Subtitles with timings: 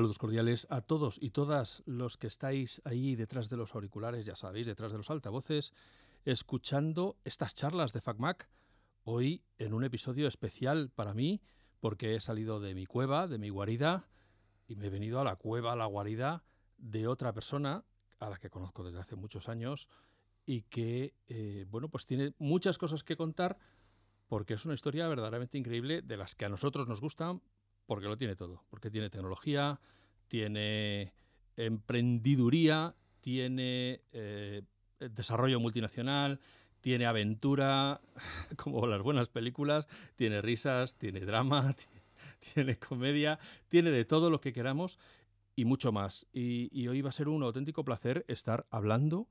[0.00, 4.34] Saludos cordiales a todos y todas los que estáis ahí detrás de los auriculares, ya
[4.34, 5.74] sabéis, detrás de los altavoces,
[6.24, 8.48] escuchando estas charlas de FacMac.
[9.04, 11.42] Hoy en un episodio especial para mí,
[11.80, 14.08] porque he salido de mi cueva, de mi guarida,
[14.66, 16.44] y me he venido a la cueva, a la guarida
[16.78, 17.84] de otra persona
[18.20, 19.86] a la que conozco desde hace muchos años
[20.46, 23.58] y que, eh, bueno, pues tiene muchas cosas que contar
[24.28, 27.42] porque es una historia verdaderamente increíble de las que a nosotros nos gustan
[27.90, 29.80] porque lo tiene todo, porque tiene tecnología,
[30.28, 31.12] tiene
[31.56, 34.62] emprendiduría, tiene eh,
[35.00, 36.38] desarrollo multinacional,
[36.80, 38.00] tiene aventura,
[38.56, 41.74] como las buenas películas, tiene risas, tiene drama,
[42.54, 45.00] tiene comedia, tiene de todo lo que queramos
[45.56, 46.28] y mucho más.
[46.32, 49.26] Y, hoy va a ser un auténtico placer estar hablando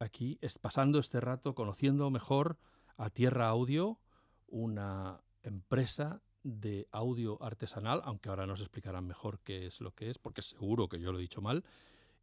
[0.00, 2.58] aquí, pasando este rato, conociendo mejor
[2.96, 4.00] a Tierra Audio,
[4.48, 10.18] una empresa de audio artesanal, aunque ahora nos explicarán mejor qué es lo que es,
[10.18, 11.64] porque seguro que yo lo he dicho mal.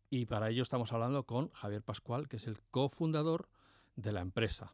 [0.09, 3.47] Y para ello estamos hablando con Javier Pascual, que es el cofundador
[3.95, 4.73] de la empresa.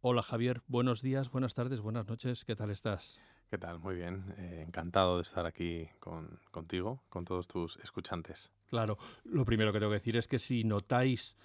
[0.00, 3.18] Hola Javier, buenos días, buenas tardes, buenas noches, ¿qué tal estás?
[3.50, 3.78] ¿Qué tal?
[3.78, 4.34] Muy bien.
[4.36, 8.52] Eh, encantado de estar aquí con, contigo, con todos tus escuchantes.
[8.66, 11.36] Claro, lo primero que tengo que decir es que si notáis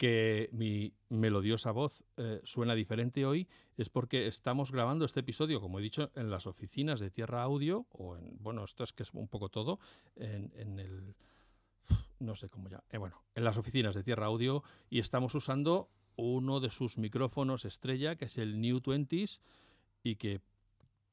[0.00, 5.78] que mi melodiosa voz eh, suena diferente hoy, es porque estamos grabando este episodio, como
[5.78, 9.12] he dicho, en las oficinas de Tierra Audio, o en, bueno, esto es que es
[9.12, 9.78] un poco todo,
[10.16, 11.14] en, en el,
[12.18, 15.90] no sé cómo ya, eh, bueno, en las oficinas de Tierra Audio, y estamos usando
[16.16, 19.42] uno de sus micrófonos estrella, que es el New 20s,
[20.02, 20.40] y que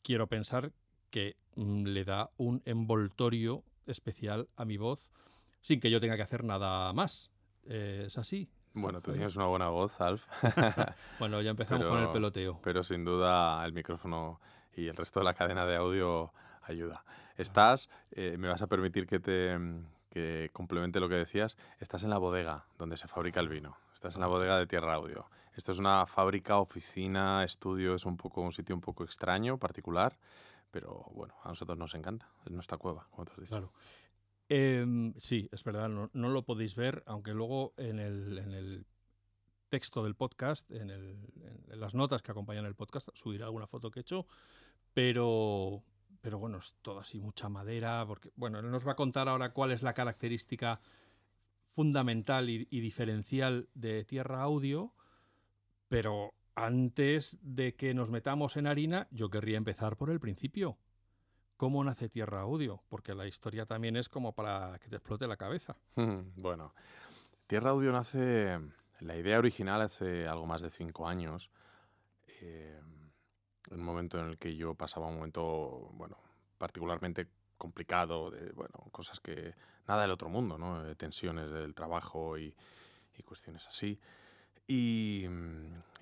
[0.02, 0.71] quiero pensar
[1.09, 5.11] que mm, le da un envoltorio especial a mi voz
[5.59, 7.31] sin que yo tenga que hacer nada más.
[7.65, 8.47] ¿Es así?
[8.81, 10.25] Bueno, tú tienes una buena voz, Alf.
[11.20, 12.59] bueno, ya empezamos con el peloteo.
[12.64, 14.39] Pero sin duda el micrófono
[14.75, 16.31] y el resto de la cadena de audio
[16.64, 17.03] ayuda.
[17.38, 19.58] Estás, eh, me vas a permitir que te
[20.10, 23.77] que complemente lo que decías, estás en la bodega donde se fabrica el vino.
[23.93, 25.30] Estás en la bodega de Tierra Audio.
[25.55, 30.17] Esto es una fábrica, oficina, estudio, es un poco un sitio un poco extraño, particular,
[30.71, 32.30] pero bueno, a nosotros nos encanta.
[32.45, 33.49] Es nuestra cueva, como te has dicho.
[33.52, 33.71] Claro.
[34.49, 38.85] Em, sí, es verdad, no, lo podéis ver, aunque luego en el, en el
[39.69, 41.17] texto del podcast, en, el,
[41.69, 44.25] en, las notas que acompañan el podcast, subiré alguna foto que he hecho,
[44.93, 45.83] pero,
[46.21, 49.52] pero bueno, es todo así, mucha madera, porque, bueno, él nos va a contar ahora
[49.52, 50.79] cuál es la característica
[51.77, 54.93] fundamental y, diferencial de Tierra Audio,
[55.87, 60.79] pero antes de que nos metamos en harina, yo querría empezar por el principio.
[61.58, 62.84] ¿Cómo nace Tierra Audio?
[62.88, 65.76] Porque la historia también es como para que te explote la cabeza.
[66.38, 66.73] bueno,
[67.48, 68.60] Tierra Audio nace,
[69.00, 71.50] la idea original hace algo más de cinco años,
[72.42, 72.80] eh,
[73.72, 76.18] un momento en el que yo pasaba un momento, bueno,
[76.60, 79.56] particularmente complicado, de, bueno, cosas que
[79.88, 80.88] nada del otro mundo, ¿no?
[80.88, 82.56] Eh, tensiones del trabajo y,
[83.18, 84.00] y cuestiones así.
[84.68, 85.26] Y,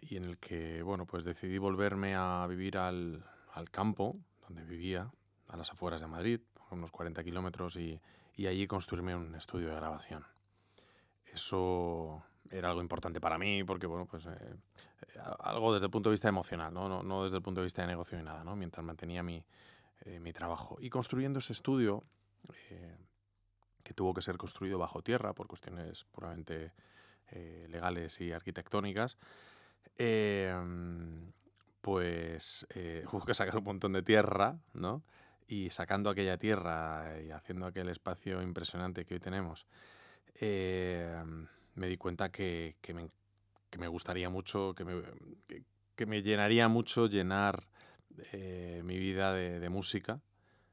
[0.01, 3.23] y, en el que, bueno, pues decidí volverme a vivir al,
[3.53, 4.17] al, campo,
[4.47, 5.11] donde vivía,
[5.47, 6.39] a las afueras de Madrid,
[6.71, 7.99] unos 40 kilómetros, y,
[8.35, 10.25] y allí construirme un estudio de grabación.
[11.25, 14.55] Eso era algo importante para mí porque, bueno, pues eh,
[15.39, 16.87] algo desde el punto de vista emocional, ¿no?
[16.87, 17.03] ¿no?
[17.03, 18.55] No, desde el punto de vista de negocio ni nada, ¿no?
[18.55, 19.43] Mientras mantenía mi,
[20.01, 20.77] eh, mi trabajo.
[20.79, 22.03] Y construyendo ese estudio,
[22.69, 22.97] eh,
[23.83, 26.73] que tuvo que ser construido bajo tierra por cuestiones puramente
[27.31, 29.17] eh, legales y arquitectónicas,
[31.81, 32.67] pues
[33.11, 35.03] hubo que sacar un montón de tierra, ¿no?
[35.47, 39.67] Y sacando aquella tierra y haciendo aquel espacio impresionante que hoy tenemos,
[40.39, 43.09] me di cuenta que, que, me,
[43.69, 45.03] que, me, gustaría mucho, que me,
[45.95, 47.67] que me llenaría mucho llenar
[48.31, 50.21] eh, mi vida de, música,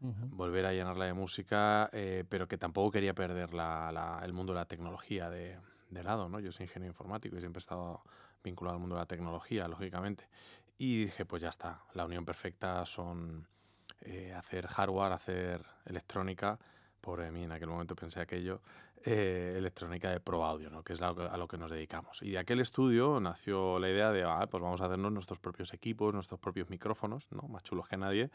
[0.01, 4.67] volver a llenarla de música, eh, pero que tampoco quería perder el mundo de la
[4.67, 5.59] tecnología de,
[5.91, 6.41] lado, ¿no?
[6.41, 8.03] Yo soy ingeniero informático y siempre he estado
[8.43, 10.29] vinculado al mundo de la tecnología, lógicamente.
[10.79, 13.47] Y dije, pues ya está, la unión perfecta son
[14.05, 16.59] eh, hacer hardware, hacer electrónica,
[17.01, 18.61] por mí en aquel momento pensé aquello,
[19.05, 20.85] eh, electrónica de Pro Audio, ¿no?
[20.85, 22.23] que es a lo que nos dedicamos.
[22.23, 25.73] Y de aquel estudio nació la idea de, ah, pues vamos a hacernos nuestros propios
[25.73, 27.43] equipos, nuestros propios micrófonos, ¿no?
[27.49, 28.31] más chulos que nadie.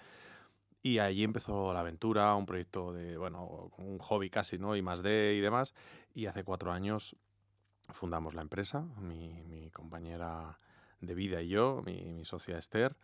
[0.82, 4.76] Y allí empezó la aventura, un proyecto de, bueno, un hobby casi, ¿no?
[4.76, 5.74] Y más de y demás.
[6.14, 7.16] Y hace cuatro años
[7.90, 10.60] fundamos la empresa, mi, mi compañera
[11.02, 12.96] de vida y yo, mi, mi socia Esther.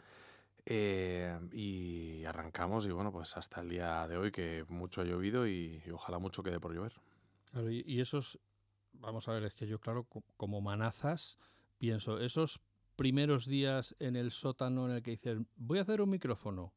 [0.66, 5.46] Eh, y arrancamos y bueno, pues hasta el día de hoy que mucho ha llovido
[5.46, 6.94] y, y ojalá mucho quede por llover
[7.62, 8.40] y, esos,
[8.94, 10.08] vamos a ver, es que yo, claro,
[10.38, 11.38] como manazas,
[11.78, 12.60] pienso, esos
[12.96, 16.74] primeros días en el sótano en el que dicen, voy a hacer un micrófono.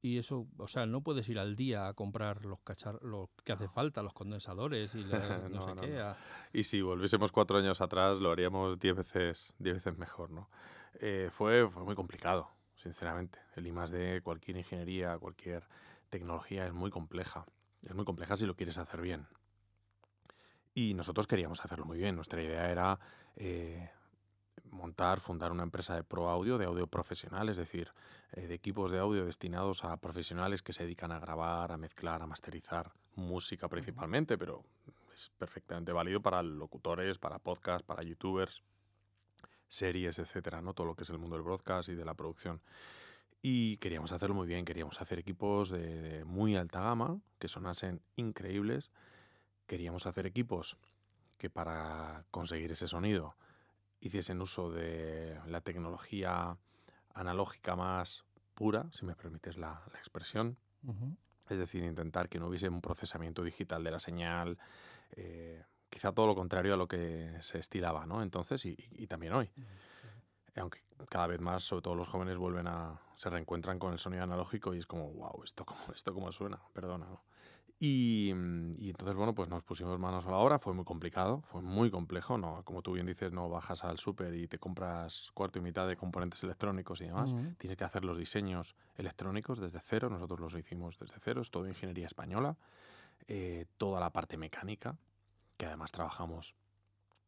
[0.00, 3.52] y eso, o sea, no puedes ir al día a comprar los cachar lo que
[3.52, 5.04] hace falta, los condensadores y
[5.50, 6.12] no, sé qué.
[6.52, 10.48] Y si volviésemos cuatro años atrás, lo haríamos diez veces, diez veces mejor, ¿no?
[11.00, 13.38] Eh, fue, fue muy complicado, sinceramente.
[13.54, 15.64] El I de cualquier ingeniería, cualquier
[16.10, 17.46] tecnología es muy compleja.
[17.82, 19.26] Es muy compleja si lo quieres hacer bien.
[20.74, 22.16] Y nosotros queríamos hacerlo muy bien.
[22.16, 22.98] Nuestra idea era
[23.36, 23.90] eh,
[24.64, 27.92] montar, fundar una empresa de pro audio, de audio profesional, es decir,
[28.32, 32.22] eh, de equipos de audio destinados a profesionales que se dedican a grabar, a mezclar,
[32.22, 34.64] a masterizar música principalmente, pero
[35.14, 38.62] es perfectamente válido para locutores, para podcasts, para youtubers,
[39.68, 40.74] series, etcétera, ¿no?
[40.74, 42.60] Todo lo que es el mundo del broadcast y de la producción.
[43.40, 48.90] Y queríamos hacerlo muy bien, queríamos hacer equipos de muy alta gama, que sonasen increíbles.
[49.66, 50.76] Queríamos hacer equipos
[51.36, 53.36] que para conseguir ese sonido
[54.00, 56.56] hiciesen uso de la tecnología
[57.14, 58.24] analógica más
[58.54, 60.56] pura, si me permites la, expresión.
[61.48, 64.58] Es decir, intentar que no hubiese un procesamiento digital de la señal,
[65.12, 68.22] eh, quizá todo lo contrario a lo que se estilaba, ¿no?
[68.22, 69.50] Entonces, y, también hoy.
[70.56, 73.00] Aunque cada vez más, sobre todo los jóvenes, vuelven a.
[73.16, 76.60] se reencuentran con el sonido analógico y es como, wow, esto como, esto como suena,
[76.72, 77.22] perdona, ¿no?
[77.80, 78.30] Y,
[78.78, 81.92] y, entonces, bueno, pues nos pusimos manos a la obra, fue muy complicado, fue muy
[81.92, 82.64] complejo, ¿no?
[82.64, 85.96] Como tú bien dices, no bajas al súper y te compras cuarto y mitad de
[85.96, 90.98] componentes electrónicos y demás, tienes que hacer los diseños electrónicos desde cero, nosotros los hicimos
[90.98, 92.56] desde cero, es todo ingeniería española,
[93.28, 94.96] eh, toda la parte mecánica,
[95.58, 96.54] que además trabajamos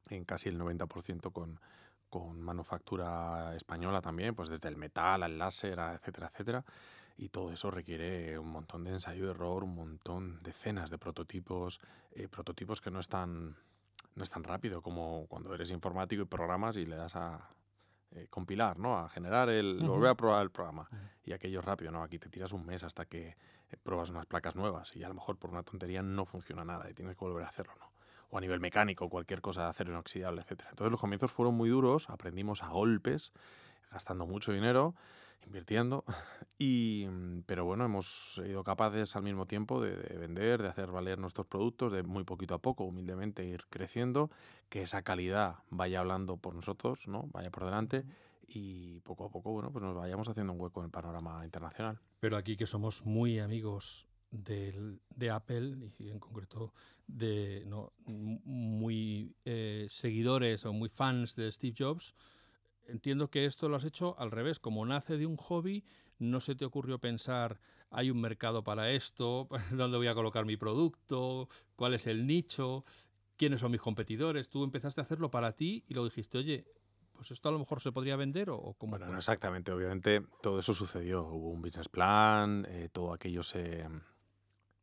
[0.08, 1.60] en casi el 90% con,
[2.08, 6.64] con manufactura española también, pues desde el metal al láser, etcétera, etcétera.
[7.16, 11.78] Y todo eso requiere un montón de ensayo y error, un montón, decenas de prototipos,
[12.12, 13.56] eh, prototipos que no es, tan,
[14.14, 17.50] no es tan rápido como cuando eres informático y programas y le das a
[18.12, 18.98] eh, compilar, ¿no?
[18.98, 19.80] A generar el...
[19.86, 20.88] Volver a probar el programa.
[21.22, 22.02] Y aquello es rápido, ¿no?
[22.02, 25.14] Aquí te tiras un mes hasta que eh, pruebas unas placas nuevas y a lo
[25.14, 27.89] mejor por una tontería no funciona nada y tienes que volver a hacerlo, ¿no?
[28.30, 30.62] O a nivel mecánico, cualquier cosa de acero inoxidable, etc.
[30.70, 33.32] Entonces los comienzos fueron muy duros, aprendimos a golpes,
[33.90, 34.94] gastando mucho dinero
[35.46, 36.04] invirtiendo.
[36.62, 37.06] Y,
[37.46, 41.90] pero bueno, hemos sido capaces al mismo tiempo de, vender, de hacer valer nuestros productos,
[41.90, 44.30] de muy poquito a poco, humildemente ir creciendo,
[44.68, 47.30] que esa calidad vaya hablando por nosotros, ¿no?
[47.32, 48.04] vaya por delante
[48.46, 51.98] y poco a poco bueno, pues nos vayamos haciendo un hueco en el panorama internacional.
[52.20, 56.72] Pero aquí que somos muy amigos de Apple y en concreto
[57.06, 62.14] de no, muy eh, seguidores o muy fans de Steve Jobs,
[62.86, 65.84] entiendo que esto lo has hecho al revés, como nace de un hobby,
[66.18, 67.60] no se te ocurrió pensar,
[67.90, 72.84] hay un mercado para esto, dónde voy a colocar mi producto, cuál es el nicho,
[73.36, 74.48] quiénes son mis competidores.
[74.48, 76.66] Tú empezaste a hacerlo para ti y lo dijiste, oye,
[77.12, 80.72] pues esto a lo mejor se podría vender o, cómo bueno, exactamente, obviamente todo eso
[80.72, 81.24] sucedió.
[81.24, 83.86] Hubo un business plan, eh, todo aquello se,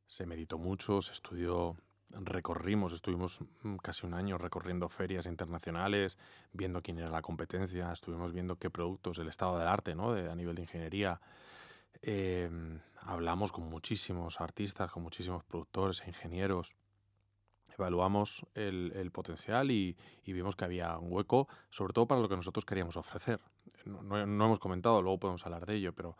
[0.07, 1.75] se meditó mucho, se estudió
[2.09, 6.17] recorrimos, estuvimos mm, casi un año recorriendo ferias internacionales,
[6.53, 10.11] viendo quién era la competencia, estuvimos viendo qué productos, el estado del arte, ¿no?
[10.11, 11.19] A nivel de ingeniería.
[12.01, 16.75] Em, hablamos con muchísimos artistas, con muchísimos productores e ingenieros.
[17.77, 19.95] Evaluamos el, potencial y,
[20.25, 23.41] vimos que había un hueco, sobre todo para lo que nosotros queríamos ofrecer.
[23.85, 26.17] No, no hemos comentado, luego podemos hablar de ello, pero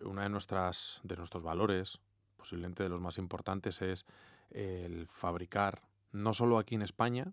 [0.00, 2.00] uno de, nuestras, de nuestros valores,
[2.42, 4.04] posiblemente de los más importantes, es
[4.50, 5.80] el fabricar,
[6.10, 7.32] no solo aquí en España,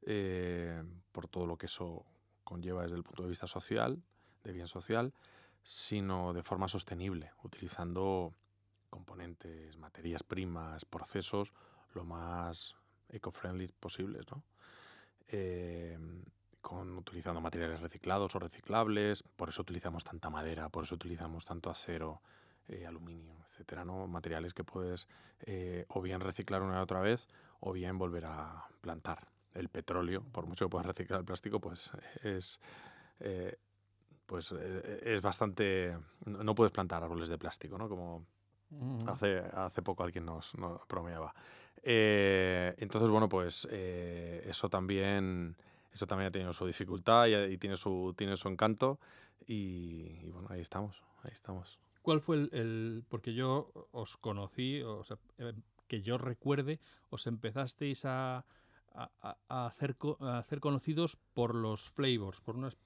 [0.00, 0.82] eh,
[1.12, 2.06] por todo lo que eso
[2.42, 4.02] conlleva desde el punto de vista social,
[4.42, 5.12] de bien social,
[5.62, 8.32] sino de forma sostenible, utilizando
[8.88, 11.52] componentes, materias primas, procesos
[11.92, 12.74] lo más
[13.10, 14.42] eco-friendly posibles, ¿no?
[15.28, 15.98] Eh,
[16.62, 21.68] con, utilizando materiales reciclados o reciclables, por eso utilizamos tanta madera, por eso utilizamos tanto
[21.68, 22.22] acero,
[22.70, 24.06] eh, aluminio, etcétera, ¿no?
[24.06, 25.08] Materiales que puedes
[25.40, 29.26] eh, o bien reciclar una y otra vez o bien volver a plantar.
[29.54, 31.90] El petróleo, por mucho que puedas reciclar el plástico, pues
[32.22, 32.60] es,
[33.18, 33.56] eh,
[34.24, 35.98] pues es bastante...
[36.26, 37.88] No puedes plantar árboles de plástico, ¿no?
[37.88, 38.24] Como
[39.08, 41.34] hace, hace poco alguien nos, nos bromeaba.
[41.82, 45.56] entonces, bueno, pues eso también...
[45.92, 49.00] Eso también ha tenido su dificultad y, tiene, su, tiene su encanto
[49.44, 51.80] y, y bueno, ahí estamos, ahí estamos.
[52.02, 55.52] ¿Cuál fue el, porque yo os conocí, o sea, eh,
[55.86, 56.80] que yo recuerde,
[57.10, 58.46] os empezasteis a,
[59.48, 62.76] hacer, hacer conocidos por los flavors, por, unas,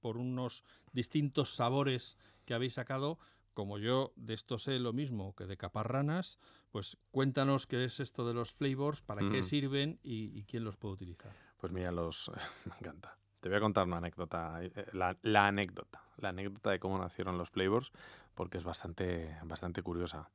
[0.00, 3.18] por unos distintos sabores que habéis sacado.
[3.54, 6.38] Como yo de esto sé lo mismo que de caparranas,
[6.70, 10.94] pues cuéntanos qué es esto de los flavors, para qué sirven y, quién los puede
[10.94, 11.32] utilizar.
[11.58, 12.30] Pues mira, los
[12.66, 13.18] me encanta.
[13.40, 17.38] Te voy a contar una anécdota, eh, la, la anécdota la anécdota de cómo nacieron
[17.38, 17.92] los flavors,
[18.34, 20.28] porque es bastante, bastante curiosa.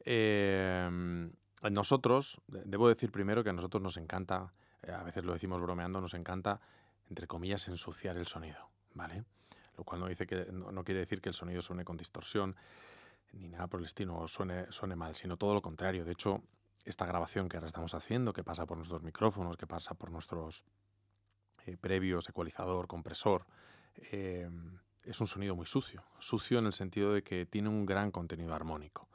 [0.00, 1.30] Em,
[1.70, 6.00] nosotros, debo decir primero que a nosotros nos encanta, eh, a veces lo decimos bromeando,
[6.00, 6.60] nos encanta,
[7.08, 9.24] entre comillas, ensuciar el sonido, ¿vale?
[9.76, 12.56] Lo cual no, dice que, no, quiere decir que el sonido suene con distorsión,
[13.32, 16.04] ni nada por el estilo, o suene, suene mal, sino todo lo contrario.
[16.04, 16.42] De hecho,
[16.84, 20.64] esta grabación que ahora estamos haciendo, que pasa por nuestros micrófonos, que pasa por nuestros
[21.66, 23.46] eh, previos, ecualizador, compresor,
[24.10, 26.04] em, es un sonido muy sucio.
[26.18, 29.08] Sucio en el sentido de que tiene un gran contenido armónico.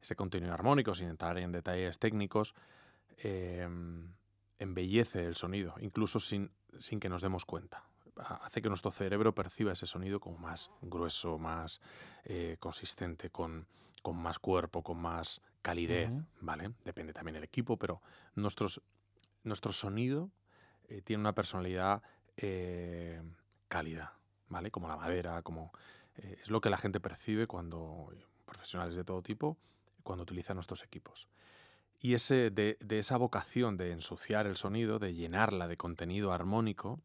[0.00, 2.54] Ese contenido armónico, sin entrar en detalles técnicos,
[3.18, 4.12] em,
[4.58, 7.84] embellece el sonido, incluso sin, sin que nos demos cuenta.
[8.16, 11.80] Hace que nuestro cerebro perciba ese sonido como más grueso, más
[12.24, 13.66] eh, consistente, con,
[14.02, 16.72] con más cuerpo, con más calidez, ¿vale?
[16.84, 18.02] Depende también del equipo, pero
[18.34, 18.82] nuestros,
[19.44, 20.30] nuestro sonido
[20.92, 22.02] eh, tiene una personalidad
[22.36, 23.22] eh,
[23.68, 24.14] cálida,
[24.48, 24.70] ¿vale?
[24.70, 25.72] Como la madera, como...
[26.16, 28.10] Eh, es lo que la gente percibe cuando,
[28.44, 29.56] profesionales de todo tipo,
[30.02, 31.28] cuando utilizan nuestros equipos.
[31.98, 37.00] Y ese, de, de, esa vocación de ensuciar el sonido, de llenarla de contenido armónico,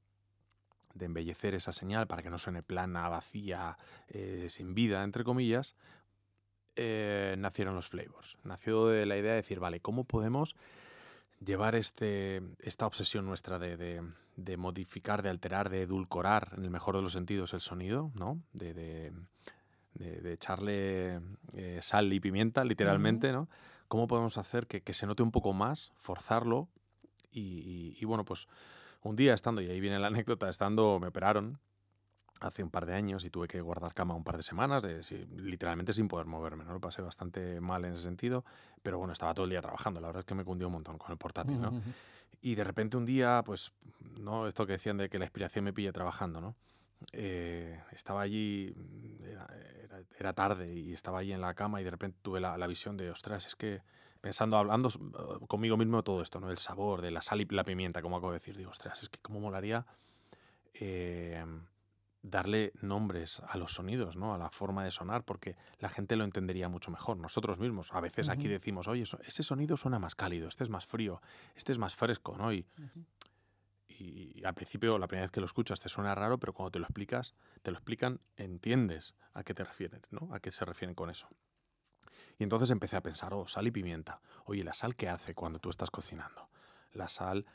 [0.94, 3.78] de embellecer esa señal para que no suene plana, vacía,
[4.48, 5.76] sin vida, entre comillas,
[6.80, 8.38] eh, nacieron los flavors.
[8.44, 10.56] Nació de la idea de decir, vale, ¿cómo podemos
[11.44, 14.02] llevar este, esta obsesión nuestra de,
[14.58, 18.42] modificar, de alterar, de edulcorar, en el mejor de los sentidos, el sonido, ¿no?
[18.54, 19.12] De,
[20.26, 21.20] echarle
[21.54, 23.50] eh, sal y pimienta, literalmente, ¿no?
[23.88, 26.68] ¿Cómo podemos hacer que, se note un poco más, forzarlo?
[27.32, 28.48] Y, y, bueno, pues
[29.02, 31.60] un día estando, y ahí viene la anécdota, estando, me operaron
[32.42, 35.02] hace un par de años y tuve que guardar cama un par de semanas, de,
[35.36, 36.74] literalmente sin poder moverme, ¿no?
[36.74, 38.46] Lo pasé bastante mal en ese sentido,
[38.84, 40.98] pero bueno, estaba todo el día trabajando, la verdad es que me cundió un montón
[40.98, 41.82] con el portátil, ¿no?
[42.42, 43.72] Y de repente un día, pues,
[44.20, 44.48] ¿no?
[44.48, 46.56] Esto que decían de que la inspiración me pille trabajando, ¿no?
[47.14, 48.74] Eh, estaba allí,
[50.18, 52.98] era, tarde y estaba allí en la cama y de repente tuve la, la visión
[52.98, 53.82] de, ostras, es que
[54.22, 56.50] pensando, hablando uh, conmigo mismo todo esto, ¿no?
[56.50, 59.10] El sabor, de la sal y la pimienta, como acabo de decir, digo, ostras, es
[59.10, 59.86] que cómo molaría...
[60.74, 61.44] Eh,
[62.30, 64.34] darle nombres a los sonidos, ¿no?
[64.34, 67.18] a la forma de sonar, porque la gente lo entendería mucho mejor.
[67.18, 70.86] Nosotros mismos, a veces aquí decimos, oye, ese sonido suena más cálido, este es más
[70.86, 71.22] frío,
[71.56, 72.54] este es más fresco, ¿no?
[72.54, 72.66] Y,
[74.00, 76.80] y al principio, la primera vez que lo escuchas, te suena raro, pero cuando te
[76.80, 80.34] lo explicas, te lo explican, entiendes a qué te refieren, ¿no?
[80.34, 81.28] A qué se refieren con eso.
[82.38, 84.22] Y entonces empecé a pensar, oh, sal y pimienta.
[84.46, 86.50] Oye, ¿la sal qué hace cuando tú estás cocinando?
[86.94, 87.46] La sal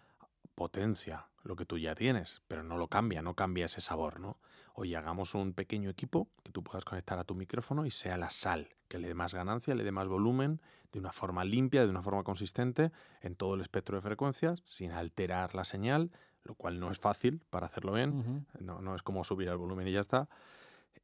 [0.54, 4.38] potencia lo que tú ya tienes, pero no lo cambia, no cambia ese sabor, ¿no?
[4.74, 8.30] Oye, hagamos un pequeño equipo que tú puedas conectar a tu micrófono y sea la
[8.30, 11.90] sal, que le dé más ganancia, le dé más volumen, de una forma limpia, de
[11.90, 16.10] una forma consistente, en todo el espectro de frecuencias, sin alterar la señal,
[16.44, 19.92] lo cual no es fácil para hacerlo bien, no, es como subir el volumen y
[19.92, 20.28] ya está.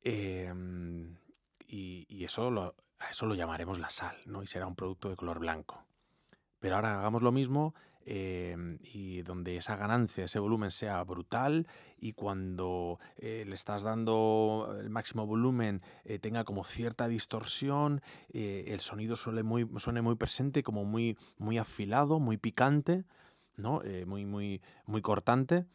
[0.02, 1.17] Em,
[1.67, 4.43] y, eso lo, a eso lo llamaremos la sal, ¿no?
[4.43, 5.85] Y será un producto de color blanco.
[6.59, 7.75] Pero ahora hagamos lo mismo
[8.10, 11.66] Em, y donde esa ganancia, ese volumen sea brutal
[11.98, 18.00] y cuando eh, le estás dando el máximo volumen eh, tenga como cierta distorsión,
[18.32, 23.04] eh, el sonido suele muy, suene muy presente, como muy, muy afilado, muy picante,
[23.56, 23.82] ¿no?
[24.06, 25.66] muy, muy, muy cortante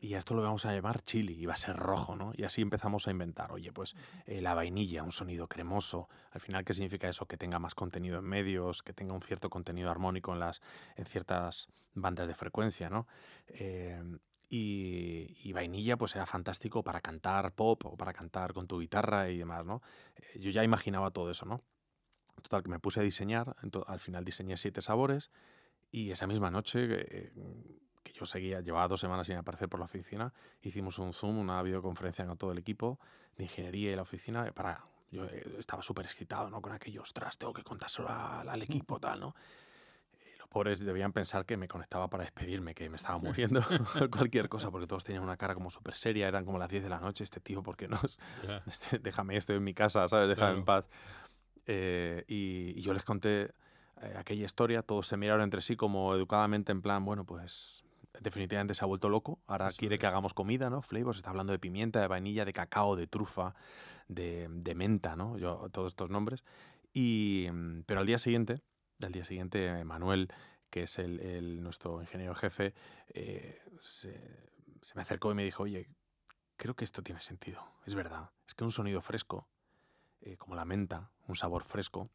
[0.00, 2.32] y a esto lo vamos a llamar chili y va a ser rojo, ¿no?
[2.36, 3.94] Y así empezamos a inventar, oye, pues
[4.26, 6.08] eh, la vainilla, un sonido cremoso.
[6.32, 7.26] Al final, ¿qué significa eso?
[7.26, 10.60] Que tenga más contenido en medios, que tenga un cierto contenido armónico en, las,
[10.96, 13.06] en ciertas bandas de frecuencia, ¿no?
[13.48, 19.30] Em, y, vainilla, pues era fantástico para cantar pop o para cantar con tu guitarra
[19.30, 19.82] y demás, ¿no?
[20.16, 21.62] Eh, yo ya imaginaba todo eso, ¿no?
[22.42, 25.30] Total, que me puse a diseñar, al final diseñé siete sabores
[25.90, 27.32] y esa misma noche...
[28.16, 30.32] Eh, yo seguía, llevaba dos semanas sin aparecer por la oficina,
[30.62, 32.98] hicimos un Zoom, una videoconferencia con todo el equipo
[33.36, 34.84] de ingeniería y la oficina para...
[35.12, 36.60] Yo eh, estaba súper excitado, ¿no?
[36.60, 39.34] Con aquellos, ostras, tengo que contárselo al, equipo, tal, ¿no?
[40.38, 43.60] los pobres debían pensar que me conectaba para despedirme, que me estaba muriendo,
[44.10, 46.88] cualquier cosa, porque todos tenían una cara como súper seria, eran como las 10 de
[46.88, 48.00] la noche, este tío, ¿por qué no?
[48.66, 50.28] Este, déjame, estoy en mi casa, ¿sabes?
[50.28, 50.86] Déjame en paz.
[51.66, 53.42] Eh, y, yo les conté
[54.02, 57.85] eh, aquella historia, todos se miraron entre sí como educadamente en plan, bueno, pues
[58.20, 59.38] definitivamente se ha vuelto loco.
[59.46, 60.82] Ahora quiere que hagamos comida, ¿no?
[60.82, 63.54] Flavors, está hablando de pimienta, de vainilla, de cacao, de trufa,
[64.08, 65.38] de, menta, ¿no?
[65.38, 66.44] Yo, todos estos nombres.
[66.92, 67.48] Y,
[67.86, 68.62] pero al día siguiente,
[69.02, 70.28] al día siguiente, Manuel,
[70.70, 72.74] que es el, nuestro ingeniero jefe,
[73.08, 74.18] eh, se,
[74.94, 75.88] me acercó y me dijo, oye,
[76.56, 77.62] creo que esto tiene sentido.
[77.86, 78.30] Es verdad.
[78.46, 79.48] Es que un sonido fresco,
[80.20, 82.10] eh, como la menta, un sabor fresco,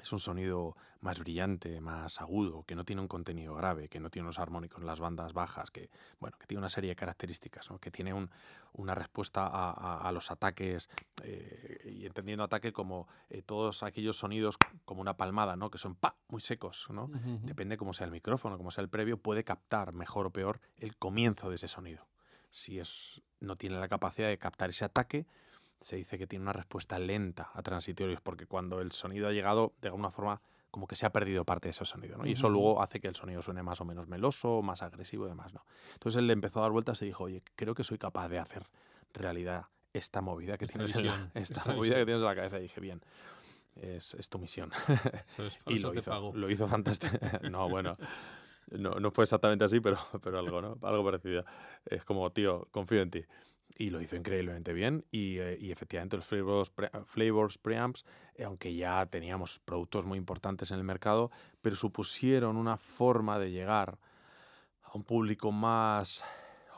[0.00, 4.10] es un sonido más brillante, más agudo, que no tiene un contenido grave, que no
[4.10, 7.68] tiene unos armónicos en las bandas bajas, que, bueno, que tiene una serie de características,
[7.80, 8.30] que tiene un,
[8.72, 10.88] una respuesta a, los ataques,
[11.22, 15.70] eh, y entendiendo ataque como eh, todos aquellos sonidos como una palmada, ¿no?
[15.70, 16.86] que son pa, muy secos.
[16.90, 17.08] ¿no?
[17.42, 20.96] Depende cómo sea el micrófono, cómo sea el previo, puede captar mejor o peor el
[20.96, 22.06] comienzo de ese sonido.
[22.50, 25.26] Si es, no tiene la capacidad de captar ese ataque,
[25.80, 29.74] se dice que tiene una respuesta lenta a transitorios, porque cuando el sonido ha llegado,
[29.80, 30.40] de alguna forma,
[30.70, 32.26] como que se ha perdido parte de ese sonido, ¿no?
[32.26, 35.28] Y eso luego hace que el sonido suene más o menos meloso, más agresivo y
[35.28, 35.64] demás, ¿no?
[35.94, 38.38] Entonces él le empezó a dar vueltas y dijo, oye, creo que soy capaz de
[38.38, 38.66] hacer
[39.14, 42.58] realidad esta movida que, tienes, en la, esta movida que tienes en la cabeza.
[42.58, 43.02] Y dije, bien,
[43.76, 44.70] es, es tu misión.
[45.66, 47.16] y lo hizo, lo hizo fantástico.
[47.50, 47.96] no, bueno.
[48.68, 50.76] No, no fue exactamente así, pero, pero algo, ¿no?
[50.82, 51.44] Algo parecido.
[51.84, 53.24] Es como, tío, confío en ti
[53.78, 55.04] y lo hizo increíblemente bien.
[55.10, 56.72] Y, eh, y efectivamente los Flavors,
[57.06, 58.04] flavors Preamps,
[58.34, 61.30] eh, aunque ya teníamos productos muy importantes en el mercado,
[61.60, 63.98] pero supusieron una forma de llegar
[64.82, 66.24] a un público más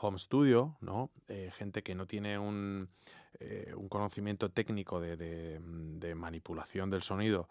[0.01, 1.09] home studio, ¿no?
[1.27, 2.89] Eh, gente que no tiene un,
[3.75, 7.47] un conocimiento técnico de, de, de, manipulación del sonido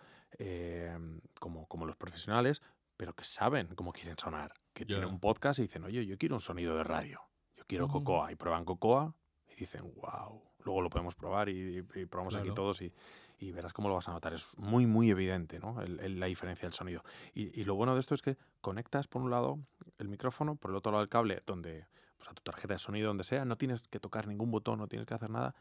[1.40, 2.60] como, como los profesionales,
[2.96, 6.34] pero que saben cómo quieren sonar, que tienen un podcast y dicen, oye, yo quiero
[6.34, 7.22] un sonido de radio,
[7.56, 9.14] yo quiero Cocoa, y prueban Cocoa
[9.60, 12.92] dicen, wow, luego lo podemos probar y, probamos aquí todos y,
[13.38, 14.32] y, verás cómo lo vas a notar.
[14.34, 15.80] Es muy, muy evidente ¿no?
[15.82, 17.02] la diferencia del sonido.
[17.34, 19.58] Y, y, lo bueno de esto es que conectas por un lado
[19.98, 21.86] el micrófono, por el otro lado el cable, donde,
[22.16, 24.88] pues a tu tarjeta de sonido, donde sea, no tienes que tocar ningún botón, no
[24.88, 25.54] tienes que hacer nada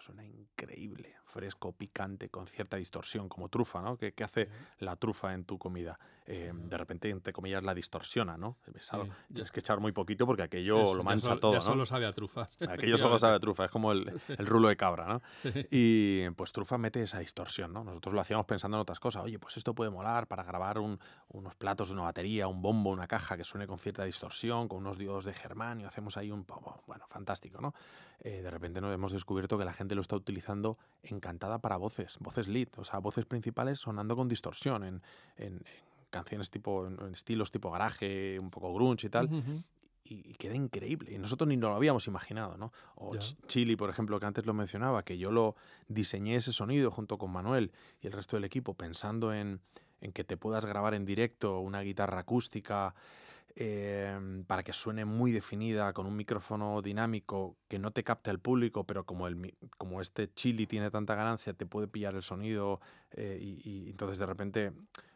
[0.00, 3.96] suena increíble fresco, picante, con cierta distorsión, como trufa, ¿no?
[3.96, 5.98] ¿Qué, hace la trufa en tu comida?
[6.26, 8.58] Eh, de repente, entre comillas, la distorsiona, ¿no?
[9.32, 12.48] Tienes que echar muy poquito porque aquello lo mancha todo, ya solo sabe a trufa.
[12.68, 15.22] Aquello solo sabe a trufa, es como el, el rulo de cabra, ¿no?
[15.70, 17.84] Y pues trufa mete esa distorsión, ¿no?
[17.84, 19.24] Nosotros lo hacíamos pensando en otras cosas.
[19.24, 23.36] Oye, pues esto puede molar para grabar unos platos, una batería, un bombo, una caja
[23.36, 26.46] que suene con cierta distorsión, con unos diodos de germanio, hacemos ahí un...
[26.86, 27.74] Bueno, fantástico, ¿no?
[28.22, 31.76] Eh, de repente nos hemos descubierto que la gente lo está utilizando en encantada para
[31.76, 35.02] voces, voces lead, o sea, voces principales sonando con distorsión en,
[35.36, 35.62] en,
[36.10, 39.28] canciones tipo, en, estilos tipo garaje, un poco grunge y tal.
[40.04, 41.12] y, queda increíble.
[41.12, 42.72] Y nosotros ni nos lo habíamos imaginado, ¿no?
[42.96, 45.54] O Chili, por ejemplo, que antes lo mencionaba, que yo lo
[45.88, 49.60] diseñé ese sonido junto con Manuel y el resto del equipo pensando en,
[50.00, 52.94] en que te puedas grabar en directo una guitarra acústica
[53.56, 58.38] Em, para que suene muy definida con un micrófono dinámico que no te capte el
[58.38, 62.80] público, pero como, el, como este chili tiene tanta ganancia, te puede pillar el sonido
[63.10, 64.72] eh, y, entonces de repente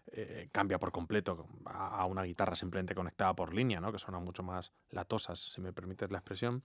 [0.08, 3.92] eh, cambia por completo a, una guitarra simplemente conectada por línea, ¿no?
[3.92, 6.64] que suena mucho más latosas, si me permites la expresión.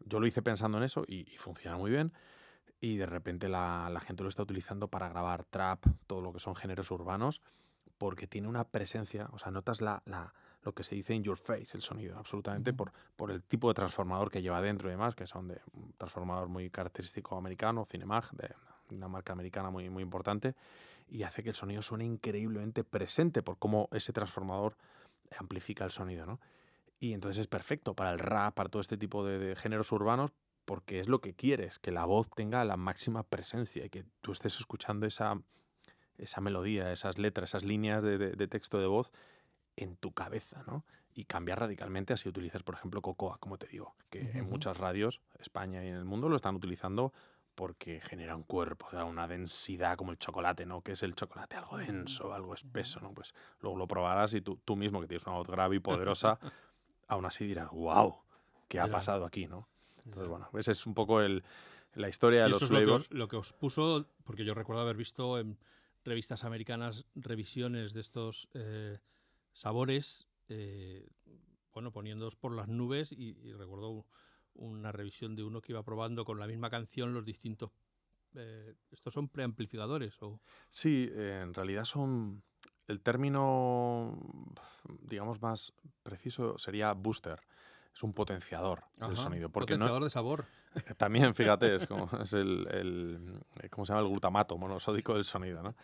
[0.00, 2.14] Yo lo hice pensando en eso y, funciona muy bien.
[2.80, 6.38] Y de repente la, la gente lo está utilizando para grabar trap, todo lo que
[6.38, 7.42] son géneros urbanos,
[7.98, 11.38] porque tiene una presencia, o sea, notas la, la lo que se dice in your
[11.38, 15.14] face, el sonido, absolutamente, por, por el tipo de transformador que lleva dentro y demás,
[15.14, 18.54] que son de un transformador muy característico americano, Cinemag, de
[18.90, 20.54] una marca americana muy, muy importante,
[21.08, 24.76] y hace que el sonido suene increíblemente presente por cómo ese transformador
[25.38, 26.40] amplifica el sonido, ¿no?
[26.98, 30.32] Y entonces es perfecto para el rap, para todo este tipo de, géneros urbanos,
[30.66, 34.32] porque es lo que quieres, que la voz tenga la máxima presencia y que tú
[34.32, 35.40] estés escuchando esa,
[36.18, 39.12] esa melodía, esas letras, esas líneas de, de texto de voz
[39.80, 40.84] en tu cabeza, ¿no?
[41.14, 45.20] Y cambiar radicalmente así utilizas, por ejemplo, Cocoa, como te digo, que en muchas radios,
[45.38, 47.12] España y en el mundo, lo están utilizando
[47.54, 50.82] porque genera un cuerpo, da una densidad como el chocolate, ¿no?
[50.82, 53.12] Que es el chocolate algo denso, algo espeso, ¿no?
[53.12, 56.38] Pues luego lo probarás y tú, tú mismo, que tienes una voz grave y poderosa,
[57.08, 58.16] aún así dirás, wow,
[58.68, 59.68] ¿qué ha pasado aquí, no?
[60.04, 61.42] Entonces, bueno, esa es un poco el,
[61.94, 63.10] la historia de los flavors.
[63.10, 65.58] Lo que, os, puso, porque yo recuerdo haber visto en
[66.04, 68.48] revistas americanas revisiones de estos...
[68.54, 68.98] Eh,
[69.52, 71.08] sabores, eh,
[71.72, 74.06] bueno, poniéndolos por las nubes y, recuerdo
[74.54, 77.70] una revisión de uno que iba probando con la misma canción los distintos...
[78.34, 80.20] Eh, ¿Estos son preamplificadores?
[80.22, 80.40] O?
[80.68, 82.42] Sí, en realidad son...
[82.86, 84.18] El término,
[85.00, 87.40] digamos, más preciso sería booster.
[87.94, 89.48] Es un potenciador del sonido.
[89.50, 90.46] Porque potenciador de sabor.
[90.98, 94.02] También, fíjate, es como es el, el, ¿cómo se llama?
[94.04, 95.62] El glutamato monosódico del sonido.
[95.62, 95.74] ¿no?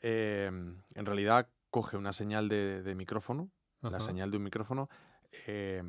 [0.00, 3.50] Eh, en realidad coge una señal de, micrófono,
[3.82, 4.88] la señal de un micrófono,
[5.46, 5.82] eh,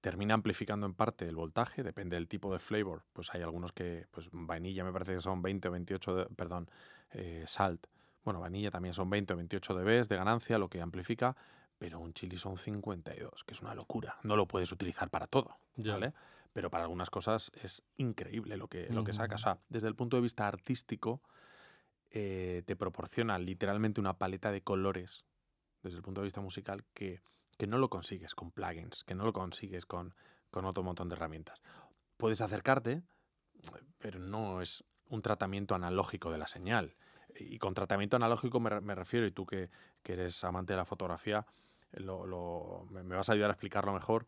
[0.00, 3.04] termina amplificando en parte el voltaje, depende del tipo de flavor.
[3.12, 6.68] Pues hay algunos que, pues vainilla me parece que son 20 o 28, perdón,
[7.12, 7.86] eh, salt.
[8.24, 11.36] Bueno, vainilla también son 20 o 28 dB de ganancia, lo que amplifica,
[11.78, 14.18] pero un chili son 52, que es una locura.
[14.22, 16.12] No lo puedes utilizar para todo, ¿vale?
[16.52, 19.36] Pero para algunas cosas es increíble lo que, lo que saca.
[19.36, 21.22] O sea, desde el punto de vista artístico,
[22.14, 25.24] eh, te proporciona literalmente una paleta de colores
[25.82, 27.22] desde el punto de vista musical que,
[27.56, 30.14] que no lo consigues con plugins, que no lo consigues con,
[30.50, 31.60] con otro montón de herramientas.
[32.18, 33.02] Puedes acercarte,
[33.98, 36.94] pero no es un tratamiento analógico de la señal.
[37.34, 39.70] Y con tratamiento analógico me, refiero, y tú que,
[40.04, 41.46] eres amante de la fotografía,
[41.98, 44.26] me, vas a ayudar a explicarlo mejor,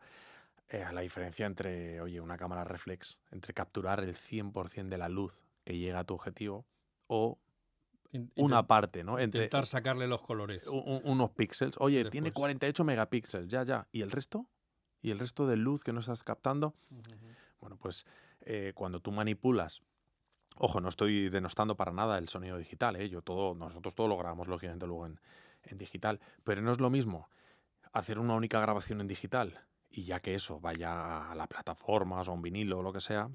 [0.69, 5.09] eh, a la diferencia entre, oye, una cámara reflex, entre capturar el 100% de la
[5.09, 6.65] luz que llega a tu objetivo
[7.07, 7.37] o
[8.35, 9.21] una parte, ¿no?
[9.21, 10.65] Intentar sacarle los colores.
[10.67, 11.75] unos píxeles.
[11.79, 13.87] Oye, tiene 48 megapíxeles, ya, ya.
[13.91, 14.47] ¿Y el resto?
[15.01, 16.75] ¿Y el resto de luz que no estás captando?
[17.59, 18.05] Bueno, pues
[18.41, 19.81] eh, cuando tú manipulas
[20.57, 23.09] Ojo, no estoy denostando para nada el sonido digital, ¿eh?
[23.09, 25.19] Yo todo, nosotros todo lo grabamos lógicamente luego en,
[25.63, 27.29] en, digital, pero no es lo mismo
[27.91, 32.33] hacer una única grabación en digital y ya que eso vaya a las plataformas o
[32.33, 33.29] un vinilo o lo que sea,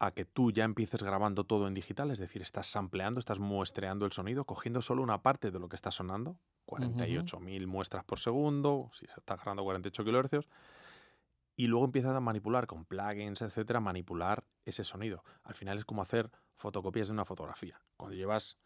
[0.00, 4.06] a que tú ya empieces grabando todo en digital, es decir, estás sampleando, estás muestreando
[4.06, 8.90] el sonido, cogiendo solo una parte de lo que está sonando, 48.000 muestras por segundo,
[8.94, 10.48] si se está grabando 48 kHz,
[11.54, 15.22] y luego empiezas a manipular con plugins, etcétera, manipular ese sonido.
[15.42, 17.78] Al final es como hacer fotocopias de una fotografía.
[17.98, 18.56] Cuando llevas,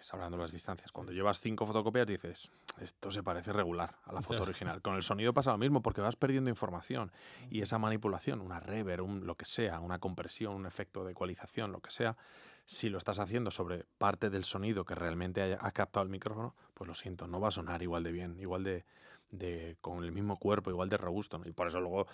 [0.00, 4.12] es hablando de las distancias, cuando llevas cinco fotocopias dices, esto se parece regular a
[4.12, 4.80] la foto original.
[4.82, 7.10] Con el sonido pasa lo mismo porque vas perdiendo información
[7.50, 11.72] y esa manipulación, una reverb, un, lo que sea, una compresión, un efecto de ecualización,
[11.72, 12.16] lo que sea,
[12.64, 16.54] si lo estás haciendo sobre parte del sonido que realmente haya, ha captado el micrófono,
[16.74, 18.84] pues lo siento, no va a sonar igual de bien, igual de,
[19.30, 21.40] de, con el mismo cuerpo, igual de robusto.
[21.44, 22.06] Y por eso luego,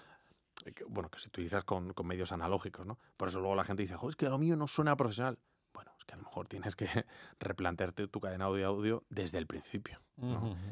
[0.65, 2.99] eh, bueno, que si utilizas con, con, medios analógicos, ¿no?
[3.17, 5.39] Por eso luego la gente dice, es que lo mío no suena profesional.
[5.75, 6.87] Bueno, es que a lo mejor tienes que
[7.41, 10.01] replantearte tu cadena de audio desde el principio.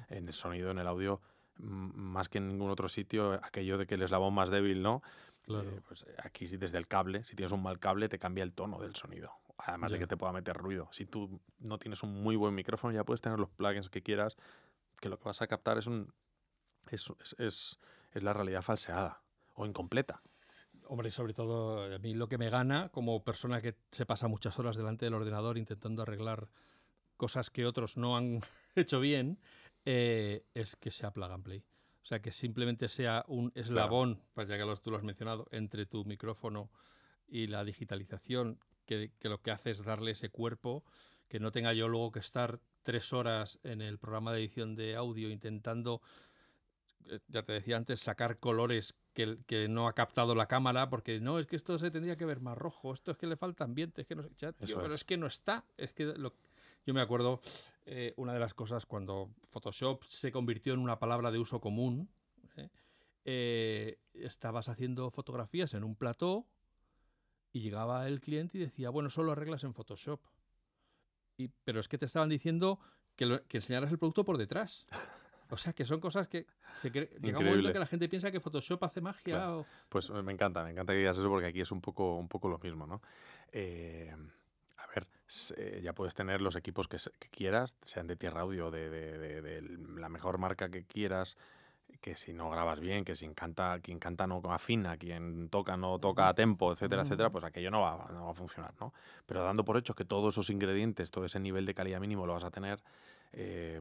[0.08, 1.20] En el sonido, en el audio,
[1.58, 5.02] más que en ningún otro sitio, aquello de que el eslabón más débil, ¿no?
[5.48, 8.80] Eh, pues aquí desde el cable, si tienes un mal cable, te cambia el tono
[8.80, 9.32] del sonido.
[9.58, 10.88] Además de que te pueda meter ruido.
[10.92, 14.36] Si tú no tienes un muy buen micrófono, ya puedes tener los plugins que quieras,
[15.00, 16.12] que lo que vas a captar es un,
[16.90, 17.78] es, es,
[18.12, 19.22] es la realidad falseada
[19.54, 20.22] o incompleta.
[20.92, 24.58] Hombre, sobre todo a mí lo que me gana como persona que se pasa muchas
[24.58, 26.50] horas delante del ordenador intentando arreglar
[27.16, 28.40] cosas que otros no han
[28.76, 29.38] hecho bien,
[29.86, 31.64] eh, es que sea plug and play.
[32.02, 35.86] O sea, que simplemente sea un eslabón, pues ya que tú lo has mencionado, entre
[35.86, 36.70] tu micrófono
[37.26, 40.84] y la digitalización, que, que, lo que hace es darle ese cuerpo,
[41.26, 44.94] que no tenga yo luego que estar tres horas en el programa de edición de
[44.94, 46.02] audio intentando
[47.28, 51.38] ya te decía antes, sacar colores que, que, no ha captado la cámara, porque no,
[51.38, 54.02] es que esto se tendría que ver más rojo, esto es que le falta ambiente,
[54.02, 55.04] es que no ya, pero es.
[55.04, 55.64] que no está.
[55.76, 56.14] Es que
[56.86, 57.40] yo me acuerdo
[57.86, 62.08] eh, una de las cosas cuando Photoshop se convirtió en una palabra de uso común,
[62.56, 63.98] ¿eh?
[64.14, 66.46] estabas haciendo fotografías en un plató
[67.52, 70.20] y llegaba el cliente y decía, bueno, solo arreglas en Photoshop.
[71.36, 72.80] Y, pero es que te estaban diciendo
[73.14, 74.86] que, que enseñaras el producto por detrás.
[75.52, 78.40] O sea, que son cosas que se llega un momento que la gente piensa que
[78.40, 79.62] Photoshop hace magia.
[79.90, 82.26] Pues eh, me encanta, me encanta que digas eso porque aquí es un poco, un
[82.26, 83.02] poco lo mismo, ¿no?
[83.52, 84.10] Eh,
[84.78, 85.06] a ver,
[85.58, 86.96] eh, ya puedes tener los equipos que,
[87.30, 89.60] quieras, sean de tierra audio, de, de,
[89.98, 91.36] la mejor marca que quieras,
[92.00, 95.98] que si no grabas bien, que si canta, quien canta no afina, quien toca no
[95.98, 98.94] toca a tempo, etcétera, etcétera, pues aquello no va, no va a funcionar, ¿no?
[99.26, 102.32] Pero dando por hecho que todos esos ingredientes, todo ese nivel de calidad mínimo lo
[102.32, 102.82] vas a tener,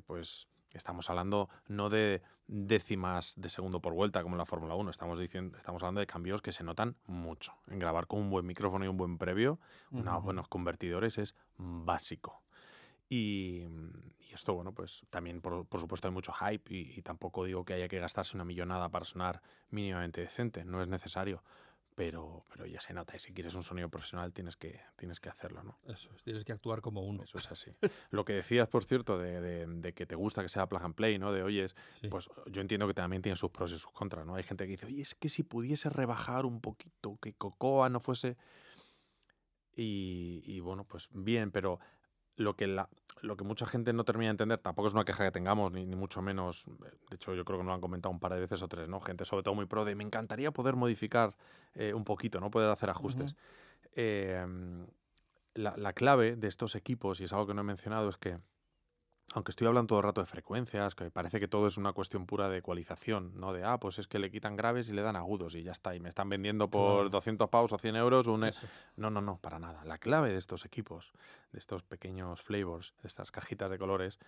[0.06, 4.90] pues Estamos hablando no de décimas de segundo por vuelta como en la Fórmula 1,
[4.90, 7.54] estamos, diciendo, estamos hablando de cambios que se notan mucho.
[7.68, 9.60] En grabar con un buen micrófono y un buen previo,
[9.92, 12.44] unos buenos convertidores es básico.
[13.10, 13.68] Y,
[14.32, 17.90] esto, bueno, pues también por, supuesto hay mucho hype y, y, tampoco digo que haya
[17.90, 21.44] que gastarse una millonada para sonar mínimamente decente, no es necesario
[22.02, 23.16] pero, pero ya se nota.
[23.16, 25.78] Y si quieres un sonido profesional, tienes que, tienes que hacerlo, ¿no?
[25.86, 27.22] Eso tienes que actuar como uno.
[27.22, 27.70] Eso es así.
[28.10, 31.20] Lo que decías, por cierto, de, de, que te gusta que sea plug and play,
[31.20, 31.32] ¿no?
[31.32, 31.76] De oyes,
[32.10, 34.34] pues yo entiendo que también tiene sus pros y sus contras, ¿no?
[34.34, 38.00] Hay gente que dice, oye, es que si pudiese rebajar un poquito, que Cocoa no
[38.00, 38.36] fuese.
[39.76, 41.80] Y, y bueno, pues bien, pero
[42.36, 42.90] lo que, la,
[43.22, 45.86] lo que mucha gente no termina de entender, tampoco es una queja que tengamos, ni,
[45.96, 46.66] mucho menos,
[47.10, 48.88] de hecho yo creo que nos lo han comentado un par de veces o tres,
[48.88, 49.00] ¿no?
[49.02, 51.36] Gente sobre todo muy pro de, me encantaría poder modificar
[51.74, 52.50] eh, un poquito, ¿no?
[52.52, 53.36] Poder hacer ajustes.
[53.94, 54.88] Em,
[55.54, 58.40] la, la, clave de estos equipos, y es algo que no he mencionado, es que
[59.34, 62.26] aunque estoy hablando todo el rato de frecuencias, que parece que todo es una cuestión
[62.26, 63.54] pura de ecualización, ¿no?
[63.54, 65.96] De, ah, pues es que le quitan graves y le dan agudos y ya está,
[65.96, 68.46] y me están vendiendo por 200 pavos o 100 euros un...
[68.46, 68.54] E-".
[68.98, 69.84] No, no, no, para nada.
[69.86, 71.14] La clave de estos equipos,
[71.52, 74.20] de estos pequeños flavors, de estas cajitas de colores,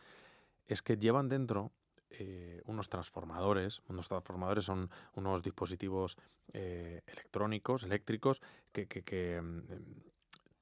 [0.67, 1.71] es que llevan dentro
[2.09, 3.81] eh, unos transformadores.
[3.87, 6.17] Unos transformadores son unos dispositivos
[6.53, 10.12] eh, electrónicos, eléctricos, que, que, que mm,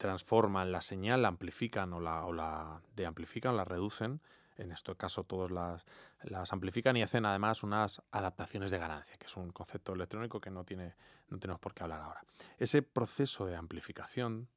[0.02, 4.20] transforman la señal, la amplifican o la, o la deamplifican, la reducen.
[4.58, 5.86] En este caso, todos las,
[6.24, 10.50] las amplifican y hacen además unas adaptaciones de ganancia, que es un concepto electrónico que
[10.50, 10.96] no, tiene,
[11.30, 12.24] no tenemos por qué hablar ahora.
[12.58, 14.48] Ese proceso de amplificación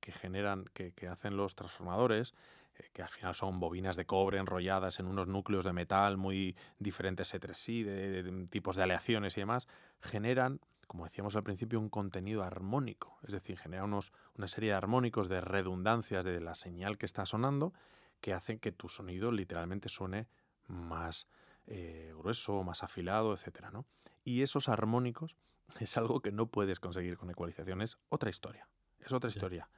[0.00, 2.32] que generan, que, que hacen los transformadores,
[2.78, 6.56] eh, que al final son bobinas de cobre enrolladas en unos núcleos de metal muy
[6.78, 9.68] diferentes entre sí, de tipos de aleaciones y demás,
[10.00, 14.76] generan como decíamos al principio, un contenido armónico, es decir, genera unos, una serie de
[14.76, 17.72] armónicos de redundancias de la señal que está sonando
[18.20, 20.28] que hacen que tu sonido literalmente suene
[20.68, 21.28] más
[21.66, 23.66] eh, grueso, más afilado, etc.
[23.72, 23.86] ¿no?
[24.24, 25.36] Y esos armónicos
[25.80, 28.68] es algo que no puedes conseguir con ecualización, es otra historia,
[29.00, 29.68] es otra historia.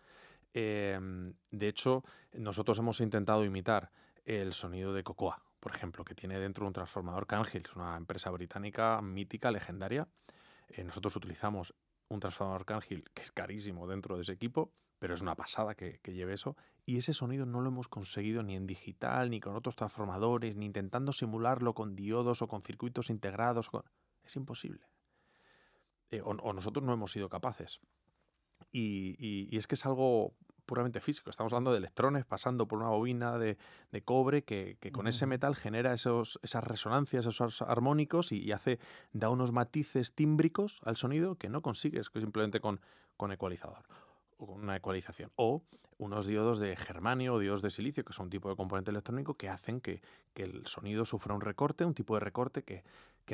[0.54, 3.90] Em, de hecho, nosotros hemos intentado imitar
[4.24, 8.30] el sonido de Cocoa, por ejemplo, que tiene dentro un transformador Cangel, es una empresa
[8.30, 10.08] británica mítica, legendaria,
[10.68, 11.74] eh, nosotros utilizamos
[12.08, 16.00] un transformador Cangil que es carísimo dentro de ese equipo, pero es una pasada que,
[16.04, 16.56] lleve eso.
[16.84, 20.66] Y ese sonido no lo hemos conseguido ni en digital, ni con otros transformadores, ni
[20.66, 23.70] intentando simularlo con diodos o con circuitos integrados.
[24.22, 24.88] Es imposible.
[26.10, 27.80] Eh, o, nosotros no hemos sido capaces.
[28.72, 30.34] y, es que es algo
[30.68, 31.30] puramente físico.
[31.30, 33.56] Estamos hablando de electrones pasando por una bobina de,
[34.04, 38.78] cobre que, con ese metal genera esos, esas resonancias, esos armónicos y, hace,
[39.12, 42.80] da unos matices tímbricos al sonido que no consigues simplemente con,
[43.16, 43.82] con ecualizador
[44.36, 45.32] o con una ecualización.
[45.36, 45.64] O
[45.96, 49.34] unos diodos de germanio o diodos de silicio, que son un tipo de componente electrónico
[49.34, 50.00] que hacen que,
[50.36, 52.84] el sonido sufra un recorte, un tipo de recorte que,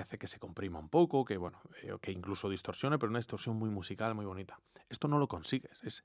[0.00, 3.56] hace que se comprima un poco, que, bueno, eh, que incluso distorsione, pero una distorsión
[3.56, 4.58] muy musical, muy bonita.
[4.88, 5.82] Esto no lo consigues.
[5.84, 6.02] Es,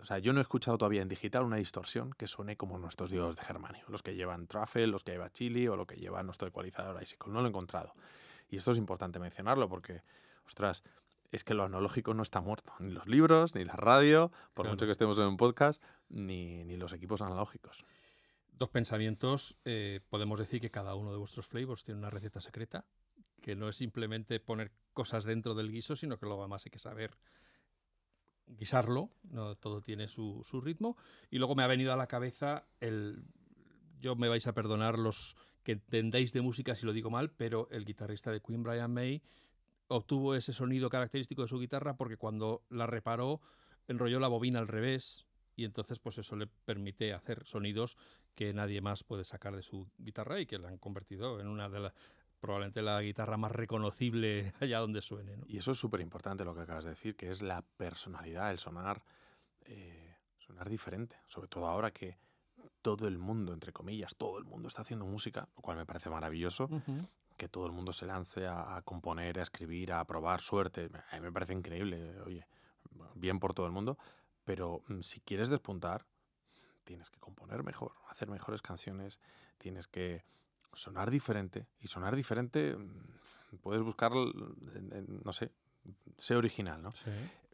[0.00, 3.10] o sea, yo no he escuchado todavía en digital una distorsión que suene como nuestros
[3.10, 6.22] diodos de germanio, los que llevan Truffle, los que lleva Chili o lo que lleva
[6.22, 7.32] nuestro ecualizador Icicle.
[7.32, 7.94] No lo he encontrado.
[8.48, 10.02] Y esto es importante mencionarlo porque,
[10.46, 10.82] ostras,
[11.30, 12.72] es que lo analógico no está muerto.
[12.80, 16.92] Ni los libros, ni la radio, por mucho que estemos en un podcast, ni, los
[16.92, 17.84] equipos analógicos.
[18.52, 19.56] Dos pensamientos.
[19.64, 22.84] Eh, podemos decir que cada uno de vuestros flavors tiene una receta secreta,
[23.42, 26.78] que no es simplemente poner cosas dentro del guiso, sino que luego además hay que
[26.78, 27.16] saber
[28.58, 30.96] guisarlo, no todo tiene su, ritmo.
[31.30, 33.24] Y luego me ha venido a la cabeza el.
[34.00, 37.68] Yo me vais a perdonar los que entendáis de música si lo digo mal, pero
[37.70, 39.22] el guitarrista de Queen, Brian May,
[39.88, 43.40] obtuvo ese sonido característico de su guitarra porque cuando la reparó
[43.88, 47.96] enrolló la bobina al revés y entonces pues eso le permite hacer sonidos
[48.34, 51.68] que nadie más puede sacar de su guitarra y que la han convertido en una
[51.68, 51.92] de las
[52.40, 55.38] probablemente la guitarra más reconocible allá donde suene.
[55.46, 58.58] Y eso es súper importante lo que acabas de decir, que es la personalidad, el
[58.58, 59.02] sonar,
[59.62, 61.16] eh, sonar diferente.
[61.26, 62.18] Sobre todo ahora que
[62.82, 66.10] todo el mundo, entre comillas, todo el mundo está haciendo música, lo cual me parece
[66.10, 66.68] maravilloso.
[67.36, 70.90] Que todo el mundo se lance a, componer, a escribir, a probar suerte.
[71.10, 72.46] A mí me parece increíble, oye,
[73.14, 73.98] bien por todo el mundo.
[74.44, 76.06] Pero mm, si quieres despuntar,
[76.84, 79.20] tienes que componer mejor, hacer mejores canciones,
[79.58, 80.24] tienes que
[80.72, 81.66] sonar diferente.
[81.80, 85.50] Y sonar diferente, mm, puedes buscar, no sé,
[86.16, 86.90] sé original, ¿no?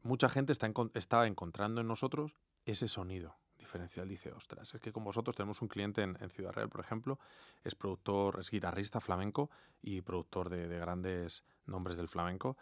[0.02, 4.09] Mucha gente está, está encontrando en nosotros ese sonido diferencial.
[4.09, 7.18] Dice, ostras, es que con vosotros tenemos un cliente en, Ciudad Real, por ejemplo,
[7.64, 9.50] es productor, es guitarrista flamenco
[9.83, 12.57] y productor de, grandes nombres del flamenco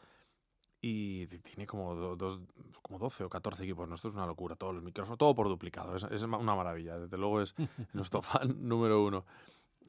[0.80, 2.40] y tiene como, dos,
[2.82, 3.90] como 12 o 14 equipos.
[3.90, 5.96] Esto es una locura, todos los micrófonos, todo por duplicado.
[5.96, 6.98] Es, es una maravilla.
[6.98, 7.54] Desde luego es
[7.94, 9.24] nuestro fan número uno.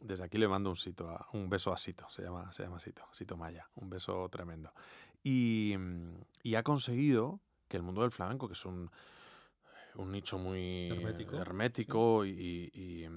[0.01, 2.79] Desde aquí le mando un, sito a, un beso a Sito, se llama, se llama
[2.79, 4.71] Sito, Sito Maya, un beso tremendo.
[5.23, 5.75] Y,
[6.55, 8.91] ha conseguido que el mundo del flamenco, que es un,
[9.95, 10.89] un nicho muy
[11.33, 13.07] hermético, y,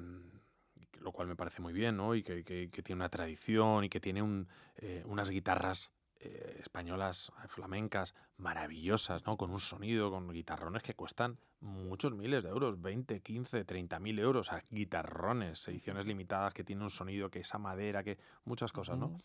[1.00, 2.14] lo cual me parece muy bien, ¿no?
[2.14, 7.46] Y que, tiene una tradición y que tiene un, eh, unas guitarras eh, españolas eh,
[7.46, 9.36] flamencas maravillosas, ¿no?
[9.36, 14.18] Con un sonido, con guitarrones que cuestan muchos miles de euros, 20, 15, 30 mil
[14.18, 18.98] euros, a guitarrones, ediciones limitadas que tienen un sonido, que esa madera, que muchas cosas,
[18.98, 19.16] ¿no?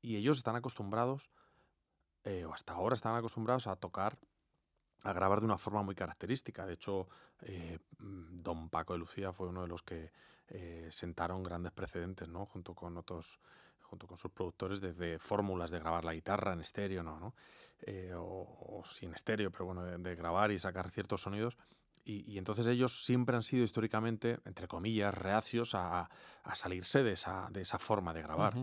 [0.00, 1.28] Y ellos están acostumbrados,
[2.24, 4.16] eh, o hasta ahora están acostumbrados a tocar,
[5.04, 6.64] a grabar de una forma muy característica.
[6.64, 7.08] De hecho,
[7.98, 10.12] don Paco de Lucía fue uno de los que
[10.90, 12.46] sentaron grandes precedentes, ¿no?
[12.46, 13.38] Junto con otros
[13.92, 17.34] junto con sus productores, desde fórmulas de grabar la guitarra en estéreo, no, ¿no?
[17.82, 21.58] Eh, o, sin estéreo, pero bueno, de, grabar y sacar ciertos sonidos.
[22.04, 26.08] Y, entonces ellos siempre han sido históricamente, entre comillas, reacios a,
[26.54, 28.54] salirse de esa, de esa forma de grabar.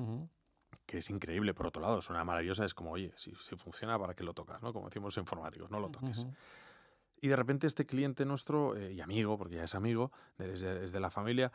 [0.88, 2.66] Que es increíble, por otro lado, suena maravillosa.
[2.66, 4.64] Es como, oye, si, si funciona, ¿para qué lo tocas?
[4.64, 4.74] ¿no?
[4.74, 6.26] Como decimos los informáticos, no lo toques.
[7.22, 10.62] Y de repente este cliente nuestro, eh, y amigo, porque ya es amigo, es
[10.92, 11.52] de, la familia,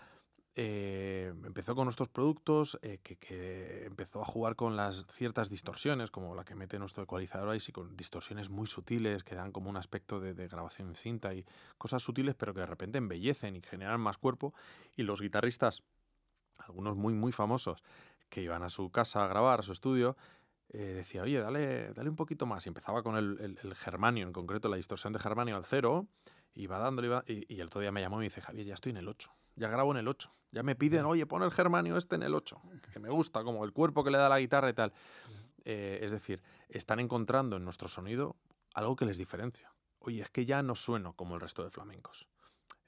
[0.56, 6.36] eh, empezó con nuestros productos, eh, que, empezó a jugar con las ciertas distorsiones, como
[6.36, 10.20] la que mete nuestro ecualizador y con distorsiones muy sutiles que dan como un aspecto
[10.20, 11.44] de, grabación en cinta y
[11.76, 14.54] cosas sutiles, pero que de repente embellecen y generan más cuerpo.
[14.96, 15.82] Y los guitarristas,
[16.58, 17.82] algunos muy, muy famosos,
[18.28, 20.16] que iban a su casa a grabar, a su estudio,
[20.68, 22.64] eh, decía, oye, dale, dale un poquito más.
[22.66, 26.06] Y empezaba con el, el, germanio, en concreto la distorsión de germanio al cero,
[26.54, 28.90] iba dándole, y, y el otro día me llamó y me dice, Javier, ya estoy
[28.90, 30.30] en el 8 ya grabo en el 8.
[30.52, 32.60] Ya me piden, oye, pon el germanio este en el 8,
[32.92, 34.92] que me gusta, como el cuerpo que le da la guitarra y tal.
[35.64, 38.36] Eh, es decir, están encontrando en nuestro sonido
[38.74, 39.72] algo que les diferencia.
[39.98, 42.28] Oye, es que ya no sueno como el resto de flamencos.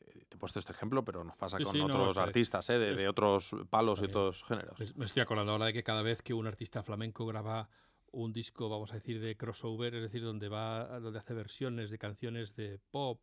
[0.00, 2.78] Eh, te he puesto este ejemplo, pero nos pasa con otros artistas ¿eh?
[2.78, 4.78] de, otros palos y otros géneros.
[4.96, 7.68] Me estoy acordando ahora de que cada vez que un artista flamenco graba
[8.16, 11.98] un disco, vamos a decir, de crossover, es decir, donde va, donde hace versiones de
[11.98, 13.20] canciones de pop,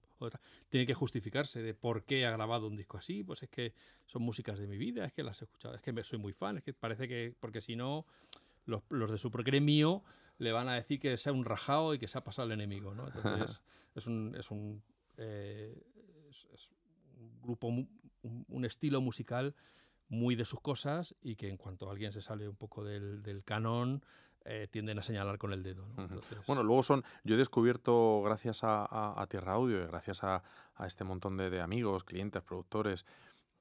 [0.69, 3.73] tiene que justificarse de por qué ha grabado un disco así, pues es que
[4.05, 6.57] son músicas de mi vida, es que las he escuchado, es que soy muy fan,
[6.57, 8.05] es que parece que, porque si no,
[8.65, 10.03] los, los de su gremio
[10.37, 12.93] le van a decir que sea un rajado y que se ha pasado el enemigo,
[12.93, 13.07] ¿no?
[13.07, 13.61] Entonces,
[13.95, 14.83] es un, es un,
[15.17, 15.75] eh,
[16.29, 16.69] es,
[17.19, 17.89] un grupo, un,
[18.47, 19.55] un estilo musical
[20.09, 23.43] muy de sus cosas y que en cuanto alguien se sale un poco del, del
[23.43, 24.03] canon,
[24.45, 25.85] eh, tienden a señalar con el dedo.
[26.47, 30.43] Bueno, luego son, yo he descubierto gracias a, Tierra Audio y gracias a,
[30.85, 33.05] este montón de, amigos, clientes, productores,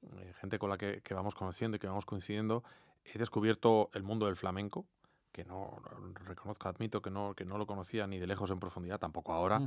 [0.01, 2.65] eh, gente con la que, vamos conociendo y que vamos coincidiendo,
[3.05, 4.85] he descubierto el mundo del flamenco,
[5.31, 5.81] que no,
[6.25, 9.61] reconozco, admito que no, que no lo conocía ni de lejos en profundidad, tampoco ahora.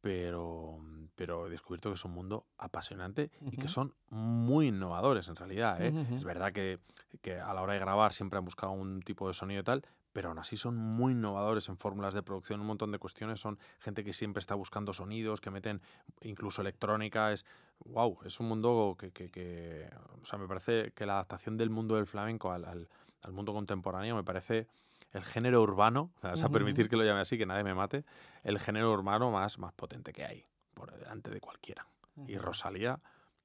[0.00, 0.78] Pero,
[1.14, 5.80] pero he descubierto que es un mundo apasionante y que son muy innovadores en realidad.
[5.80, 5.92] ¿eh?
[6.14, 6.80] Es verdad que,
[7.22, 9.84] que, a la hora de grabar siempre han buscado un tipo de sonido y tal,
[10.16, 13.58] pero aún así son muy innovadores en fórmulas de producción, un montón de cuestiones, son
[13.78, 15.82] gente que siempre está buscando sonidos, que meten
[16.22, 17.44] incluso electrónica, es
[17.80, 19.90] wow, es un mundo que, que,
[20.22, 22.88] o sea, me parece que la adaptación del mundo del flamenco al, al,
[23.30, 24.68] mundo contemporáneo me parece
[25.12, 28.06] el género urbano, o sea, a permitir que lo llame así, que nadie me mate,
[28.42, 31.86] el género urbano más, más potente que hay, por delante de cualquiera.
[32.26, 32.98] Y Rosalía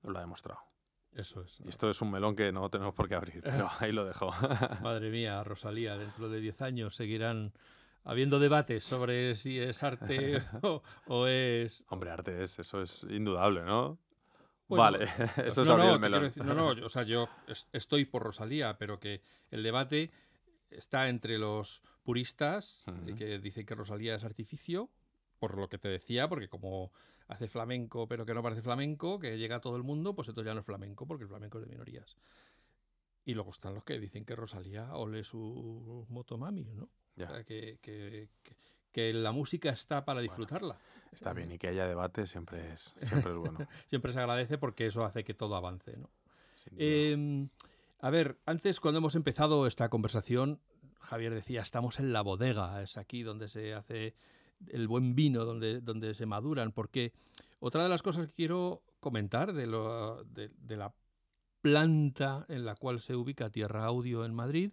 [0.03, 0.70] lo ha demostrado.
[1.15, 1.60] Eso es.
[1.63, 4.32] Y esto es un melón que no tenemos por qué abrir, pero ahí lo dejo.
[4.82, 7.54] Madre mía, Rosalía, dentro de 10 años seguirán
[8.04, 10.41] habiendo debates sobre si es arte
[11.08, 11.84] o, es...
[11.89, 14.00] Hombre, arte es, eso es indudable, ¿no?
[14.69, 15.04] vale,
[15.45, 16.32] eso es no, el melón.
[16.38, 17.28] no, no, o sea, yo
[17.74, 20.12] estoy por Rosalía, pero que el debate
[20.69, 22.86] está entre los puristas,
[23.17, 24.89] que dicen que Rosalía es artificio,
[25.39, 26.93] por lo que te decía, porque como
[27.32, 30.50] hace flamenco pero que no parece flamenco, que llega a todo el mundo, pues entonces
[30.50, 32.17] ya no es flamenco porque el flamenco es de minorías.
[33.24, 36.89] Y luego están los que dicen que Rosalía ole su motomami, ¿no?
[37.17, 38.30] O sea, que, que,
[38.91, 40.78] que, la música está para disfrutarla.
[41.12, 43.60] está bien, y que haya debate siempre es, siempre es bueno.
[43.88, 46.10] siempre se agradece porque eso hace que todo avance, ¿no?
[46.78, 47.50] Em,
[48.00, 50.60] a ver, antes cuando hemos empezado esta conversación,
[51.00, 54.15] Javier decía, estamos en la bodega, es aquí donde se hace
[54.69, 57.13] el buen vino donde, donde se maduran, porque
[57.60, 60.93] otra de las cosas que quiero comentar de, lo, de, la
[61.62, 64.71] planta en la cual se ubica Tierra Audio en Madrid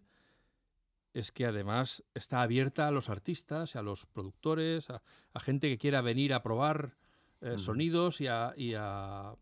[1.15, 5.03] es que además está abierta a los artistas, a los productores, a,
[5.41, 6.97] gente que quiera venir a probar
[7.41, 9.35] eh, sonidos y, a, y, a,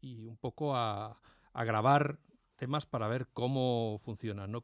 [0.00, 1.18] y, un poco a,
[1.52, 2.18] a, grabar
[2.56, 4.52] temas para ver cómo funcionan.
[4.52, 4.60] ¿no?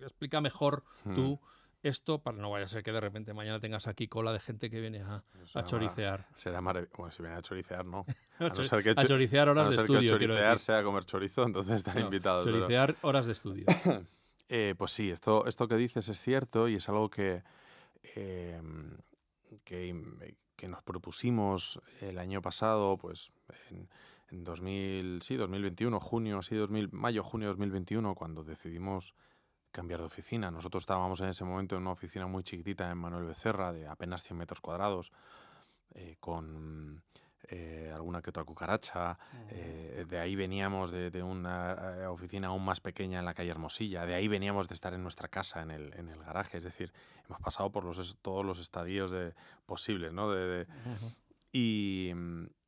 [0.00, 1.40] Explica mejor tú
[1.82, 4.70] esto para no vaya a ser que de repente mañana tengas aquí cola de gente
[4.70, 6.26] que viene a, a choricear.
[6.34, 6.96] Será maravilloso.
[6.96, 8.06] Bueno, si viene a choricear, no.
[8.38, 10.18] A, no ser que a choricear horas de estudio.
[10.18, 12.44] Que choricear sea comer chorizo, entonces están invitados.
[12.44, 13.66] Choricear horas de estudio.
[14.48, 17.42] eh, pues sí, esto, esto que dices es cierto y es algo que,
[18.16, 18.96] em,
[19.64, 23.32] que, que, nos propusimos el año pasado, pues
[23.70, 23.88] en,
[24.30, 29.14] en 2000, sí, 2021, junio, así 2000, mayo, junio de 2021, cuando decidimos
[29.72, 30.50] cambiar de oficina.
[30.50, 34.22] Nosotros estábamos en ese momento en una oficina muy chiquitita en Manuel Becerra, de apenas
[34.22, 35.10] 100 metros cuadrados,
[35.94, 37.02] eh, con
[37.48, 39.18] eh, alguna que otra cucaracha.
[39.50, 44.06] Eh, de ahí veníamos de, una oficina aún más pequeña en la calle Hermosilla.
[44.06, 46.58] De ahí veníamos de estar en nuestra casa, en el, en el garaje.
[46.58, 46.92] Es decir,
[47.26, 49.34] hemos pasado por los, todos los estadios de,
[49.66, 50.12] posibles.
[50.12, 50.30] ¿no?
[50.30, 50.66] De,
[51.50, 52.12] y,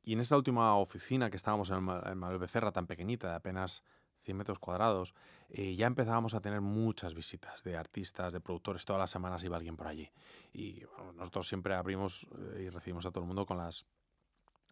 [0.03, 3.83] y, en esta última oficina que estábamos en, en Manuel Becerra, tan pequeñita, de apenas
[4.25, 5.13] 100 metros cuadrados,
[5.49, 9.55] eh, ya empezábamos a tener muchas visitas de artistas, de productores, todas las semanas iba
[9.55, 10.11] alguien por allí.
[10.51, 10.81] Y
[11.15, 13.85] nosotros siempre abrimos eh, y recibimos a todo el mundo con las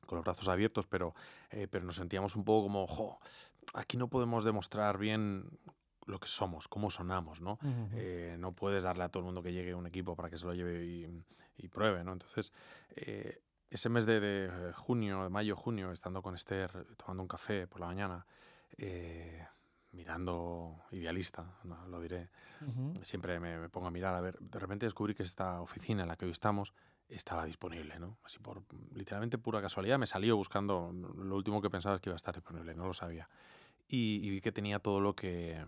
[0.05, 1.15] con los brazos abiertos, pero,
[1.49, 3.19] eh, pero nos sentíamos un poco como, jo,
[3.73, 5.47] aquí no podemos demostrar bien
[6.05, 7.57] lo que somos, cómo sonamos, ¿no?
[8.37, 10.53] no puedes darle a todo el mundo que llegue un equipo para que se lo
[10.53, 10.83] lleve
[11.55, 12.11] y, pruebe, ¿no?
[12.11, 12.51] Entonces,
[13.69, 17.79] ese mes de, de, junio, de mayo, junio, estando con Esther, tomando un café por
[17.79, 18.27] la mañana,
[18.77, 19.45] eh,
[19.91, 22.29] mirando idealista, no, lo diré.
[23.03, 26.15] Siempre me, pongo a mirar, a ver, de repente descubrí que esta oficina en la
[26.15, 26.73] que hoy estamos
[27.09, 28.17] estaba disponible, ¿no?
[28.23, 28.63] Así por
[28.95, 32.33] literalmente pura casualidad me salió buscando, lo último que pensaba es que iba a estar
[32.33, 33.29] disponible, no lo sabía.
[33.87, 35.63] Y, vi que tenía todo lo que,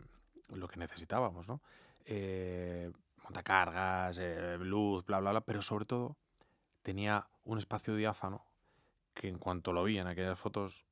[0.50, 1.62] lo que necesitábamos, ¿no?
[2.06, 2.92] Eh,
[3.24, 6.16] montacargas, eh, luz, bla, bla, bla, pero sobre todo
[6.82, 8.46] tenía un espacio diáfano
[9.14, 10.86] que en cuanto lo vi en aquellas fotos,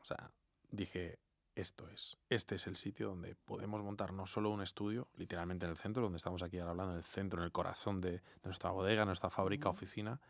[0.00, 0.30] o sea,
[0.70, 1.18] dije,
[1.60, 5.70] esto es, este es el sitio donde podemos montar no solo un estudio, literalmente en
[5.72, 8.70] el centro, donde estamos aquí ahora hablando, en el centro, en el corazón de, nuestra
[8.70, 10.20] bodega, nuestra fábrica, oficina,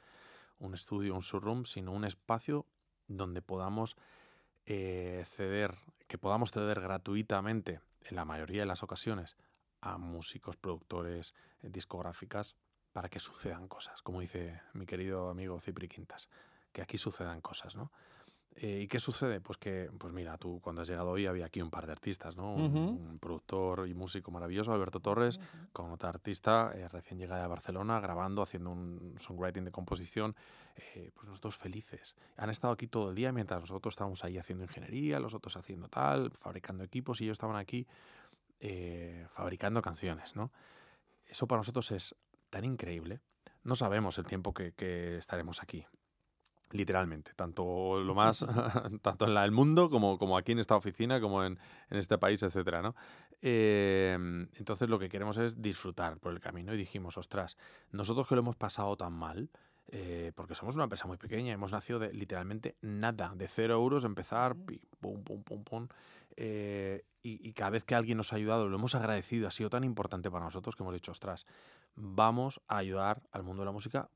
[0.59, 2.65] un estudio, un showroom, sino un espacio
[3.07, 3.97] donde podamos
[4.65, 5.77] eh, ceder,
[6.07, 9.37] que podamos ceder gratuitamente, en la mayoría de las ocasiones,
[9.83, 12.57] a músicos, productores, eh, discográficas,
[12.93, 16.31] para que sucedan cosas, como dice mi querido amigo Cipri Quintas,
[16.73, 17.93] que aquí sucedan cosas, ¿no?
[18.61, 19.41] Eh, ¿Y qué sucede?
[19.41, 22.37] Pues que, pues mira, tú cuando has llegado hoy había aquí un par de artistas,
[22.37, 22.55] ¿no?
[22.55, 25.39] Un, productor y músico maravilloso, Alberto Torres,
[25.73, 30.35] con otra artista eh, recién llegada de Barcelona, grabando, haciendo un songwriting de composición.
[30.75, 32.17] Eh, pues nosotros felices.
[32.37, 35.89] Han estado aquí todo el día mientras nosotros estábamos ahí haciendo ingeniería, los otros haciendo
[35.89, 37.87] tal, fabricando equipos y ellos estaban aquí
[39.35, 40.51] fabricando canciones, ¿no?
[41.27, 42.17] Eso para nosotros es
[42.51, 43.21] tan increíble.
[43.63, 45.87] No sabemos el tiempo que estaremos aquí
[46.73, 48.45] literalmente, tanto lo más,
[49.03, 51.59] tanto en la, el mundo como, como aquí en esta oficina, como en,
[51.91, 52.95] en este país, etcétera, ¿no?
[53.41, 57.57] Em, entonces lo que queremos es disfrutar por el camino y dijimos, ostras,
[57.93, 59.51] nosotros que lo hemos pasado tan mal,
[59.91, 64.05] eh, porque somos una empresa muy pequeña, hemos nacido de literalmente nada, de cero euros,
[64.05, 64.55] empezar,
[65.01, 65.89] pum, pum, pum, pum,
[66.37, 69.71] eh, y, y, cada vez que alguien nos ha ayudado, lo hemos agradecido, ha sido
[69.71, 71.47] tan importante para nosotros que hemos dicho, ostras,
[71.97, 74.09] vamos a ayudar al mundo de la música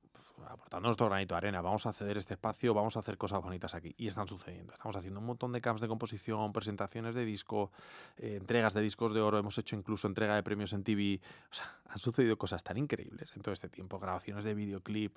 [0.49, 3.75] aportando nuestro granito de arena, vamos a ceder este espacio, vamos a hacer cosas bonitas
[3.75, 3.95] aquí.
[3.97, 4.73] Y están sucediendo.
[4.73, 7.71] Estamos haciendo un montón de camps de composición, presentaciones de disco,
[8.17, 11.21] eh, entregas de discos de oro, hemos hecho incluso entrega de premios en TV.
[11.51, 15.17] O sea, han sucedido cosas tan increíbles en todo este tiempo, grabaciones de videoclip.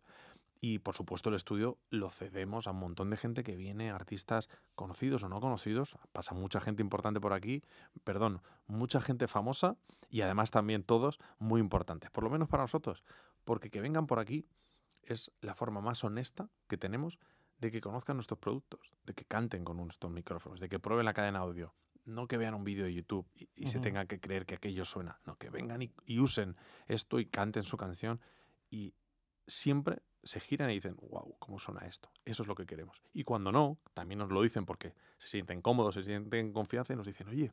[0.61, 4.49] Y por supuesto el estudio lo cedemos a un montón de gente que viene, artistas
[4.73, 5.97] conocidos o no conocidos.
[6.11, 7.63] Pasa mucha gente importante por aquí,
[8.03, 9.78] perdón, mucha gente famosa
[10.09, 13.03] y además también todos muy importantes, por lo menos para nosotros.
[13.43, 14.47] Porque que vengan por aquí
[15.14, 17.20] es la forma más honesta que tenemos
[17.58, 21.14] de que conozcan nuestros productos, de que canten con nuestros micrófonos, de que prueben la
[21.14, 21.74] cadena audio.
[22.03, 25.20] No que vean un vídeo de YouTube y, se tengan que creer que aquello suena.
[25.26, 26.56] No, que vengan y, usen
[26.88, 28.22] esto y canten su canción
[28.70, 28.93] y
[29.47, 32.12] siempre se giran y dicen, wow, ¿cómo suena esto?
[32.24, 33.01] Eso es lo que queremos.
[33.12, 36.95] Y cuando no, también nos lo dicen porque se sienten cómodos, se sienten confianza y
[36.95, 37.51] nos dicen, oye,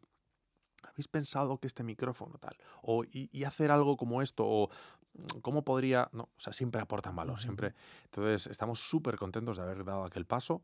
[0.83, 2.57] ¿habéis pensado que este micrófono tal?
[2.83, 4.71] O y, hacer algo como esto, o
[5.41, 6.09] cómo podría.
[6.13, 7.75] No, o sea, siempre aportan valor, siempre.
[8.05, 10.63] Entonces, estamos súper contentos de haber dado aquel paso.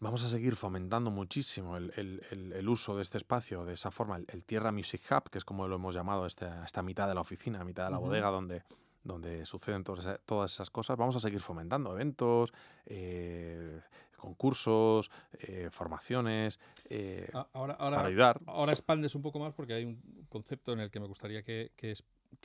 [0.00, 4.72] Vamos a seguir fomentando muchísimo el, uso de este espacio, de esa forma, el, Tierra
[4.72, 7.84] Music Hub, que es como lo hemos llamado esta, esta mitad de la oficina, mitad
[7.84, 8.64] de la bodega, donde,
[9.04, 10.96] donde suceden todas, todas, esas cosas.
[10.96, 12.52] Vamos a seguir fomentando eventos,
[12.86, 13.80] eh,
[14.16, 15.10] concursos,
[15.40, 16.58] eh, formaciones,
[16.88, 18.40] eh, ahora, ahora, para ayudar.
[18.46, 21.72] Ahora expandes un poco más porque hay un concepto en el que me gustaría que,
[21.76, 21.94] que,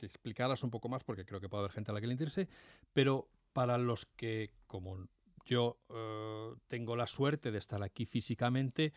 [0.00, 2.48] explicaras un poco más porque creo que puede haber gente a la que le interese,
[2.92, 5.08] pero para los que, como
[5.44, 8.92] yo eh, tengo la suerte de estar aquí físicamente,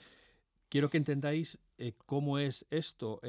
[0.69, 1.59] quiero que entendáis
[2.05, 3.19] cómo es esto.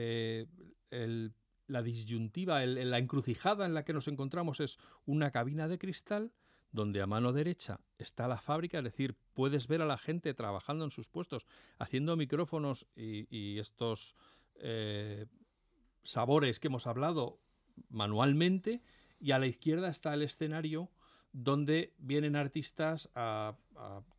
[1.68, 6.32] la disyuntiva, la encrucijada en la que nos encontramos es una cabina de cristal
[6.72, 10.84] donde a mano derecha está la fábrica, es decir, puedes ver a la gente trabajando
[10.84, 11.46] en sus puestos,
[11.78, 14.16] haciendo micrófonos y, estos
[14.56, 15.26] eh,
[16.02, 17.38] sabores que hemos hablado
[17.88, 18.82] manualmente,
[19.20, 20.90] y a la izquierda está el escenario
[21.32, 23.54] donde vienen artistas a,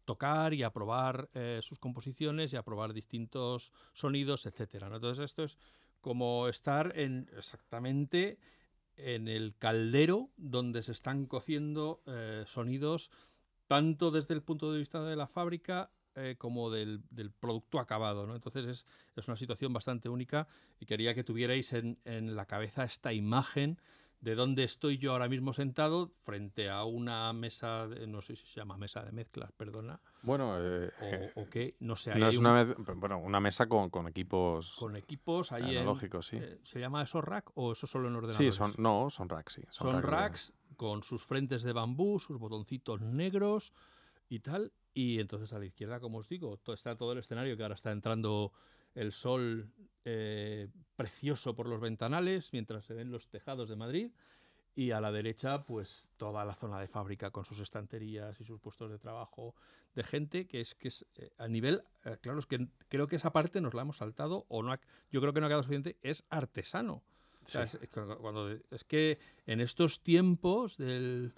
[0.06, 4.84] tocar y a probar eh, sus composiciones y a probar distintos sonidos, etc.
[4.91, 5.58] Entonces esto es
[6.01, 8.38] como estar en exactamente
[8.97, 13.10] en el caldero donde se están cociendo eh, sonidos
[13.68, 17.03] tanto desde el punto de vista de la fábrica eh, como del,
[17.39, 18.26] producto acabado.
[18.28, 18.36] ¿no?
[18.36, 18.86] Entonces es,
[19.16, 20.47] es, una situación bastante única
[20.80, 23.80] y quería que tuvierais en, en la cabeza esta imagen
[24.24, 28.61] de dónde estoy yo ahora mismo sentado frente a una mesa, no sé si se
[28.61, 29.99] llama mesa de mezclas, perdona.
[30.22, 32.16] Bueno, eh, o, qué, no sé.
[32.16, 32.64] No es una,
[32.95, 34.76] bueno, una mesa con, con, equipos.
[34.80, 36.38] Con equipos ahí analógicos, sí.
[36.38, 38.55] Eh, ¿Se llama eso rack o eso solo en ordenadores?
[38.55, 39.64] Sí, son, no, son racks, sí.
[39.70, 43.74] Son, racks con sus frentes de bambú, sus botoncitos negros
[44.30, 44.72] y tal.
[44.93, 47.91] Y entonces a la izquierda, como os digo, está todo el escenario que ahora está
[47.91, 48.53] entrando
[48.95, 49.71] el sol
[50.05, 54.11] eh, precioso por los ventanales mientras se ven los tejados de Madrid.
[54.75, 58.59] y a la derecha, pues toda la zona de fábrica con sus estanterías y sus
[58.59, 59.53] puestos de trabajo
[59.93, 63.17] de gente que es que es eh, a nivel, eh, claro, es que creo que
[63.17, 64.75] esa parte nos la hemos saltado o no,
[65.11, 67.03] yo creo que no ha quedado suficiente, es artesano.
[67.45, 71.33] es, cuando, es que en estos tiempos del...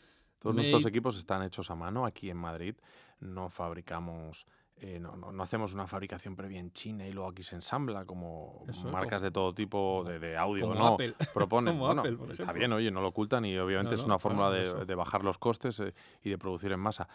[0.46, 2.76] Todos nuestros equipos están hechos a mano aquí en Madrid.
[3.20, 4.46] No fabricamos
[4.78, 8.64] eh, no, no, hacemos una fabricación previa en China y luego aquí se ensambla como
[8.92, 10.68] marcas de todo tipo de, audio.
[10.68, 11.16] Como no, Apple.
[11.34, 11.80] proponen.
[11.80, 15.40] bueno, está bien, oye, no lo ocultan y obviamente es una fórmula de, bajar los
[15.40, 15.94] costes eh,
[16.24, 17.08] y de producir en masa.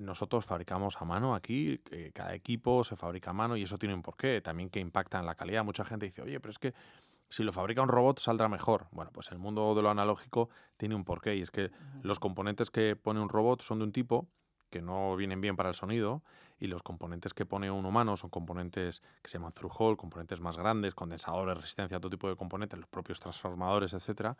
[0.00, 1.80] Nosotros fabricamos a mano aquí,
[2.12, 5.24] cada equipo se fabrica a mano y eso tiene un porqué, también que impacta en
[5.24, 5.64] la calidad.
[5.64, 6.74] Mucha gente dice, oye, pero es que
[7.34, 8.86] si lo fabrica un robot saldrá mejor.
[8.92, 11.72] Bueno, pues el mundo de lo analógico tiene un porqué y es que
[12.04, 14.28] los componentes que pone un robot son de un tipo
[14.70, 16.22] que no vienen bien para el sonido
[16.60, 20.56] y los componentes que pone un humano son componentes que se llaman through-hole, componentes más
[20.56, 24.36] grandes, condensadores, resistencia, todo tipo de componentes, los propios transformadores, etc.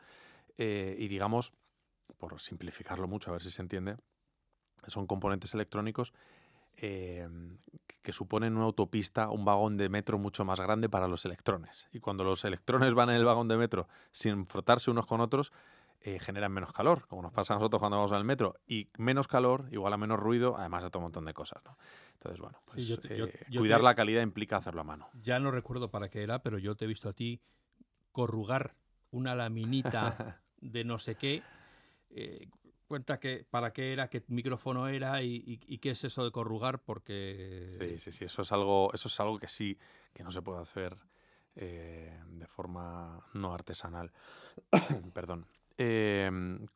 [0.57, 1.53] Eh, y digamos,
[2.17, 3.97] por simplificarlo mucho, a ver si se entiende,
[4.87, 6.13] son componentes electrónicos
[6.77, 7.29] eh,
[8.03, 11.87] que suponen una autopista, un vagón de metro mucho más grande para los electrones.
[11.93, 15.53] Y cuando los electrones van en el vagón de metro sin frotarse unos con otros,
[16.07, 19.27] eh, generan menos calor, como nos pasa a nosotros cuando vamos al metro, y menos
[19.27, 21.63] calor igual a menos ruido, además de otro montón de cosas.
[22.13, 25.09] Entonces, bueno, pues, eh, cuidar la calidad implica hacerlo a mano.
[25.15, 27.41] Ya no recuerdo para qué era, pero yo te he visto a ti
[28.13, 28.75] corrugar
[29.13, 31.43] una laminita de no sé qué.
[32.11, 32.49] Eh,
[32.87, 37.67] cuenta que para qué era, qué micrófono era y, qué es eso de corrugar, porque...
[37.79, 39.79] Sí, sí, sí, eso es algo, eso es algo que sí,
[40.13, 40.97] que no se puede hacer
[41.55, 44.13] de forma no artesanal.
[45.15, 45.47] Perdón.
[45.77, 46.67] Em,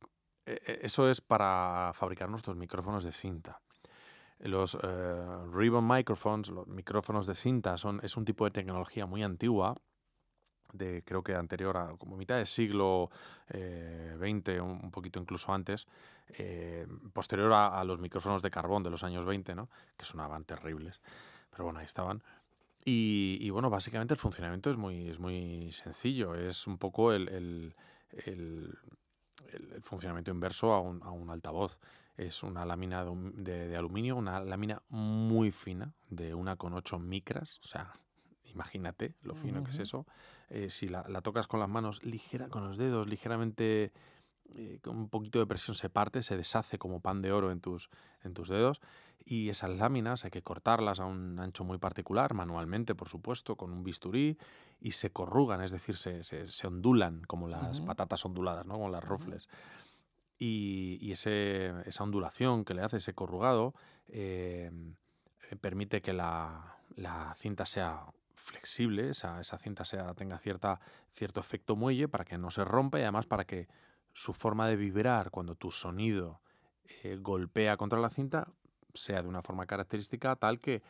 [0.47, 3.61] e, e, eso es para fabricar nuestros micrófonos de cinta.
[4.41, 9.23] Los eh, ribbon microphones, los micrófonos de cinta, son, es un tipo de tecnología muy
[9.23, 9.77] antigua,
[10.73, 13.11] de creo que anterior a como mitad del siglo
[13.49, 15.87] XX, eh, un, poquito incluso antes,
[16.31, 19.69] eh, posterior a, los micrófonos de carbón de los años 20, ¿no?
[19.97, 21.01] que sonaban terribles,
[21.51, 22.23] pero bueno, ahí estaban.
[22.91, 27.75] Y, bueno, básicamente el funcionamiento es muy, es muy sencillo, es un poco el
[28.13, 28.79] el,
[29.81, 31.79] funcionamiento inverso a un, a un, altavoz.
[32.17, 37.69] Es una lámina de, aluminio, una lámina muy fina, de una con 8 micras, o
[37.69, 37.93] sea,
[38.53, 40.07] imagínate lo fino que es eso.
[40.49, 43.93] Eh, si la, la, tocas con las manos ligera, con los dedos, ligeramente
[44.55, 47.61] eh, con un poquito de presión se parte, se deshace como pan de oro en
[47.61, 47.91] tus,
[48.23, 48.81] en tus dedos
[49.25, 53.73] y esas láminas hay que cortarlas a un ancho muy particular, manualmente por supuesto, con
[53.73, 54.39] un bisturí
[54.81, 58.75] y se corrugan, es decir, se, se, ondulan como las patatas onduladas, ¿no?
[58.75, 59.49] como las rufles.
[60.39, 63.75] Y, y ese, esa ondulación que le hace ese corrugado
[64.07, 64.71] eh,
[65.61, 68.07] permite que la, la cinta sea
[68.39, 70.81] flexible, esa, esa cinta sea, tenga cierta,
[71.11, 73.69] cierto efecto muelle para que no se rompa y además para que
[74.13, 76.41] su forma de vibrar cuando tu sonido
[77.03, 78.49] eh, golpea contra la cinta
[78.95, 80.83] sea de una forma característica tal que,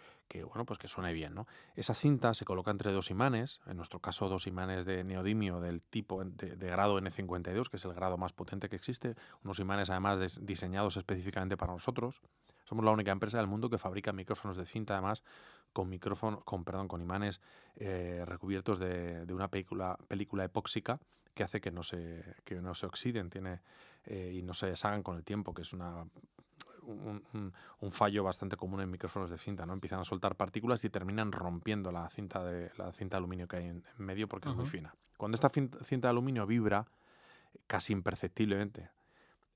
[0.45, 1.35] bueno, pues que suene bien.
[1.35, 1.47] ¿no?
[1.75, 5.83] Esa cinta se coloca entre dos imanes, en nuestro caso dos imanes de neodimio del
[5.83, 10.41] tipo de, grado N52, que es el grado más potente que existe, unos imanes además
[10.45, 12.23] diseñados específicamente para nosotros.
[12.69, 15.25] Somos la única empresa del mundo que fabrica micrófonos de cinta además
[15.73, 17.41] con micrófono, con, perdón, con imanes
[17.77, 21.01] eh, recubiertos de, de, una película, película epóxica
[21.33, 23.63] que hace que no se, que no se oxiden tiene,
[24.05, 26.05] eh, y no se deshagan con el tiempo, que es una,
[26.83, 27.23] un,
[27.81, 29.65] un, fallo bastante común en micrófonos de cinta.
[29.65, 29.73] ¿no?
[29.73, 33.57] Empiezan a soltar partículas y terminan rompiendo la cinta de, la cinta de aluminio que
[33.57, 34.95] hay en, medio porque es muy fina.
[35.17, 36.87] Cuando esta cinta de aluminio vibra
[37.67, 38.91] casi imperceptiblemente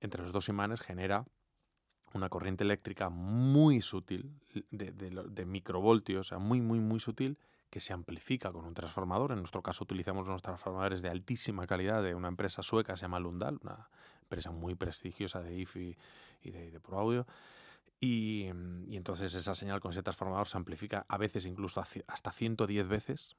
[0.01, 1.27] entre los dos imanes, genera
[2.15, 4.31] una corriente eléctrica muy sutil,
[4.71, 7.39] de, microvoltios, o sea, muy, muy, muy sutil,
[7.71, 9.33] que se amplifica con un transformador.
[9.33, 13.19] En nuestro caso utilizamos unos transformadores de altísima calidad de una empresa sueca, se llama
[13.19, 13.89] Lundal, una
[14.21, 15.97] empresa muy prestigiosa de IF y,
[16.43, 17.27] de, Pro Audio.
[17.99, 18.47] Y,
[18.91, 23.37] entonces esa señal con ese transformador se amplifica a veces incluso hasta 110 veces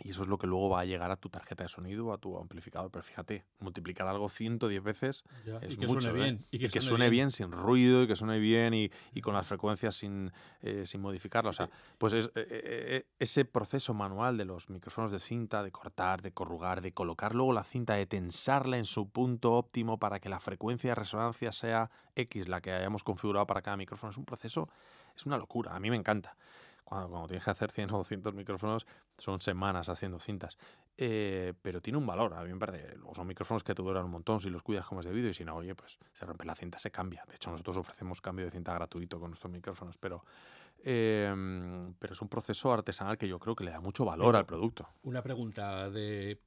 [0.00, 2.18] y eso es lo que luego va a llegar a tu tarjeta de sonido a
[2.18, 2.88] tu amplificador.
[2.90, 5.24] Pero fíjate, multiplicar algo 110 veces
[5.60, 6.02] es y que mucho.
[6.02, 6.22] Suene ¿eh?
[6.22, 7.32] bien, y que, suene, bien.
[7.32, 10.30] sin ruido, y que suene bien y, y con las frecuencias sin,
[10.62, 11.50] eh, sin modificarla.
[11.50, 11.68] O sea,
[11.98, 16.80] pues es, eh, ese proceso manual de los micrófonos de cinta, de cortar, de corrugar,
[16.80, 20.90] de colocar luego la cinta, de tensarla en su punto óptimo para que la frecuencia
[20.90, 24.68] de resonancia sea X, la que hayamos configurado para cada micrófono, es un proceso,
[25.16, 25.74] es una locura.
[25.74, 26.36] A mí me encanta
[26.88, 28.86] cuando, tienes que hacer 100 o 200 micrófonos,
[29.18, 30.56] son semanas haciendo cintas.
[30.96, 32.96] Eh, pero tiene un valor, a mí me parece.
[33.14, 35.44] Son micrófonos que te duran un montón si los cuidas como es debido y si
[35.44, 37.24] no, oye, pues se rompe la cinta, se cambia.
[37.28, 40.24] De hecho, nosotros ofrecemos cambio de cinta gratuito con nuestros micrófonos, pero,
[40.82, 44.46] em, pero es un proceso artesanal que yo creo que le da mucho valor al
[44.46, 44.86] producto.
[45.02, 46.40] Una pregunta de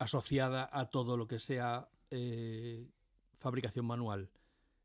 [0.00, 2.88] asociada a todo lo que sea eh,
[3.38, 4.30] fabricación manual.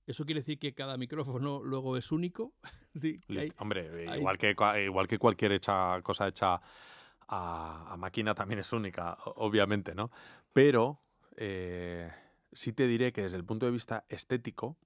[0.08, 2.54] ¿Eso quiere decir que cada micrófono luego es único?
[3.58, 6.62] Hombre, igual, que, igual que cualquier hecha, cosa hecha
[7.28, 10.12] a, máquina también es única, obviamente, ¿no?
[10.52, 11.00] Pero
[11.38, 12.12] eh,
[12.52, 14.78] sí te diré que desde el punto de vista estético,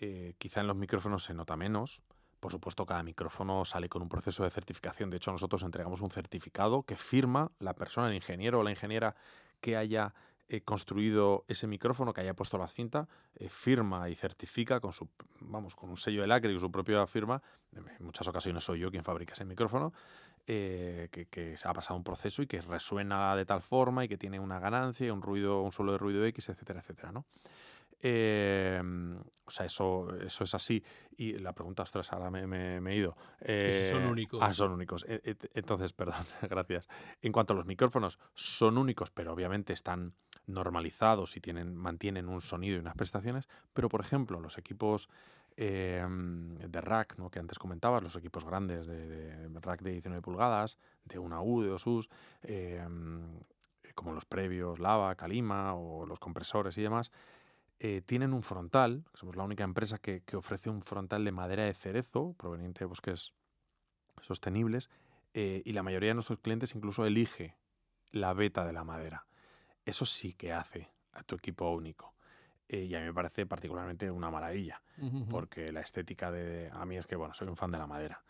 [0.00, 2.02] eh, quizá en los micrófonos se nota menos.
[2.40, 5.10] Por supuesto, cada micrófono sale con un proceso de certificación.
[5.10, 9.14] De hecho, nosotros entregamos un certificado que firma la persona, el ingeniero o la ingeniera
[9.60, 10.14] que haya
[10.48, 15.08] eh, construido ese micrófono, que haya puesto la cinta, eh, firma y certifica con su,
[15.40, 17.42] vamos, con un sello de lacre y su propia firma.
[17.72, 19.92] En muchas ocasiones soy yo quien fabrica ese micrófono,
[20.46, 24.18] eh, que, se ha pasado un proceso y que resuena de tal forma y que
[24.18, 27.26] tiene una ganancia, un ruido, un suelo de ruido X, etcétera, etcétera, ¿no?
[28.00, 30.80] Em, o sea, eso, eso es así.
[31.16, 33.16] Y la pregunta, ostras, ahora me, he ido.
[33.90, 34.40] son únicos.
[34.40, 35.04] Ah, son únicos.
[35.08, 36.86] E, e, entonces, perdón, gracias.
[37.20, 40.14] En cuanto a los micrófonos, son únicos, pero obviamente están
[40.46, 45.08] normalizados y tienen, mantienen un sonido y unas prestaciones, pero por ejemplo los equipos
[45.56, 47.30] em, de rack, ¿no?
[47.30, 51.68] que antes comentabas, los equipos grandes de, rack de 19 pulgadas, de una U, de
[51.68, 52.08] dos U's,
[52.42, 53.40] em,
[53.94, 57.10] como los previos Lava, Kalima o los compresores y demás,
[57.78, 61.64] eh, tienen un frontal, somos la única empresa que, que, ofrece un frontal de madera
[61.64, 63.34] de cerezo proveniente de bosques
[64.22, 64.88] sostenibles
[65.34, 67.54] eh, y la mayoría de nuestros clientes incluso elige
[68.12, 69.25] la beta de la madera
[69.86, 72.12] eso sí que hace a tu equipo único.
[72.68, 74.82] Eh, y a mí me parece particularmente una maravilla,
[75.30, 76.68] porque la estética de...
[76.72, 78.22] A mí es que, bueno, soy un fan de la madera.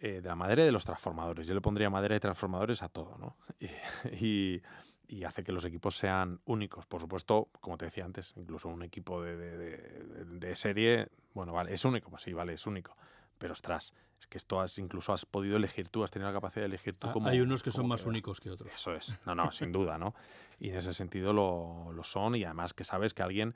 [0.00, 1.46] Eh, de la madera y de los transformadores.
[1.46, 3.36] Yo le pondría madera y transformadores a todo, ¿no?
[4.20, 4.60] Y,
[5.06, 6.86] y, hace que los equipos sean únicos.
[6.86, 11.72] Por supuesto, como te decía antes, incluso un equipo de, de, de serie, bueno, vale,
[11.72, 12.96] es único, pues sí, vale, es único.
[13.38, 16.62] Pero ostras, es que esto has incluso has podido elegir tú, has tenido la capacidad
[16.62, 17.28] de elegir tú ah, como.
[17.28, 18.72] Hay unos que son más únicos que otros.
[18.72, 19.18] Eso es.
[19.24, 20.14] No, no, sin duda, ¿no?
[20.58, 23.54] Y en ese sentido lo, lo son, y además que sabes que alguien,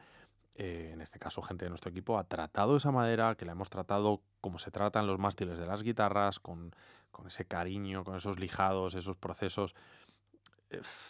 [0.55, 3.71] eh, en este caso gente de nuestro equipo, ha tratado esa madera, que la hemos
[3.71, 6.75] tratado como se tratan los mástiles de las guitarras, con,
[7.11, 9.75] con ese cariño, con esos lijados, esos procesos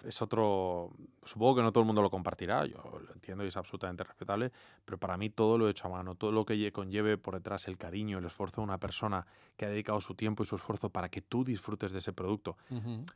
[0.05, 0.91] es otro.
[1.23, 4.53] Supongo que no todo el mundo lo compartirá, yo lo entiendo y es absolutamente respetable,
[4.85, 7.69] pero para mí todo lo he hecho a mano, todo lo que conlleve por detrás
[7.69, 10.91] el cariño, el esfuerzo de una persona que ha dedicado su tiempo y su esfuerzo
[10.91, 12.57] para que tú disfrutes de ese producto,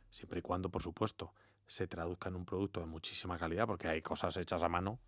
[0.09, 1.33] siempre y cuando, por supuesto,
[1.67, 4.99] se traduzca en un producto de muchísima calidad, porque hay cosas hechas a mano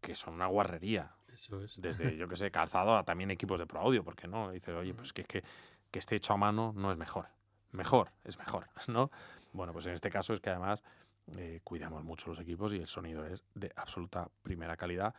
[0.00, 1.14] que son una guarrería.
[1.32, 1.80] Eso es.
[1.80, 4.92] Desde, yo que sé, calzado a también equipos de pro audio, porque no, dices, oye,
[4.92, 5.42] pues que que,
[5.90, 7.28] que esté hecho a mano no es mejor.
[7.70, 9.10] Mejor, es mejor, ¿no?
[9.52, 10.82] Bueno, pues en este caso es que además
[11.38, 15.14] eh, cuidamos mucho los equipos y el sonido es de absoluta primera calidad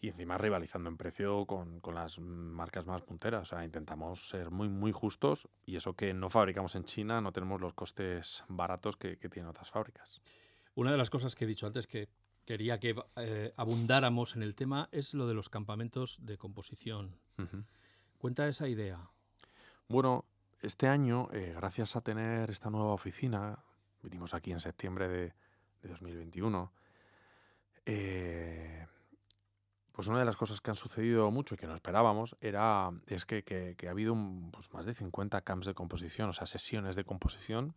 [0.00, 3.42] y encima rivalizando en precio con, las marcas más punteras.
[3.42, 7.32] O sea, intentamos ser muy, muy justos y eso que no fabricamos en China, no
[7.32, 10.20] tenemos los costes baratos que, tienen otras fábricas.
[10.74, 12.08] Una de las cosas que he dicho antes que
[12.44, 17.18] quería que eh, abundáramos en el tema es lo de los campamentos de composición.
[18.18, 19.10] Cuenta esa idea.
[19.88, 20.26] Bueno,
[20.60, 23.58] este año, eh, gracias a tener esta nueva oficina,
[24.02, 25.34] Vinimos aquí en septiembre de,
[25.82, 26.72] 2021.
[27.86, 28.86] Eh,
[29.92, 33.24] pues una de las cosas que han sucedido mucho y que no esperábamos era, es
[33.24, 34.14] que, ha habido
[34.52, 37.74] pues más de 50 camps de composición, o sea, sesiones de composición,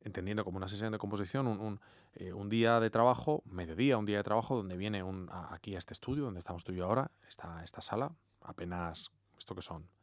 [0.00, 1.80] entendiendo como una sesión de composición,
[2.14, 5.78] eh, un, día de trabajo, mediodía, un día de trabajo, donde viene un, aquí a
[5.78, 8.12] este estudio, donde estamos tú y yo ahora, esta, esta sala,
[8.42, 9.93] apenas, ¿esto que son?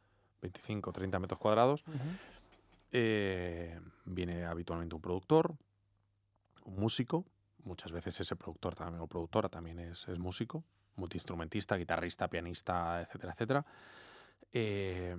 [0.42, 1.84] 25, 30 metros cuadrados.
[2.90, 5.54] Eh, viene habitualmente un productor,
[6.64, 7.24] un músico,
[7.64, 10.64] muchas veces ese productor también, o productora también es, músico,
[10.96, 13.66] multiinstrumentista, guitarrista, pianista, etcétera, etcétera,
[14.52, 15.16] eh,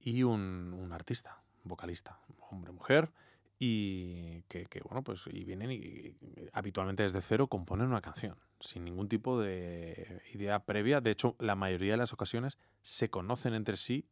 [0.00, 3.10] y un, artista, vocalista, hombre, mujer,
[3.58, 6.16] y que, bueno, pues y vienen y,
[6.52, 11.00] habitualmente desde cero componen una canción, sin ningún tipo de idea previa.
[11.00, 14.08] De hecho, la mayoría de las ocasiones se conocen entre sí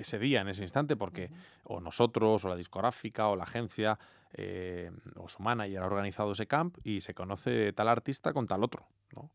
[0.00, 1.30] ese día, en ese instante, porque
[1.64, 3.98] o nosotros, o la discográfica, o la agencia,
[4.32, 8.62] eh, o su manager ha organizado ese camp y se conoce tal artista con tal
[8.62, 9.30] otro, ¿no?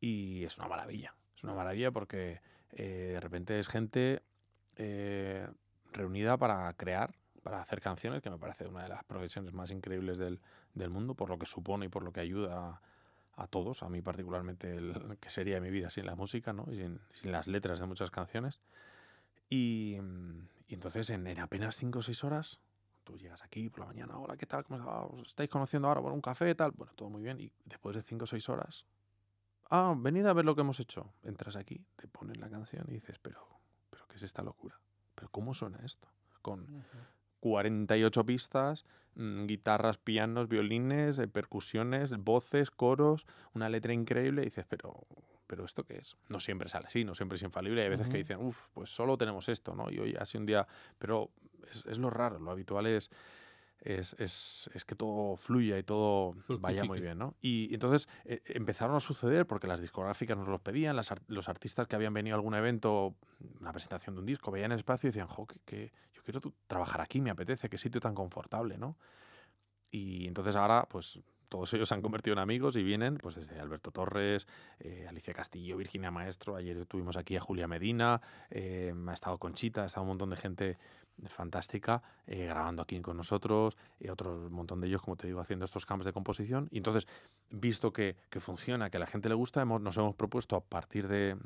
[0.00, 2.40] Y es una maravilla, es una maravilla porque
[2.72, 4.22] eh, de repente es gente
[4.76, 5.48] eh,
[5.92, 10.18] reunida para crear, para hacer canciones, que me parece una de las profesiones más increíbles
[10.18, 10.40] del,
[10.90, 12.80] mundo, por lo que supone y por lo que ayuda
[13.34, 16.66] a, todos, a mí particularmente, el, que sería mi vida sin la música, ¿no?
[16.70, 18.60] Y sin, sin las letras de muchas canciones.
[19.48, 19.96] Y,
[20.68, 22.60] entonces en, apenas 5 o 6 horas,
[23.04, 24.64] tú llegas aquí por la mañana, hola, ¿qué tal?
[24.64, 24.84] ¿Cómo
[25.20, 26.00] ¿Os estáis conociendo ahora?
[26.00, 26.72] Bueno, un café, tal.
[26.72, 27.40] Bueno, todo muy bien.
[27.40, 28.84] Y después de 5 o 6 horas,
[29.70, 31.12] ah, venid a ver lo que hemos hecho.
[31.22, 33.46] Entras aquí, te pones la canción y dices, pero,
[33.90, 34.78] pero ¿qué es esta locura?
[35.14, 36.08] ¿Pero cómo suena esto?
[36.42, 36.84] Con
[37.40, 38.84] 48 pistas,
[39.14, 44.42] mm, guitarras, pianos, violines, eh, percusiones, voces, coros, una letra increíble.
[44.42, 45.06] Y dices, pero,
[45.48, 46.16] pero ¿esto qué es?
[46.28, 47.82] No siempre sale así, no siempre es infalible.
[47.82, 49.90] Hay veces que dicen, uff, pues solo tenemos esto, ¿no?
[49.90, 50.64] Y hoy hace un día.
[50.98, 51.30] Pero
[51.68, 53.10] es, es lo raro, lo habitual es
[53.80, 57.34] es, es, es, que todo fluya y todo vaya muy bien, ¿no?
[57.40, 61.86] Y, entonces eh, empezaron a suceder porque las discográficas nos los pedían, las, los artistas
[61.86, 63.14] que habían venido a algún evento,
[63.60, 67.00] una presentación de un disco, veían el espacio y decían, jo, que, yo quiero trabajar
[67.00, 68.96] aquí, me apetece, qué sitio tan confortable, ¿no?
[69.90, 73.58] Y entonces ahora, pues todos ellos se han convertido en amigos y vienen, pues desde
[73.58, 74.46] Alberto Torres,
[74.80, 78.20] eh, Alicia Castillo, Virginia Maestro, ayer tuvimos aquí a Julia Medina,
[78.50, 80.78] eh, ha estado Conchita, ha estado un montón de gente
[81.26, 85.64] fantástica, eh, grabando aquí con nosotros, y otro montón de ellos, como te digo, haciendo
[85.64, 86.68] estos camps de composición.
[86.70, 87.08] Y entonces,
[87.50, 91.08] visto que, funciona, que a la gente le gusta, hemos, nos hemos propuesto a partir
[91.08, 91.36] de,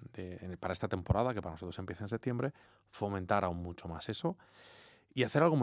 [0.61, 2.53] para esta temporada, que para nosotros empieza en septiembre,
[2.90, 4.36] fomentar aún mucho más eso
[5.14, 5.57] y hacer algo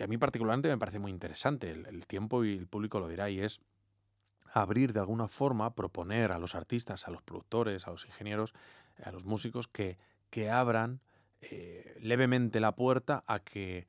[0.00, 3.28] que a mí particularmente me parece muy interesante, el, tiempo y el público lo dirá,
[3.28, 3.60] y es
[4.50, 8.54] abrir de alguna forma, proponer a los artistas, a los productores, a los ingenieros,
[9.04, 9.98] a los músicos que,
[10.30, 11.02] que abran
[11.42, 13.88] eh, levemente la puerta a que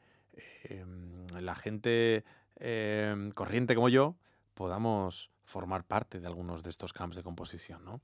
[0.65, 2.25] em, la gente
[2.59, 4.17] em, corriente como yo
[4.53, 8.01] podamos formar parte de algunos de estos camps de composición, ¿no?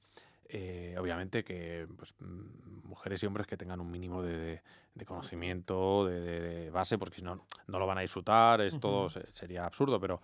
[0.49, 4.61] Eh, obviamente que pues, mm, mujeres y hombres que tengan un mínimo de,
[5.05, 9.99] conocimiento, de, base, porque si no, no lo van a disfrutar, es todo, sería absurdo,
[9.99, 10.21] pero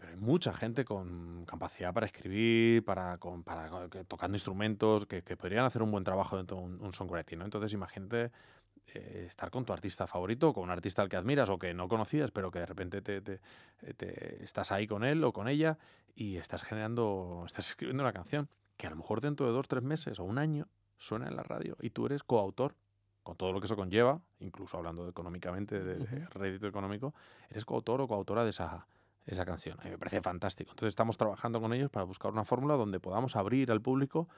[0.00, 5.82] pero hay mucha gente con capacidad para escribir, para, para tocando instrumentos, que, podrían hacer
[5.82, 7.44] un buen trabajo dentro de un, songwriting, ¿no?
[7.44, 8.30] Entonces imagínate
[8.94, 11.86] eh, estar con tu artista favorito, con un artista al que admiras o que no
[11.86, 15.76] conocías, pero que de repente te, te, estás ahí con él o con ella
[16.14, 18.48] y estás generando, estás escribiendo una canción
[18.80, 20.66] que a lo mejor dentro de dos, tres meses o un año
[20.96, 22.74] suena en la radio y tú eres coautor
[23.22, 27.12] con todo lo que eso conlleva, incluso hablando económicamente, de, de rédito económico,
[27.50, 28.86] eres coautor o coautora de esa
[29.26, 29.78] esa canción.
[29.80, 30.70] A mí me parece fantástico.
[30.70, 34.28] Entonces estamos trabajando con ellos para buscar una fórmula donde podamos abrir al público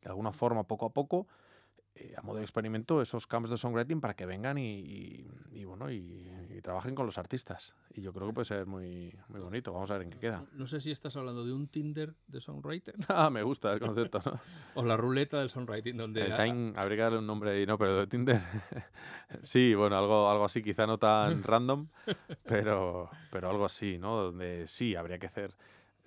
[0.00, 1.26] de alguna forma poco a poco
[1.94, 5.26] eh, a modo de experimento esos camps de songwriting para que vengan y,
[5.64, 6.28] bueno y,
[6.62, 7.74] trabajen con los artistas.
[7.94, 9.72] Y yo creo que puede ser muy muy bonito.
[9.72, 10.44] Vamos a ver en qué queda.
[10.52, 14.20] no sé si estás hablando de un Tinder de songwriting ah me gusta el concepto
[14.74, 17.78] o la ruleta del songwriting donde el time, habría que darle un nombre ahí no
[17.78, 18.40] pero de Tinder
[19.42, 21.88] sí bueno algo algo así quizá no tan random
[22.44, 25.54] pero pero algo así no donde sí habría que hacer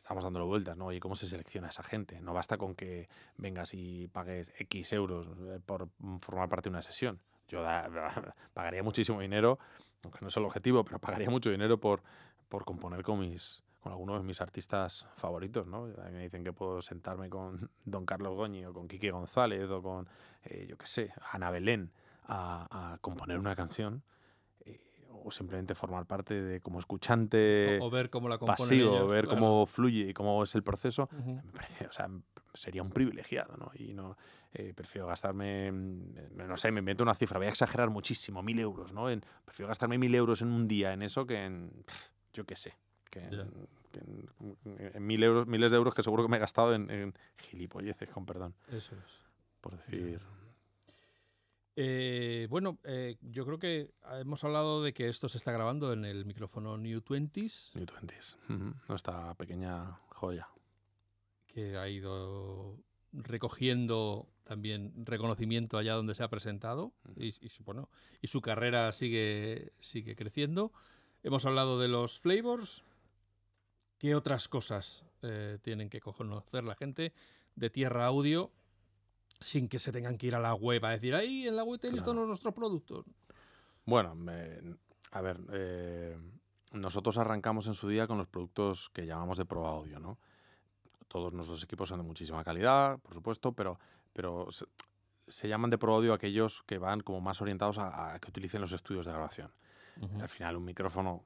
[0.03, 0.91] estamos dándole vueltas, ¿no?
[0.91, 2.19] ¿Y cómo se selecciona esa gente?
[2.19, 5.87] No basta con que vengas y pagues X euros eh, por
[6.19, 7.21] formar parte de una sesión.
[7.47, 7.63] Yo
[8.53, 9.59] pagaría muchísimo dinero,
[10.03, 12.03] aunque no es el objetivo, pero pagaría mucho dinero por,
[12.49, 15.85] por componer con mis con algunos de mis artistas favoritos, ¿no?
[15.85, 19.69] A mí me dicen que puedo sentarme con Don Carlos Goñi o con Quique González
[19.69, 20.07] o con,
[20.43, 21.91] eh, yo qué sé, Ana Belén
[22.25, 24.03] a, a componer una canción
[25.23, 30.09] o simplemente formar parte de como escuchante o, ver cómo la pasivo, ver cómo fluye
[30.09, 32.09] y cómo es el proceso, me parece, o sea,
[32.53, 33.71] sería un privilegiado, ¿no?
[33.75, 34.17] Y no
[34.53, 38.59] eh, prefiero gastarme, mm, no sé, me invento una cifra, voy a exagerar muchísimo, mil
[38.59, 39.09] euros, ¿no?
[39.09, 41.71] En, prefiero gastarme mil euros en un día en eso que en,
[42.33, 42.75] yo qué sé,
[43.09, 47.13] que en, mil euros, miles de euros que seguro que me he gastado en, en
[47.37, 48.53] gilipolleces, con perdón.
[48.67, 49.23] Eso es.
[49.61, 50.19] Por decir...
[51.75, 56.05] Eh, bueno, eh, yo creo que hemos hablado de que esto se está grabando en
[56.05, 57.73] el micrófono New 20s.
[57.73, 58.37] New 20s,
[58.87, 60.49] nuestra pequeña joya.
[61.47, 62.77] Que ha ido
[63.11, 67.89] recogiendo también reconocimiento allá donde se ha presentado y, bueno,
[68.21, 70.71] y su carrera sigue, sigue creciendo.
[71.23, 72.83] Hemos hablado de los flavors.
[73.97, 77.13] ¿Qué otras cosas eh, tienen que conocer la gente
[77.55, 78.51] de Tierra Audio
[79.43, 81.79] sin que se tengan que ir a la web a decir, ahí en la web
[81.79, 83.05] tenéis todos nuestros productos.
[83.85, 84.15] Bueno,
[85.11, 86.17] a ver, eh,
[86.71, 90.17] nosotros arrancamos en su día con los productos que llamamos de Pro Audio, ¿no?
[91.09, 93.77] Todos nuestros equipos son de muchísima calidad, por supuesto, pero,
[94.13, 94.47] pero
[95.27, 98.71] se, llaman de Pro Audio aquellos que van como más orientados a, que utilicen los
[98.71, 99.51] estudios de grabación.
[100.19, 101.23] Al final, un micrófono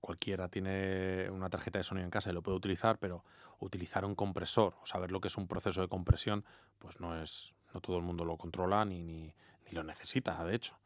[0.00, 3.24] cualquiera tiene una tarjeta de sonido en casa y lo puede utilizar, pero
[3.60, 6.44] utilizar un compresor o saber lo que es un proceso de compresión,
[6.78, 9.34] pues no es, no todo el mundo lo controla ni, ni,
[9.70, 10.76] lo necesita, de hecho.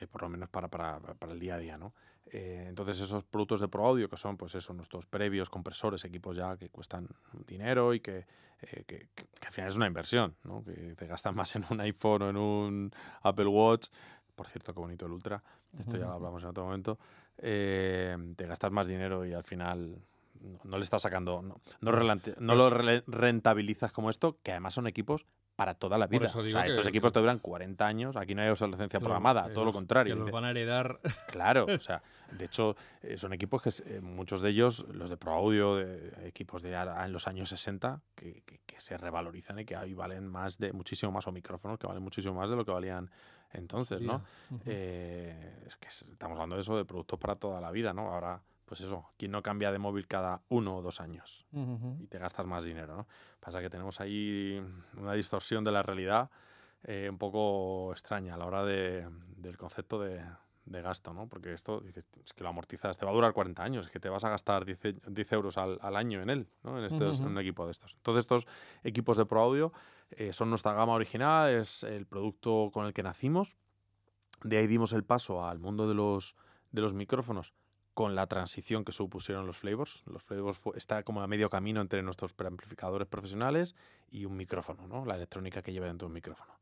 [0.00, 1.94] y por lo menos para, para, para, el día a día, ¿no?
[2.32, 6.36] Eh, entonces esos productos de Pro Audio, que son pues eso, nuestros previos compresores, equipos
[6.36, 7.08] ya que cuestan
[7.46, 8.26] dinero y que,
[8.62, 9.08] eh, que,
[9.46, 10.64] al final es una inversión, ¿no?
[10.64, 12.92] que te gastan más en un iPhone o en un
[13.22, 13.88] Apple Watch,
[14.36, 15.42] por cierto, qué bonito el Ultra,
[15.78, 16.98] esto ya lo hablamos en otro momento,
[17.38, 19.98] eh, te gastas más dinero y al final
[20.64, 25.26] no, le estás sacando, no, no, lo rentabilizas como esto, que además son equipos
[25.56, 26.26] para toda la vida.
[26.26, 29.72] O sea, estos equipos te duran 40 años, aquí no hay obsolescencia programada, todo lo
[29.72, 30.14] contrario.
[30.14, 31.00] Que los van a heredar.
[31.28, 35.16] Claro, o sea, de hecho, eh, son equipos que eh, muchos de ellos, los de
[35.16, 38.42] Pro Audio, de equipos de en los años 60, que,
[38.76, 42.34] se revalorizan y que ahí valen más de muchísimo más, o micrófonos que valen muchísimo
[42.34, 43.10] más de lo que valían
[43.56, 44.22] entonces, ¿no?
[44.64, 48.12] Eh, es que estamos hablando de eso, de productos para toda la vida, ¿no?
[48.12, 51.46] Ahora pues eso, quien no cambia de móvil cada uno o dos años
[52.00, 53.06] y te gastas más dinero, ¿no?
[53.38, 54.60] Pasa que tenemos ahí
[54.96, 56.30] una distorsión de la realidad
[56.82, 60.20] eh, un poco extraña a la hora de, del concepto de,
[60.66, 61.28] de, gasto, ¿no?
[61.28, 64.00] Porque esto, dices, es que lo amortizas, te va a durar 40 años, es que
[64.00, 66.78] te vas a gastar 10, euros al, al, año en él, ¿no?
[66.78, 67.94] En, estos, en un equipo de estos.
[67.94, 68.46] Entonces estos
[68.84, 69.72] equipos de Pro Audio
[70.10, 73.56] eh, son nuestra gama original, es el producto con el que nacimos.
[74.42, 76.36] De ahí dimos el paso al mundo de los,
[76.72, 77.54] de los micrófonos
[77.96, 80.02] con la transición que supusieron los flavors.
[80.04, 83.74] Los flavors está como a medio camino entre nuestros preamplificadores profesionales
[84.10, 85.06] y un micrófono, ¿no?
[85.06, 86.52] la electrónica que lleva dentro de un micrófono.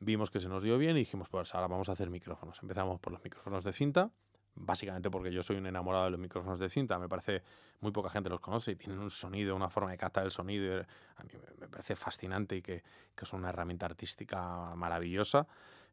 [0.00, 2.60] Vimos que se nos dio bien y dijimos, pues ahora vamos a hacer micrófonos.
[2.62, 4.10] Empezamos por los micrófonos de cinta,
[4.54, 7.42] básicamente porque yo soy un enamorado de los micrófonos de cinta, me parece
[7.80, 10.84] muy poca gente los conoce y tienen un sonido, una forma de captar el sonido,
[11.16, 12.82] a mí me parece fascinante y que,
[13.14, 15.46] que es una herramienta artística maravillosa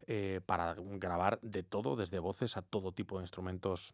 [0.08, 3.94] eh, para grabar de todo, desde voces a todo tipo de instrumentos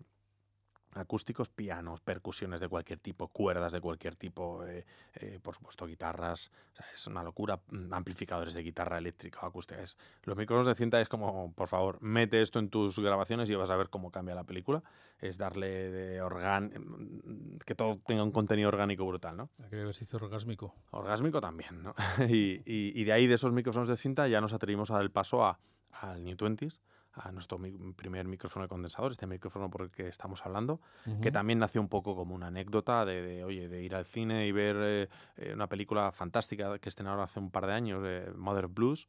[0.93, 4.85] acústicos, pianos, percusiones de cualquier tipo, cuerdas de cualquier tipo, eh,
[5.15, 6.51] eh, por supuesto guitarras,
[6.93, 9.83] es una locura, mm, amplificadores de guitarra eléctrica o acústica.
[10.23, 13.69] los micrófonos de cinta es como, por favor, mete esto en tus grabaciones y vas
[13.69, 14.83] a ver cómo cambia la película.
[15.19, 19.49] Es darle de organ mm, que todo tenga un contenido orgánico brutal, ¿no?
[19.69, 20.75] Creo que se hizo orgásmico.
[20.91, 21.93] Orgásmico también, ¿no?
[22.29, 25.11] y, y, de ahí, de esos micrófonos de cinta, ya nos atrevimos a dar el
[25.11, 25.59] paso a,
[25.91, 26.81] al New Twenties
[27.23, 27.59] a nuestro
[27.95, 30.79] primer micrófono de condensador, este micrófono por el que estamos hablando,
[31.21, 34.51] que también nació un poco como una anécdota de, oye, de ir al cine y
[34.51, 38.67] ver eh, eh, una película fantástica que estrenaron hace un par de años, eh, Mother
[38.67, 39.07] Blues,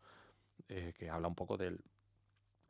[0.67, 1.81] que habla un poco del,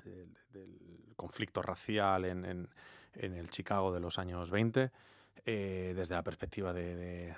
[0.04, 2.68] del, conflicto racial en, en,
[3.14, 4.92] en, el Chicago de los años 20,
[5.44, 7.34] desde la perspectiva de de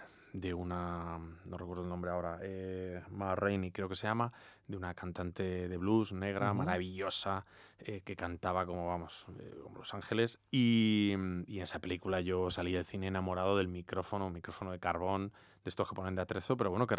[0.55, 4.33] una, no recuerdo el nombre ahora, eh, Ma Rainey creo que se llama,
[4.67, 7.45] de una cantante de blues negra, maravillosa,
[7.81, 10.39] eh, que cantaba como, vamos, eh, como Los Ángeles.
[10.51, 11.15] Y,
[11.47, 15.33] y, en esa película yo salí del cine enamorado del micrófono, un micrófono de carbón,
[15.65, 16.97] de estos que ponen de atrezo, pero bueno, que,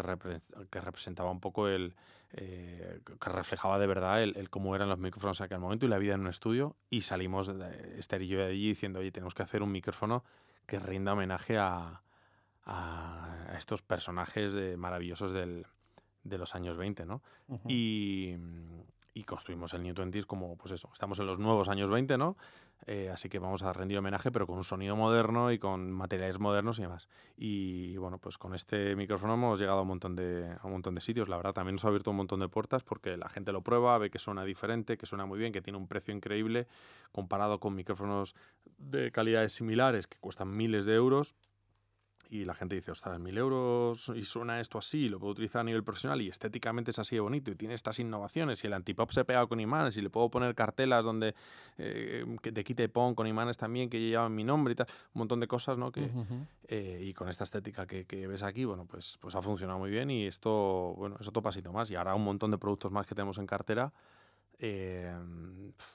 [0.70, 1.94] que representaba un poco el,
[2.32, 5.98] eh, que reflejaba de verdad el, cómo eran los micrófonos en aquel momento y la
[5.98, 6.76] vida en un estudio.
[6.88, 10.24] Y salimos, de, Esther y yo de allí diciendo, oye, tenemos que hacer un micrófono
[10.66, 12.02] que rinda homenaje a
[12.64, 15.66] a, estos personajes de, maravillosos del,
[16.24, 17.22] de los años 20, ¿no?
[17.68, 18.36] y,
[19.14, 22.36] y, construimos el New Twenties como, pues eso, estamos en los nuevos años 20, ¿no?
[22.86, 26.38] Eh, así que vamos a rendir homenaje, pero con un sonido moderno y con materiales
[26.38, 27.08] modernos y demás.
[27.36, 30.94] Y, bueno, pues con este micrófono hemos llegado a un, montón de, a un montón
[30.94, 31.28] de sitios.
[31.28, 33.96] La verdad, también nos ha abierto un montón de puertas porque la gente lo prueba,
[33.98, 36.66] ve que suena diferente, que suena muy bien, que tiene un precio increíble
[37.12, 38.34] comparado con micrófonos
[38.78, 41.36] de calidades similares que cuestan miles de euros
[42.30, 45.64] y la gente dice, ostras, mil euros y suena esto así, lo puedo utilizar a
[45.64, 49.10] nivel profesional y estéticamente es así de bonito y tiene estas innovaciones y el antipop
[49.10, 51.34] se pega con imanes y le puedo poner cartelas donde
[51.78, 55.40] eh, de quite pon con imanes también que llevan mi nombre y tal, un montón
[55.40, 55.92] de cosas, ¿no?
[55.92, 56.10] Que,
[56.68, 59.90] eh, y con esta estética que, que, ves aquí, bueno, pues, pues ha funcionado muy
[59.90, 63.06] bien y esto, bueno, es otro pasito más y ahora un montón de productos más
[63.06, 63.92] que tenemos en cartera.
[64.64, 65.12] Eh,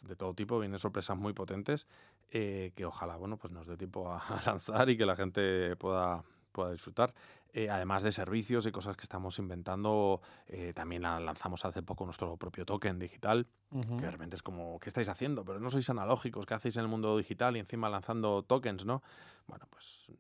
[0.01, 1.88] de todo tipo, vienen sorpresas muy potentes
[2.32, 6.22] eh, que ojalá bueno, pues nos dé tiempo a, lanzar y que la gente pueda,
[6.51, 7.13] pueda disfrutar.
[7.53, 10.22] Eh, además de servicios y cosas que estamos inventando,
[10.76, 15.07] también lanzamos hace poco nuestro propio token digital, que de repente es como, ¿qué estáis
[15.07, 15.45] haciendo?
[15.45, 19.01] Pero no sois analógicos, ¿qué hacéis en el mundo digital y encima lanzando tokens, no?
[19.47, 20.11] Bueno, pues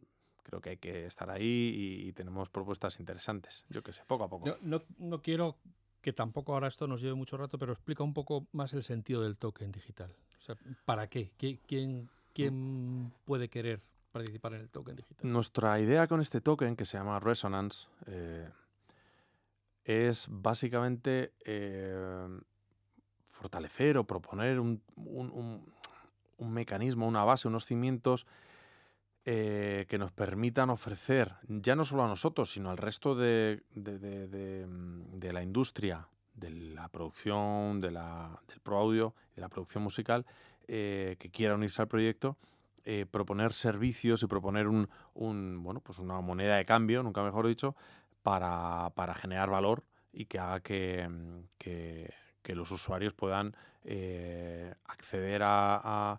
[0.41, 4.29] creo que hay que estar ahí y, tenemos propuestas interesantes, yo qué sé, poco a
[4.29, 4.57] poco.
[4.61, 5.57] no, no quiero
[6.07, 9.23] que tampoco ahora esto nos lleve mucho rato, pero explica un poco más el sentido
[9.23, 10.09] del token digital.
[10.39, 10.55] O sea,
[10.85, 11.33] ¿para qué?
[11.37, 13.81] ¿Quién, quién puede querer
[14.13, 15.29] participar en el token digital?
[15.29, 18.49] Nuestra idea con este token, que se llama Resonance, eh,
[19.83, 22.39] es básicamente eh,
[23.29, 28.25] fortalecer o proponer un, un mecanismo, una base, unos cimientos
[29.29, 35.17] eh, que nos permitan ofrecer, ya no solo a nosotros, sino al resto de, mm,
[35.19, 40.25] la industria, de la producción, de la, del pro audio, de la producción musical,
[40.69, 42.37] eh, que quiera unirse al proyecto,
[42.85, 44.87] eh, proponer servicios y proponer un,
[45.61, 47.75] bueno, pues una moneda de cambio, nunca mejor dicho,
[48.23, 53.57] para, generar valor y que haga que, mm, los usuarios puedan
[54.85, 56.17] acceder a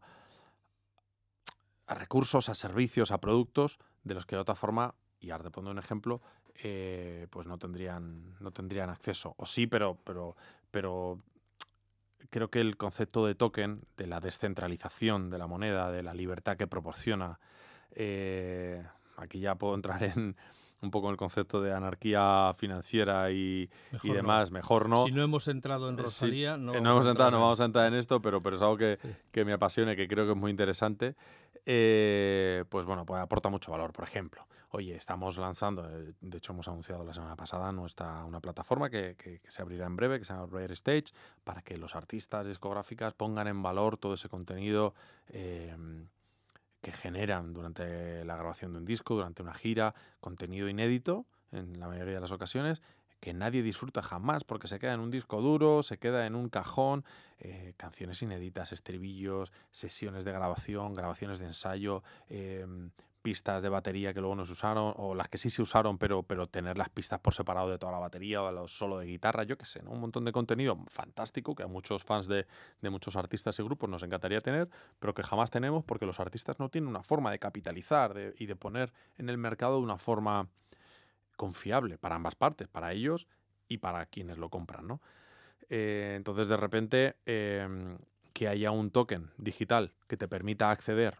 [1.94, 5.70] recursos, a servicios, a productos de los que de otra forma, y ahora te pongo
[5.70, 6.20] un ejemplo,
[6.62, 9.34] eh, pues no tendrían, no tendrían acceso.
[9.38, 10.36] O sí, pero, pero,
[10.70, 11.20] pero
[12.30, 16.56] creo que el concepto de token, de la descentralización de la moneda, de la libertad
[16.56, 17.38] que proporciona,
[17.92, 18.84] eh,
[19.16, 20.36] aquí ya puedo entrar en
[20.80, 23.68] un poco en el concepto de anarquía financiera y,
[24.02, 25.06] demás, mejor no.
[25.06, 27.94] Si no hemos entrado en Rosalía, no, no hemos entrado, no vamos a entrar en
[27.94, 28.98] esto, pero, pero es algo que,
[29.32, 31.16] que me apasiona y que creo que es muy interesante.
[31.66, 33.92] Eh, pues bueno, pues aporta mucho valor.
[33.92, 38.40] Por ejemplo, oye, estamos lanzando, eh, de hecho hemos anunciado la semana pasada nuestra, una
[38.40, 41.12] plataforma que, se abrirá en breve, que se llama Rare Stage,
[41.44, 44.94] para que los artistas discográficas pongan en valor todo ese contenido
[45.28, 46.08] em,
[46.80, 51.88] que generan durante la grabación de un disco, durante una gira, contenido inédito en la
[51.88, 52.82] mayoría de las ocasiones,
[53.20, 56.48] que nadie disfruta jamás porque se queda en un disco duro, se queda en un
[56.48, 57.04] cajón,
[57.38, 62.90] eh, canciones inéditas, estribillos, sesiones de grabación, grabaciones de ensayo, em,
[63.22, 66.22] pistas de batería que luego no se usaron, o las que sí se usaron, pero,
[66.22, 69.42] pero tener las pistas por separado de toda la batería o los solo de guitarra,
[69.42, 69.90] yo qué sé, ¿no?
[69.90, 72.46] un montón de contenido fantástico que a muchos fans de,
[72.80, 76.58] de muchos artistas y grupos nos encantaría tener, pero que jamás tenemos porque los artistas
[76.58, 80.48] no tienen una forma de capitalizar y de poner en el mercado de una forma
[81.38, 83.26] confiable para ambas partes, para ellos
[83.68, 84.86] y para quienes lo compran.
[84.86, 85.00] ¿no?
[85.70, 87.96] Eh, entonces, de repente, em,
[88.34, 91.18] que haya un token digital que te permita acceder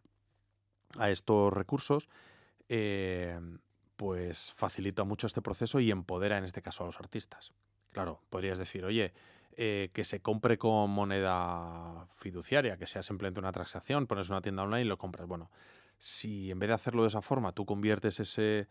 [0.99, 2.09] a estos recursos,
[2.69, 3.59] em,
[3.97, 7.53] pues facilita mucho este proceso y empodera en este caso a los artistas.
[7.93, 9.13] Claro, podrías decir, oye,
[9.57, 14.63] eh, que se compre con moneda fiduciaria, que sea simplemente una transacción, pones una tienda
[14.63, 15.27] online y lo compras.
[15.27, 15.51] Bueno,
[15.99, 18.69] si en vez de hacerlo de esa forma, tú conviertes ese,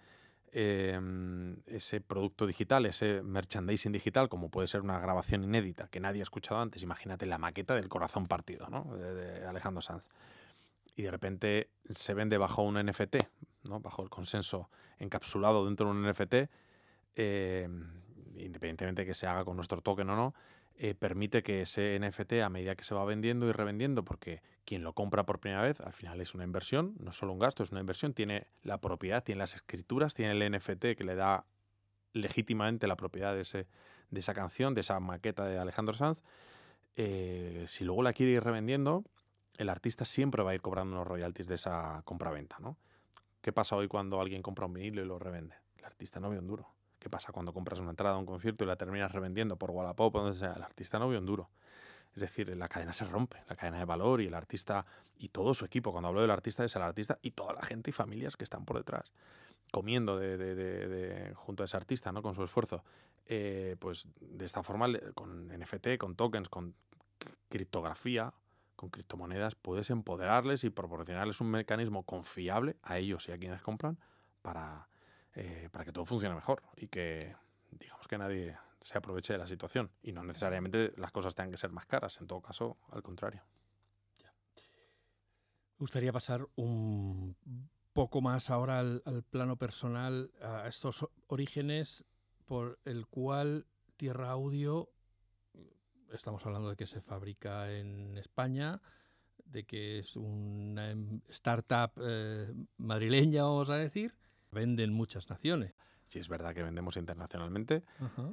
[0.53, 6.21] Em, ese producto digital, ese merchandising digital, como puede ser una grabación inédita que nadie
[6.21, 8.85] ha escuchado antes, imagínate la maqueta del corazón partido ¿no?
[8.95, 10.07] de, Alejandro Sanz.
[10.95, 13.17] Y de repente se vende bajo un NFT,
[13.63, 13.81] ¿no?
[13.81, 14.69] bajo el consenso
[14.99, 16.49] encapsulado dentro de un NFT,
[17.15, 18.01] em,
[18.37, 20.33] independientemente de que se haga con nuestro token o no,
[20.79, 24.83] eh, permite que ese NFT, a medida que se va vendiendo y revendiendo, porque quien
[24.83, 27.71] lo compra por primera vez, al final es una inversión, no solo un gasto, es
[27.71, 31.45] una inversión, tiene la propiedad, tiene las escrituras, tiene el NFT que le da
[32.13, 33.67] legítimamente la propiedad de, ese,
[34.11, 36.21] de esa canción, de esa maqueta de Alejandro Sanz.
[36.95, 39.03] Eh, si luego la quiere ir revendiendo,
[39.57, 42.77] el artista siempre va a ir cobrando unos royalties de esa compraventa, ¿no?
[43.41, 45.55] ¿Qué pasa hoy cuando alguien compra un vinilo y lo revende?
[45.77, 46.76] El artista no ve un duro.
[47.07, 50.13] ¿Qué pasa cuando compras una entrada a un concierto y la terminas revendiendo por Wallapop
[50.13, 50.51] donde sea?
[50.51, 51.49] El artista no vio un duro.
[52.13, 54.85] Es decir, la cadena se rompe, la cadena de valor y el artista
[55.17, 55.93] y todo su equipo.
[55.93, 58.65] Cuando hablo del artista es el artista y toda la gente y familias que están
[58.65, 59.13] por detrás
[59.71, 62.21] comiendo de, junto a ese artista, ¿no?
[62.21, 62.83] Con su esfuerzo.
[63.25, 66.75] Eh, pues de esta forma, con NFT, con tokens, con
[67.47, 68.33] criptografía,
[68.75, 73.97] con criptomonedas, puedes empoderarles y proporcionarles un mecanismo confiable a ellos y a quienes compran
[74.41, 74.89] para,
[75.39, 77.35] eh, para que todo funcione mejor y que,
[77.69, 79.91] digamos, que nadie se aproveche de la situación.
[80.01, 83.43] Y no necesariamente las cosas tengan que ser más caras, en todo caso, al contrario.
[84.19, 87.35] Me gustaría pasar un
[87.93, 92.03] poco más ahora al, plano personal, a estos orígenes
[92.45, 94.89] por el cual Tierra Audio,
[96.11, 98.81] estamos hablando de que se fabrica en España,
[99.45, 104.15] de que es una em, startup eh, madrileña, vamos a decir,
[104.57, 105.73] venden muchas naciones.
[106.05, 107.83] Sí, es verdad que vendemos internacionalmente.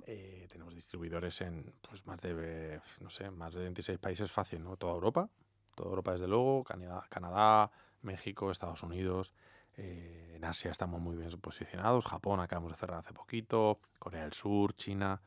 [0.06, 4.76] Eh, tenemos distribuidores en pues, más de, no sé, más de 26 países fácil, ¿no?
[4.76, 5.28] Toda Europa.
[5.74, 6.62] Toda Europa, desde luego.
[6.62, 7.70] Canadá, Canadá
[8.02, 9.34] México, Estados Unidos.
[9.76, 12.06] Eh, en Asia estamos muy bien posicionados.
[12.06, 13.80] Japón acabamos de cerrar hace poquito.
[13.98, 15.20] Corea del Sur, China.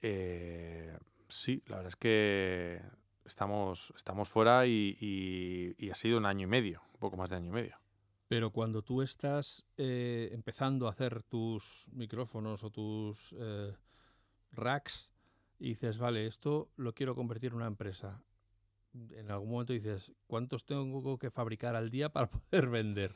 [0.00, 0.96] Eh,
[1.28, 2.82] sí, la verdad es que
[3.26, 7.48] estamos, estamos fuera y ha sido un año y medio, un poco más de año
[7.48, 7.83] y medio.
[8.34, 13.72] Pero cuando tú estás eh, empezando a hacer tus micrófonos o tus eh,
[14.50, 15.08] racks
[15.60, 18.24] y dices, vale, esto lo quiero convertir en una empresa,
[18.92, 23.14] en algún momento dices, ¿cuántos tengo que fabricar al día para poder vender?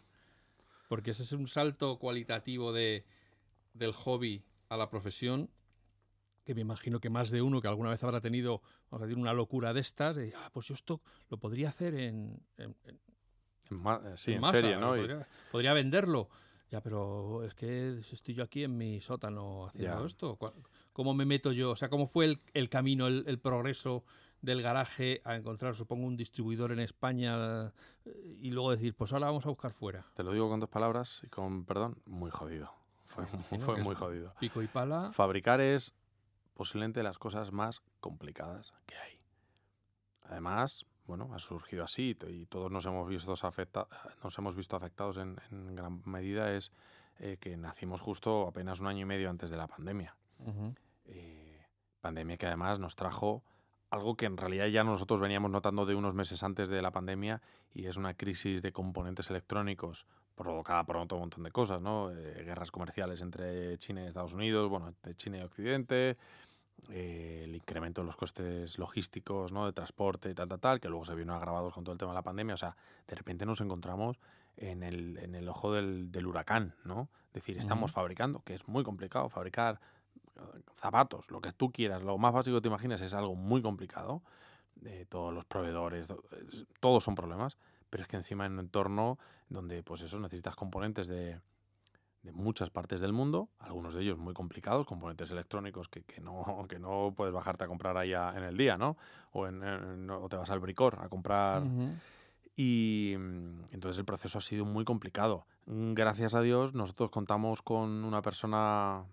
[0.88, 3.04] Porque ese es un salto cualitativo de,
[3.74, 5.50] del hobby a la profesión
[6.44, 9.20] que me imagino que más de uno que alguna vez habrá tenido vamos a decir,
[9.20, 12.40] una locura de estas, de, ah, pues yo esto lo podría hacer en,
[13.70, 14.94] eh, sí, en, serie, ¿no?
[15.50, 16.28] Podría, venderlo.
[16.70, 20.38] Ya, pero es que estoy yo aquí en mi sótano haciendo esto.
[20.92, 21.70] ¿Cómo me meto yo?
[21.70, 24.04] O sea, ¿cómo fue el, camino, el, progreso
[24.42, 27.72] del garaje a encontrar, supongo, un distribuidor en España
[28.04, 30.04] eh, y luego decir, pues ahora vamos a buscar fuera?
[30.14, 32.74] Te lo digo con dos palabras y con perdón, muy jodido.
[33.06, 33.24] Fue,
[33.60, 34.34] fue muy jodido.
[34.38, 35.10] Pico y pala.
[35.12, 35.94] Fabricar es
[36.52, 39.20] posiblemente las cosas más complicadas que hay.
[40.24, 43.88] Además, bueno, ha surgido así y todos nos hemos visto, afecta,
[44.22, 45.36] nos hemos visto afectados en,
[45.74, 46.70] gran medida es
[47.40, 50.14] que nacimos justo apenas un año y medio antes de la pandemia.
[52.00, 53.42] pandemia que además nos trajo
[53.90, 57.40] algo que en realidad ya nosotros veníamos notando de unos meses antes de la pandemia
[57.72, 62.10] y es una crisis de componentes electrónicos provocada por otro montón de cosas, ¿no?
[62.12, 66.16] Eh, guerras comerciales entre China y Estados Unidos, bueno, entre China y Occidente,
[66.90, 69.66] eh, el incremento de los costes logísticos, ¿no?
[69.66, 72.16] De transporte tal, tal, tal, que luego se vino agravados con todo el tema de
[72.16, 72.54] la pandemia.
[72.54, 72.76] O sea,
[73.06, 74.18] de repente nos encontramos
[74.56, 77.08] en el, en el ojo del, del, huracán, ¿no?
[77.28, 79.80] Es decir, estamos fabricando, que es muy complicado fabricar
[80.74, 84.22] zapatos, lo que tú quieras, lo más básico que te imaginas es algo muy complicado.
[84.76, 86.06] de todos los proveedores,
[86.80, 87.58] todos son problemas,
[87.90, 89.18] pero es que encima en un entorno
[89.48, 91.40] donde pues eso necesitas componentes de,
[92.28, 96.66] de muchas partes del mundo, algunos de ellos muy complicados, componentes electrónicos que, que, no,
[96.68, 98.96] que no puedes bajarte a comprar allá en el día, ¿no?
[99.32, 101.62] O, en, o te vas al bricor a comprar.
[102.54, 105.46] Y mm, entonces el proceso ha sido muy complicado.
[105.66, 109.04] Gracias a Dios, nosotros contamos con una persona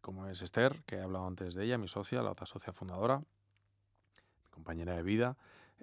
[0.00, 3.18] como es Esther, que he hablado antes de ella, mi socia, la otra socia fundadora,
[3.18, 5.36] mi compañera de vida,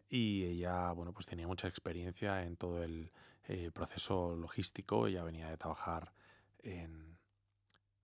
[0.10, 3.12] y ella, bueno, pues tenía mucha experiencia en todo el
[3.50, 6.14] eh, proceso logístico, ella venía de trabajar
[6.64, 7.14] en,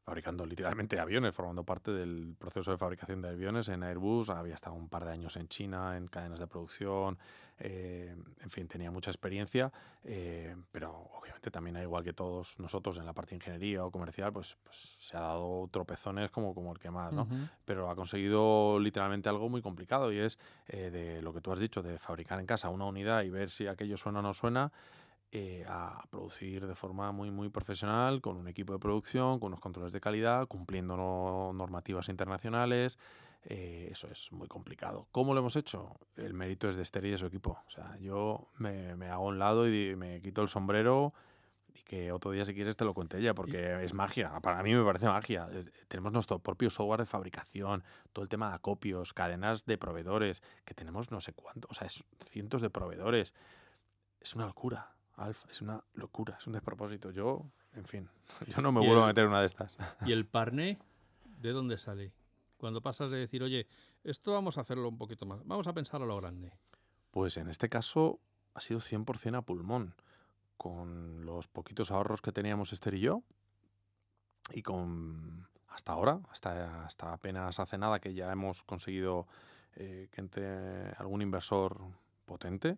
[0.09, 4.31] fabricando literalmente aviones, formando parte del proceso de fabricación de aviones en Airbus.
[4.31, 7.19] Había estado un par de años en China, en cadenas de producción,
[7.59, 9.71] eh, en fin, tenía mucha experiencia,
[10.03, 14.33] eh, pero obviamente también, igual que todos nosotros en la parte de ingeniería o comercial,
[14.33, 17.27] pues, pues se ha dado tropezones como, como el que más, ¿no?
[17.63, 20.39] Pero ha conseguido literalmente algo muy complicado y es
[20.69, 23.51] eh, de lo que tú has dicho, de fabricar en casa una unidad y ver
[23.51, 24.71] si aquello suena o no suena.
[25.31, 29.59] Eh, a producir de forma muy, muy profesional, con un equipo de producción, con unos
[29.59, 30.97] controles de calidad, cumpliendo
[31.53, 32.97] normativas internacionales.
[33.43, 35.07] Eh, eso es muy complicado.
[35.11, 35.93] ¿Cómo lo hemos hecho?
[36.15, 37.59] El mérito es de Esther y de su equipo.
[37.67, 41.13] O sea, yo me, me hago a un lado y me quito el sombrero
[41.75, 44.39] y que otro día si quieres te lo cuente ella, porque es magia.
[44.41, 45.47] Para mí me parece magia.
[45.51, 50.41] Eh, tenemos nuestro propio software de fabricación, todo el tema de acopios, cadenas de proveedores,
[50.65, 53.35] que tenemos no sé cuántos, o sea, es cientos de proveedores.
[54.19, 54.98] Es una locura.
[55.19, 57.11] Alfa, es una locura, es un despropósito.
[57.11, 58.09] Yo, en fin,
[58.47, 59.77] yo no me vuelvo a meter una de estas.
[60.05, 60.79] ¿Y el parné
[61.39, 62.13] de dónde sale?
[62.57, 63.67] Cuando pasas de decir, oye,
[64.03, 66.53] esto vamos a hacerlo un poquito más, vamos a pensar a lo grande.
[67.11, 68.19] Pues en este caso
[68.53, 69.95] ha sido 100% a pulmón,
[70.57, 73.23] con los poquitos ahorros que teníamos Esther y yo,
[74.51, 79.27] y con hasta ahora, hasta, hasta apenas hace nada que ya hemos conseguido
[79.75, 81.79] eh, que entre algún inversor
[82.25, 82.77] potente,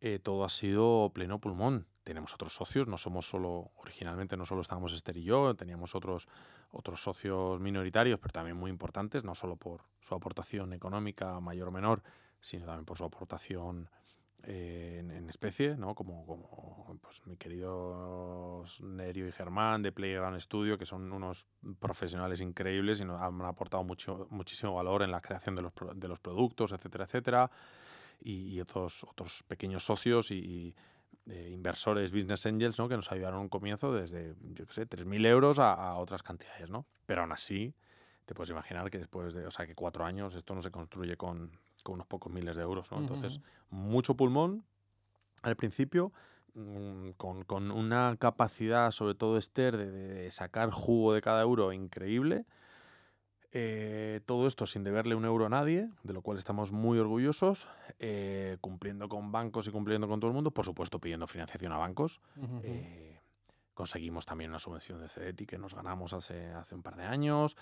[0.00, 1.86] eh, todo ha sido pleno pulmón.
[2.04, 6.28] Tenemos otros socios, no somos solo, originalmente no solo estábamos Esther y yo, teníamos otros,
[6.70, 11.72] otros socios minoritarios, pero también muy importantes, no solo por su aportación económica mayor o
[11.72, 12.02] menor,
[12.40, 13.88] sino también por su aportación
[14.44, 15.96] eh, en, especie, ¿no?
[15.96, 21.48] como, como pues, mi querido Nerio y Germán de Playground Studio, que son unos
[21.80, 26.06] profesionales increíbles y nos han aportado mucho, muchísimo valor en la creación de los, de
[26.06, 27.50] los productos, etcétera, etcétera
[28.20, 30.74] y, otros, otros pequeños socios y,
[31.26, 32.88] inversores, business angels, ¿no?
[32.88, 36.86] que nos ayudaron un comienzo desde, yo qué sé, 3.000 euros a, otras cantidades, ¿no?
[37.04, 37.74] Pero aún así,
[38.24, 41.16] te puedes imaginar que después de, o sea, que cuatro años esto no se construye
[41.16, 41.50] con,
[41.82, 42.98] con unos pocos miles de euros, ¿no?
[42.98, 43.40] Entonces,
[43.70, 44.64] mucho pulmón
[45.42, 46.12] al principio,
[46.54, 51.72] mm, con, con, una capacidad, sobre todo Esther, de, de, sacar jugo de cada euro
[51.72, 52.44] increíble
[53.52, 57.66] eh, todo esto sin deberle un euro a nadie, de lo cual estamos muy orgullosos,
[57.98, 61.78] eh, cumpliendo con bancos y cumpliendo con todo el mundo, por supuesto pidiendo financiación a
[61.78, 62.20] bancos.
[62.62, 63.20] Eh,
[63.74, 67.56] conseguimos también una subvención de CEDETI que nos ganamos hace, hace un par de años,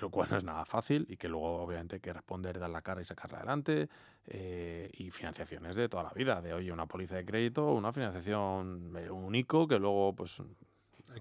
[0.00, 2.82] lo cual no es nada fácil y que luego obviamente hay que responder, dar la
[2.82, 3.88] cara y sacarla adelante.
[4.26, 9.66] y financiaciones de toda la vida, de oye, una póliza de crédito, una financiación único
[9.66, 10.40] que luego pues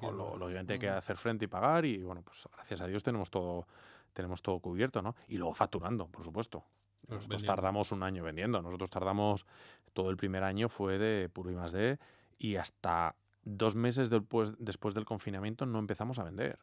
[0.02, 3.30] lo, lógicamente hay que hacer frente y pagar y bueno, pues gracias a Dios tenemos
[3.30, 3.68] todo,
[4.14, 5.16] tenemos todo cubierto, ¿no?
[5.28, 6.64] Y luego facturando, por supuesto.
[7.08, 8.62] Nosotros tardamos un año vendiendo.
[8.62, 9.46] Nosotros tardamos,
[9.94, 12.00] todo el primer año fue de puro y más de,
[12.38, 16.60] y hasta dos meses después, después del confinamiento no empezamos a vender.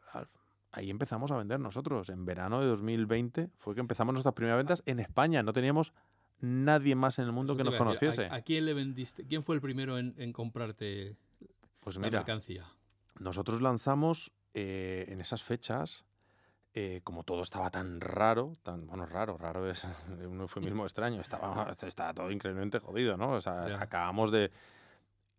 [0.71, 2.09] Ahí empezamos a vender nosotros.
[2.09, 5.43] En verano de 2020 fue que empezamos nuestras primeras ventas en España.
[5.43, 5.93] No teníamos
[6.41, 8.25] nadie más en el mundo que nos conociese.
[8.25, 9.25] ¿A, quién le vendiste?
[9.25, 11.15] ¿Quién fue el primero en, comprarte
[11.79, 12.65] pues mira, la mercancía?
[13.19, 16.05] Nosotros lanzamos eh, en esas fechas,
[16.73, 19.85] eh, como todo estaba tan raro, tan, bueno, raro, raro es
[20.25, 23.31] un eufemismo extraño, estaba, estaba todo increíblemente jodido, ¿no?
[23.31, 24.49] O sea, acabamos eh,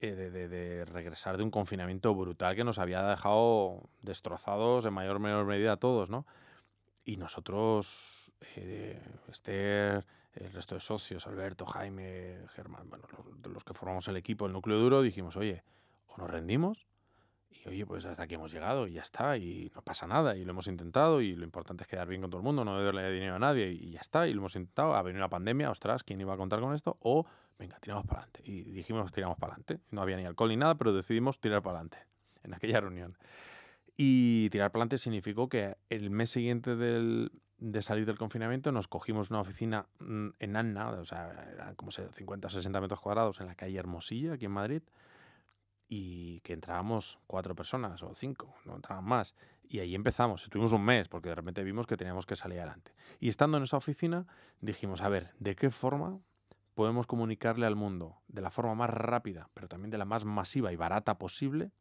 [0.00, 5.16] de, de, de, regresar de un confinamiento brutal que nos había dejado destrozados en mayor
[5.16, 6.26] o menor medida a todos, ¿no?
[7.04, 8.34] Y nosotros,
[9.26, 14.46] Esther, el resto de socios, Alberto, Jaime, Germán, bueno, los, los que formamos el equipo,
[14.46, 15.64] el núcleo duro, dijimos, oye,
[16.06, 16.86] o nos rendimos
[17.50, 20.44] Y oye, pues hasta aquí hemos llegado y ya está, y no pasa nada, y
[20.44, 23.10] lo hemos intentado, y lo importante es quedar bien con todo el mundo, no deberle
[23.10, 24.94] dinero a nadie, y ya está, y lo hemos intentado.
[24.94, 26.96] Ha venido una pandemia, ostras, ¿quién iba a contar con esto?
[27.00, 27.26] O,
[27.58, 28.42] venga, tiramos para adelante.
[28.44, 29.80] Y dijimos, tiramos para adelante.
[29.90, 31.98] No había ni alcohol ni nada, pero decidimos tirar para adelante
[32.44, 33.18] en aquella reunión.
[33.96, 38.88] Y tirar para adelante significó que el mes siguiente del, de salir del confinamiento nos
[38.88, 43.40] cogimos una oficina mm, en Anna, o sea, eran como 50 o 60 metros cuadrados
[43.40, 44.82] en la calle Hermosilla, aquí en Madrid,
[45.92, 49.34] y que entrábamos cuatro personas o cinco, no entraban más.
[49.68, 52.92] Y ahí empezamos, estuvimos un mes, porque de repente vimos que teníamos que salir adelante.
[53.18, 54.26] Y estando en esa oficina,
[54.60, 56.20] dijimos, a ver, ¿de qué forma
[56.74, 60.72] podemos comunicarle al mundo de la forma más rápida, pero también de la más masiva
[60.72, 61.72] y barata posible,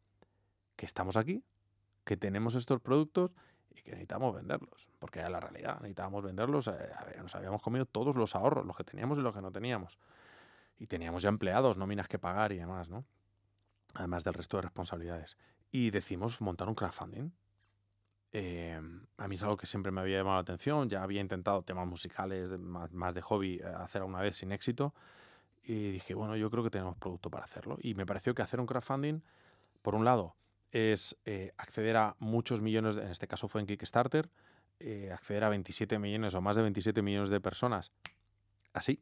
[0.76, 1.44] que estamos aquí,
[2.04, 3.32] que tenemos estos productos
[3.70, 6.74] y que necesitamos venderlos, porque era la realidad, necesitábamos venderlos, eh,
[7.20, 10.00] nos habíamos comido todos los ahorros, los que teníamos y los que no teníamos.
[10.80, 13.06] Y teníamos ya empleados, nóminas que pagar y demás, ¿no?
[13.94, 15.38] Además del resto de responsabilidades.
[15.72, 17.32] Y decimos montar un crowdfunding.
[18.32, 21.64] Em, a mí es algo que siempre me había llamado la atención, ya había intentado
[21.64, 24.94] temas musicales más, de hobby eh, hacer alguna vez sin éxito
[25.64, 27.78] y dije, bueno, yo creo que tenemos producto para hacerlo.
[27.82, 29.22] Y me pareció que hacer un crowdfunding,
[29.82, 30.36] por un lado,
[30.72, 34.30] es eh, acceder a muchos millones, en este caso fue en Kickstarter,
[34.80, 37.92] eh, acceder a 27 millones o más de 27 millones de personas
[38.74, 39.02] así,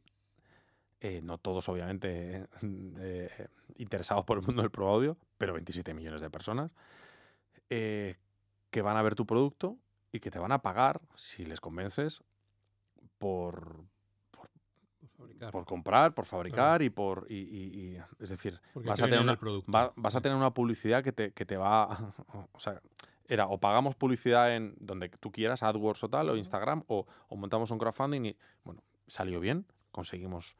[1.00, 2.48] eh, no todos, obviamente,
[2.98, 6.72] eh, interesados por el mundo del pro audio, pero 27 millones de personas,
[7.70, 8.16] eh,
[8.70, 9.78] que van a ver tu producto
[10.10, 12.24] y que te van a pagar, si les convences,
[13.18, 13.84] por,
[15.52, 17.30] por, comprar, por fabricar y por.
[17.30, 19.38] Y, es decir, vas a, tener una,
[19.94, 22.14] vas a tener una publicidad que te, que te va.
[22.52, 22.80] o sea,
[23.28, 27.36] era o pagamos publicidad en donde tú quieras, AdWords o tal, o Instagram, o, o
[27.36, 30.56] montamos un crowdfunding y, bueno, salió bien, conseguimos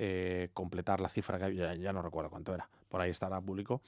[0.00, 3.82] eh, completar la cifra que ya, ya, no recuerdo cuánto era, por ahí estará público.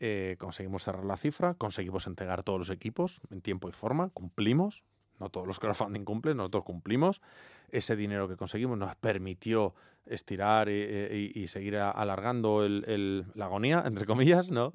[0.00, 4.82] Eh, conseguimos cerrar la cifra, conseguimos entregar todos los equipos en tiempo y forma, cumplimos,
[5.20, 7.22] no todos los crowdfunding cumplen, nosotros cumplimos.
[7.70, 9.74] Ese dinero que conseguimos nos permitió
[10.04, 14.72] estirar y, seguir alargando la agonía, entre comillas, ¿no?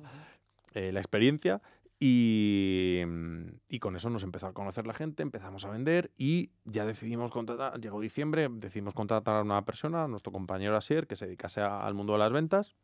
[0.77, 1.61] Eh, la experiencia
[1.99, 6.85] Mm, y, con eso nos empezó a conocer la gente, empezamos a vender y ya
[6.85, 11.25] decidimos contratar, llegó diciembre, decidimos contratar a una persona, a nuestro compañero Asier, que se
[11.25, 12.75] dedicase al mundo de las ventas.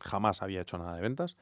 [0.00, 1.36] Jamás había hecho nada de ventas.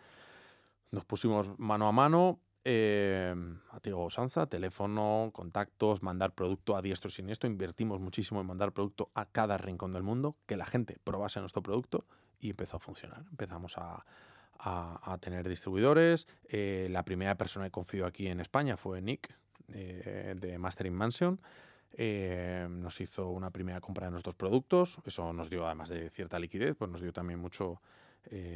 [0.90, 3.35] Nos pusimos mano a mano, eh,
[3.70, 7.48] a Tiago Sanza, teléfono, contactos, mandar producto a diestro y siniestro.
[7.48, 11.62] Invertimos muchísimo en mandar producto a cada rincón del mundo, que la gente probase nuestro
[11.62, 12.05] producto
[12.39, 13.24] y empezó a funcionar.
[13.31, 14.05] Empezamos a,
[14.62, 16.27] a, tener distribuidores.
[16.49, 19.35] Eh, la primera persona que confió aquí en España fue Nick,
[19.73, 21.41] eh, de Mastering Mansion.
[21.93, 24.99] Eh, nos hizo una primera compra de nuestros productos.
[25.05, 27.81] Eso nos dio, además de cierta liquidez, pues nos dio también mucho,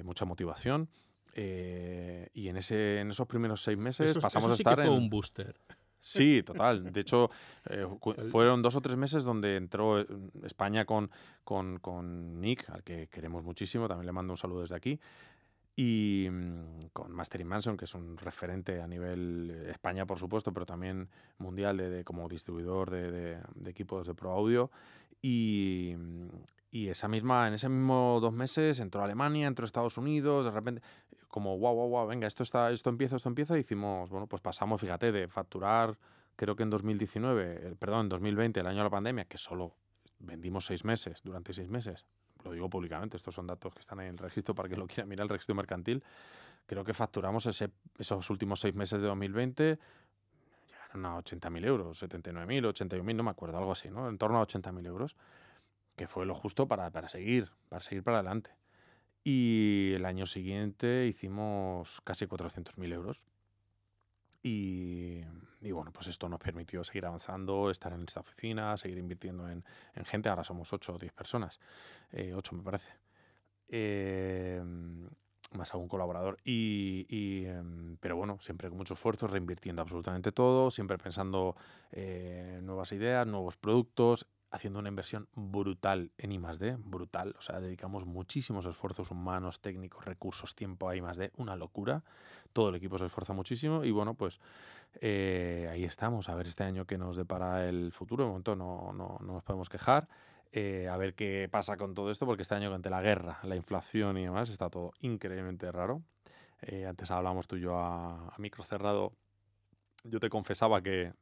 [0.04, 0.88] mucha motivación.
[1.34, 4.90] y en, ese, en esos primeros seis meses pasamos a estar en.
[4.90, 5.56] un booster.
[5.98, 6.92] Sí, total.
[6.92, 7.30] De hecho,
[8.30, 10.04] fueron dos o tres meses donde entró
[10.44, 11.10] España con,
[11.44, 15.00] con, con, Nick, al que queremos muchísimo, también le mando un saludo desde aquí,
[15.76, 20.52] y mm, con Mastering Mansion, que es un referente a nivel eh, España, por supuesto,
[20.52, 24.70] pero también mundial de, como distribuidor de, equipos de Pro Audio.
[25.20, 26.28] Y, mm,
[26.70, 30.44] y, esa misma, en ese mismo dos meses entró a Alemania, entró a Estados Unidos,
[30.44, 30.82] de repente,
[31.28, 34.42] como wow, wow, wow, venga, esto, está, esto empieza, esto empieza, y hicimos, bueno, pues
[34.42, 35.98] pasamos, fíjate, de facturar,
[36.36, 39.74] creo que en 2019, perdón, en 2020, el año de la pandemia, que solo
[40.18, 42.06] vendimos seis meses, durante seis meses,
[42.44, 45.06] lo digo públicamente, estos son datos que están en el registro para que lo quiera
[45.06, 46.02] mirar, el registro mercantil,
[46.66, 49.78] creo que facturamos ese, esos últimos seis meses de 2020,
[50.68, 54.08] llegaron a 80.000 euros, 79.000, 81.000, no me acuerdo, algo así, ¿no?
[54.08, 55.16] En torno a 80.000 euros,
[55.96, 58.50] que fue lo justo para, para seguir, para seguir para adelante.
[59.22, 63.26] Y el año siguiente hicimos casi 400.000 euros.
[64.46, 65.22] Y,
[65.72, 69.64] bueno, pues esto nos permitió seguir avanzando, estar en esta oficina, seguir invirtiendo en,
[69.94, 70.28] en gente.
[70.28, 71.58] Ahora somos 8 o 10 personas,
[72.12, 72.90] eh, 8 me parece.
[73.68, 74.62] Eh,
[75.56, 76.36] más algún colaborador.
[76.44, 81.56] Y em, pero bueno, siempre con mucho esfuerzo, reinvirtiendo absolutamente todo, siempre pensando
[81.92, 87.34] eh, nuevas ideas, nuevos productos, haciendo una inversión brutal en I+D, brutal.
[87.36, 92.04] O sea, dedicamos muchísimos esfuerzos humanos, técnicos, recursos, tiempo a I+D, una locura.
[92.52, 94.40] Todo el equipo se esfuerza muchísimo y bueno, pues
[95.00, 96.28] eh, ahí estamos.
[96.28, 98.22] A ver este año que nos depara el futuro.
[98.24, 100.08] De momento no, no, no nos podemos quejar.
[100.52, 103.56] Eh, a ver qué pasa con todo esto, porque este año ante la guerra, la
[103.56, 106.02] inflación y demás, está todo increíblemente raro.
[106.62, 109.12] Eh, antes hablábamos tú y yo a, a micro cerrado.
[110.04, 111.12] Yo te confesaba que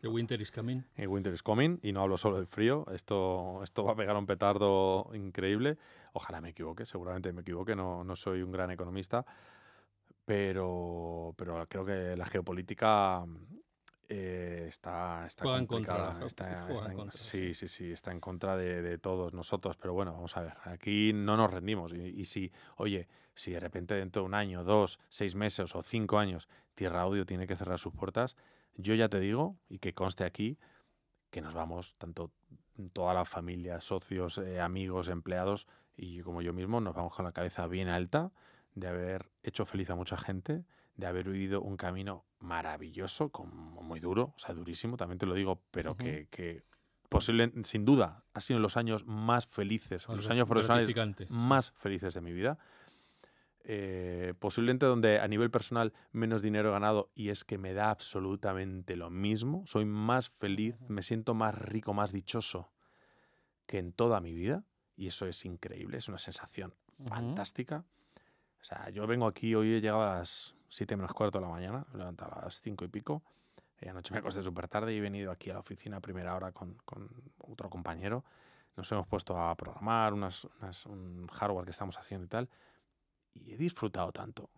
[0.00, 0.84] The winter is coming.
[0.96, 1.78] The winter is coming.
[1.82, 2.86] Y no hablo solo del frío.
[2.92, 5.76] Esto, esto va a pegar un petardo increíble.
[6.12, 6.86] Ojalá me equivoque.
[6.86, 7.76] Seguramente me equivoque.
[7.76, 9.24] No, no soy un gran economista.
[10.24, 13.24] pero, pero creo que la geopolítica
[14.08, 16.20] eh, está, está complicada.
[17.10, 19.76] sí, sí, sí, está en contra de, todos nosotros.
[19.76, 21.92] Pero bueno, vamos a ver, aquí no nos rendimos.
[21.92, 26.18] Y, si, oye, si de repente dentro de un año, dos, seis meses o cinco
[26.18, 28.36] años Tierra Audio tiene que cerrar sus puertas,
[28.82, 30.58] yo ya te digo, y que conste aquí,
[31.30, 32.32] que nos vamos, tanto
[32.92, 35.66] toda la familia, socios, eh, amigos, empleados
[35.96, 38.32] y como yo mismo, nos vamos con la cabeza bien alta
[38.74, 44.00] de haber hecho feliz a mucha gente, de haber vivido un camino maravilloso, como muy
[44.00, 46.64] duro, o sea, durísimo, también te lo digo, pero que, que
[47.08, 50.94] posible, sin duda, ha sido los años más felices, los años profesionales
[51.28, 52.58] más felices de mi vida.
[53.72, 57.90] Eh, posiblemente donde a nivel personal menos dinero he ganado y es que me da
[57.90, 59.62] absolutamente lo mismo.
[59.64, 62.72] Soy más feliz, me siento más rico, más dichoso
[63.66, 64.64] que en toda mi vida.
[64.96, 66.74] Y eso es increíble, es una sensación
[67.04, 67.84] fantástica.
[68.60, 71.52] O sea, yo vengo aquí, hoy he llegado a las 7 menos cuarto de la
[71.52, 73.22] mañana, me he levantado a las 5 y pico.
[73.80, 76.34] Y anoche me acosté súper tarde y he venido aquí a la oficina a primera
[76.34, 78.24] hora con, con otro compañero.
[78.76, 80.48] Nos hemos puesto a programar unas,
[80.86, 82.48] un hardware que estamos haciendo y tal.
[83.34, 84.50] Y he disfrutado tanto.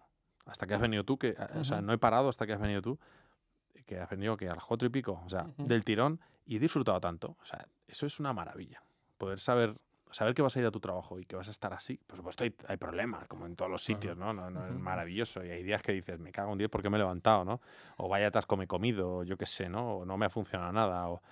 [0.45, 2.83] Hasta que has venido tú, que, o sea, no he parado hasta que has venido
[2.83, 2.99] tú,
[3.87, 6.59] que has venido que a las cuatro y pico, o sea, del tirón, y he
[6.59, 7.37] disfrutado tanto.
[7.41, 8.83] O sea, eso es una maravilla.
[9.19, 9.77] Poder saber
[10.13, 12.17] saber que vas a ir a tu trabajo y que vas a estar así, por
[12.17, 14.33] supuesto hay, hay problemas, como en todos los sitios, ¿no?
[14.33, 15.45] No, no Es maravilloso.
[15.45, 17.61] Y hay días que dices, me cago un día porque me he levantado, ¿no?
[17.97, 19.99] O vaya atasco me he comido, o yo qué sé, ¿no?
[19.99, 21.09] O no me ha funcionado nada.
[21.09, 21.23] O...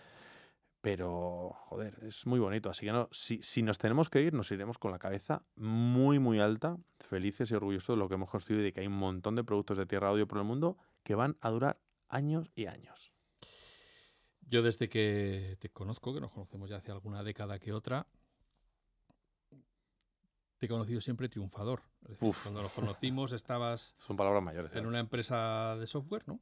[0.81, 2.71] Pero, joder, es muy bonito.
[2.71, 6.19] Así que no, si, si nos tenemos que ir, nos iremos con la cabeza muy,
[6.19, 8.95] muy alta, felices y orgullosos de lo que hemos construido y de que hay un
[8.95, 11.79] montón de productos de tierra audio por el mundo que van a durar
[12.09, 13.13] años y años.
[14.41, 18.07] Yo desde que te conozco, que nos conocemos ya hace alguna década que otra,
[20.59, 21.83] te he conocido siempre triunfador.
[22.43, 23.95] cuando nos conocimos estabas...
[24.07, 24.75] Son palabras mayores.
[24.75, 26.41] En una empresa de software, ¿no?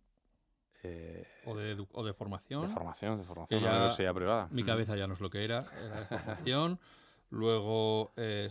[0.83, 2.63] Eh, o, de, o, de, formación.
[2.63, 4.49] De formación, de formación, una universidad privada.
[4.51, 6.79] Mi cabeza ya no es lo que era, era de formación.
[7.31, 8.51] Luego eh,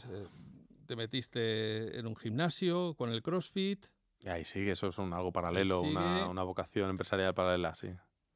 [0.86, 3.86] te metiste en un gimnasio con el CrossFit.
[4.20, 7.90] Y ahí sigue, eso es un, algo paralelo, una, una, vocación empresarial paralela, sí.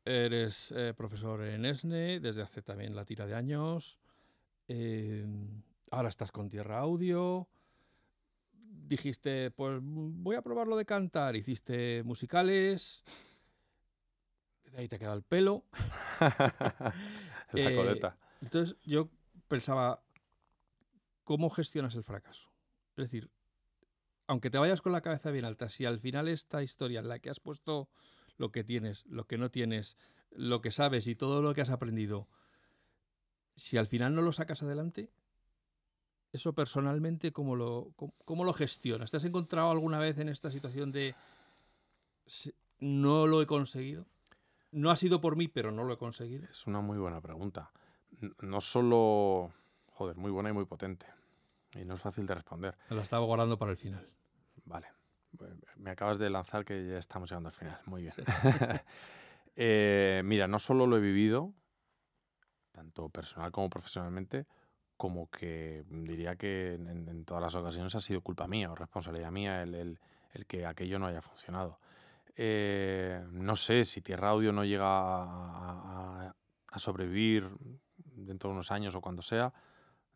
[0.05, 3.99] Eres eh, profesor en ESNE desde hace también la tira de años.
[4.67, 5.25] Eh,
[5.93, 7.49] Ahora estás con Tierra Audio.
[8.53, 11.35] Dijiste, pues voy a probar lo de cantar.
[11.35, 13.03] Hiciste musicales.
[14.75, 15.65] Ahí te queda el pelo.
[16.19, 18.17] La coleta.
[18.19, 19.09] Eh, entonces yo
[19.47, 20.03] pensaba,
[21.23, 22.49] ¿cómo gestionas el fracaso?
[22.95, 23.29] Es decir,
[24.27, 27.19] aunque te vayas con la cabeza bien alta, si al final esta historia en la
[27.19, 27.89] que has puesto
[28.37, 29.97] lo que tienes, lo que no tienes,
[30.31, 32.27] lo que sabes y todo lo que has aprendido,
[33.55, 35.09] si al final no lo sacas adelante,
[36.31, 37.93] eso personalmente, ¿cómo lo,
[38.23, 39.11] cómo, lo gestionas?
[39.11, 41.13] ¿Te has encontrado alguna vez en esta situación de
[42.79, 44.05] no lo he conseguido?
[44.71, 46.45] No ha sido por mí, pero no lo he conseguido.
[46.49, 47.71] Es una muy buena pregunta.
[48.41, 49.51] No solo,
[49.87, 51.05] joder, muy buena y muy potente.
[51.75, 52.77] Y no es fácil de responder.
[52.89, 54.07] Me la estaba guardando para el final.
[54.65, 54.87] Vale.
[55.77, 57.79] Me acabas de lanzar que ya estamos llegando al final.
[57.85, 58.13] Muy bien.
[59.55, 61.53] Eh, mira, no solo lo he vivido,
[62.71, 64.47] tanto personal como profesionalmente,
[64.97, 69.61] como que diría que en, todas las ocasiones ha sido culpa mía o responsabilidad mía
[69.63, 69.99] el,
[70.47, 71.79] que aquello no haya funcionado.
[72.35, 76.33] Eh, no sé si Tierra Audio no llega a,
[76.77, 77.49] sobrevivir
[77.97, 79.53] dentro de unos años o cuando sea.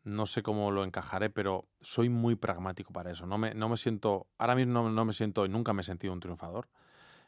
[0.03, 3.25] No sé cómo lo encajaré, pero soy muy pragmático para eso.
[3.25, 6.13] No me, no me siento, ahora mismo no, me siento y nunca me he sentido
[6.13, 6.69] un triunfador.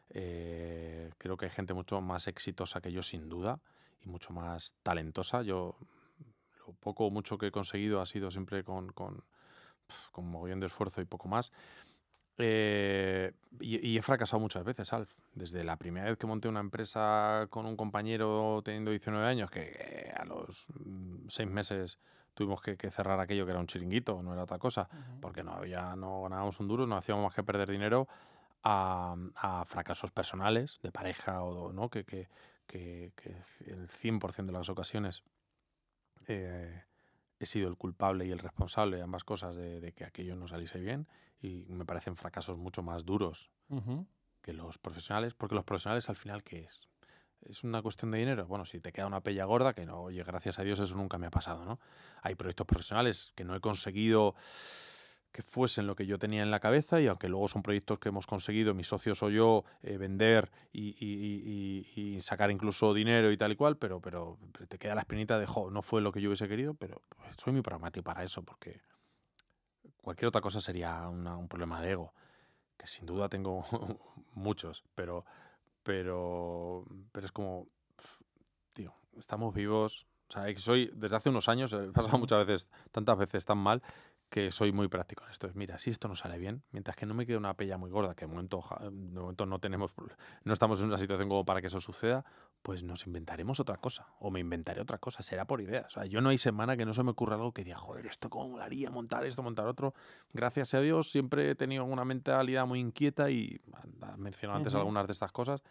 [0.10, 3.60] Eh, creo que hay gente mucho más exitosa que yo, sin duda,
[4.00, 5.42] y mucho más talentosa.
[5.42, 5.76] Yo
[6.80, 9.24] poco o mucho que he conseguido ha sido siempre con, con,
[10.12, 11.52] con mogollón de esfuerzo y poco más.
[12.38, 15.12] Eh, y, he fracasado muchas veces, Alf.
[15.34, 20.14] Desde la primera vez que monté una empresa con un compañero teniendo 19 años, que
[20.16, 22.00] a los mm, seis meses
[22.34, 24.88] tuvimos que, cerrar aquello que era un chiringuito, no era otra cosa,
[25.20, 28.08] porque no había, no ganábamos un duro, no hacíamos más que perder dinero
[28.64, 31.90] a, a fracasos personales, de pareja, o ¿no?
[31.90, 32.30] que, que,
[32.68, 33.32] que, que
[33.66, 35.24] el 100% de las ocasiones
[36.28, 36.84] eh,
[37.40, 40.80] he sido el culpable y el responsable de ambas cosas de, que aquello no saliese
[40.80, 41.08] bien
[41.40, 43.52] y me parecen fracasos mucho más duros
[44.42, 46.82] que los profesionales, porque los profesionales al final, ¿qué es?
[47.42, 48.48] ¿Es una cuestión de dinero?
[48.48, 51.18] Bueno, si te queda una pella gorda, que no, oye, gracias a Dios eso nunca
[51.18, 51.80] me ha pasado, ¿no?
[52.22, 54.36] Hay proyectos profesionales que no he conseguido
[55.38, 58.10] que fuesen lo que yo tenía en la cabeza y aunque luego son proyectos que
[58.10, 63.56] hemos conseguido, mis socios o yo, eh, vender y, sacar incluso dinero y tal y
[63.56, 66.48] cual, pero, pero te queda la espinita de, jo, no fue lo que yo hubiese
[66.48, 67.04] querido, pero
[67.38, 68.82] soy muy pragmático para eso porque
[70.02, 72.16] cualquier otra cosa sería un problema de ego.
[72.76, 73.64] que sin duda tengo
[74.34, 75.24] muchos, pero,
[75.84, 77.68] pero, pero es como,
[78.74, 80.08] tío, estamos vivos.
[80.30, 83.84] O sea, soy, desde hace unos años, he pasado muchas veces, tantas veces tan mal,
[84.30, 85.48] que soy muy práctico en esto.
[85.48, 87.90] Es, mira, si esto no sale bien, mientras que no me quede una pella muy
[87.90, 89.94] gorda, que de momento, de momento no tenemos,
[90.44, 92.26] no estamos en una situación como para que eso suceda,
[92.62, 94.08] pues nos inventaremos otra cosa.
[94.20, 95.86] O me inventaré otra cosa, será por ideas.
[95.86, 98.06] O sea, yo no hay semana que no se me ocurra algo que diga, joder,
[98.06, 99.94] esto cómo molaría montar esto, montar otro.
[100.34, 103.62] Gracias a Dios siempre he tenido una mentalidad muy inquieta y
[104.18, 105.64] mencionado antes algunas de estas cosas.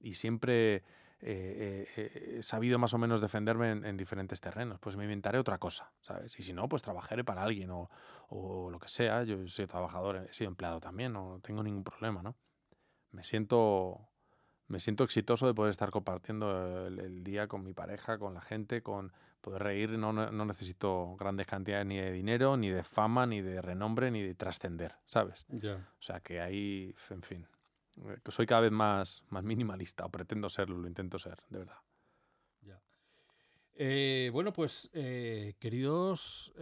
[0.00, 0.84] Y siempre
[1.26, 4.78] eh, eh, he sabido más o menos defenderme en, diferentes terrenos.
[4.78, 6.38] Pues me inventaré otra cosa, ¿sabes?
[6.38, 7.88] Y si no, pues trabajaré para alguien o,
[8.28, 9.22] o, lo que sea.
[9.24, 12.36] Yo soy trabajador, he sido empleado también, no tengo ningún problema, ¿no?
[13.10, 14.06] Me siento,
[14.68, 18.82] me siento exitoso de poder estar compartiendo el, día con mi pareja, con la gente,
[18.82, 19.10] con
[19.40, 19.90] poder reír.
[19.92, 24.20] No, no, necesito grandes cantidades ni de dinero, ni de fama, ni de renombre, ni
[24.20, 25.46] de trascender, ¿sabes?
[25.50, 27.53] O sea que ahí, en fin, eh,
[28.28, 31.78] soy cada vez más, más minimalista, o pretendo serlo, lo intento ser, de verdad.
[33.76, 36.52] Eh, bueno, pues, eh, queridos,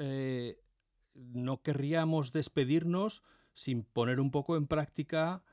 [1.14, 3.22] no querríamos despedirnos
[3.52, 5.44] sin poner un poco en práctica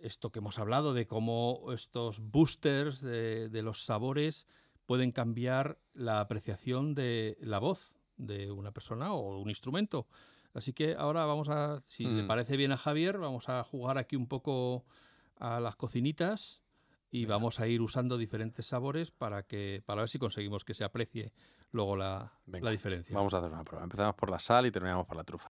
[0.00, 4.46] esto que hemos hablado de cómo estos boosters de, de, los sabores
[4.86, 10.06] pueden cambiar la apreciación de la voz de una persona o un instrumento.
[10.54, 12.26] Así que ahora vamos a, si le mm.
[12.26, 14.84] parece bien a Javier, vamos a jugar aquí un poco
[15.36, 16.62] a las cocinitas
[17.10, 20.84] y vamos a ir usando diferentes sabores para que para ver si conseguimos que se
[20.84, 21.32] aprecie
[21.72, 23.14] luego la, la diferencia.
[23.14, 23.84] Vamos a hacer una prueba.
[23.84, 25.50] Empezamos por la sal y terminamos por la trufa.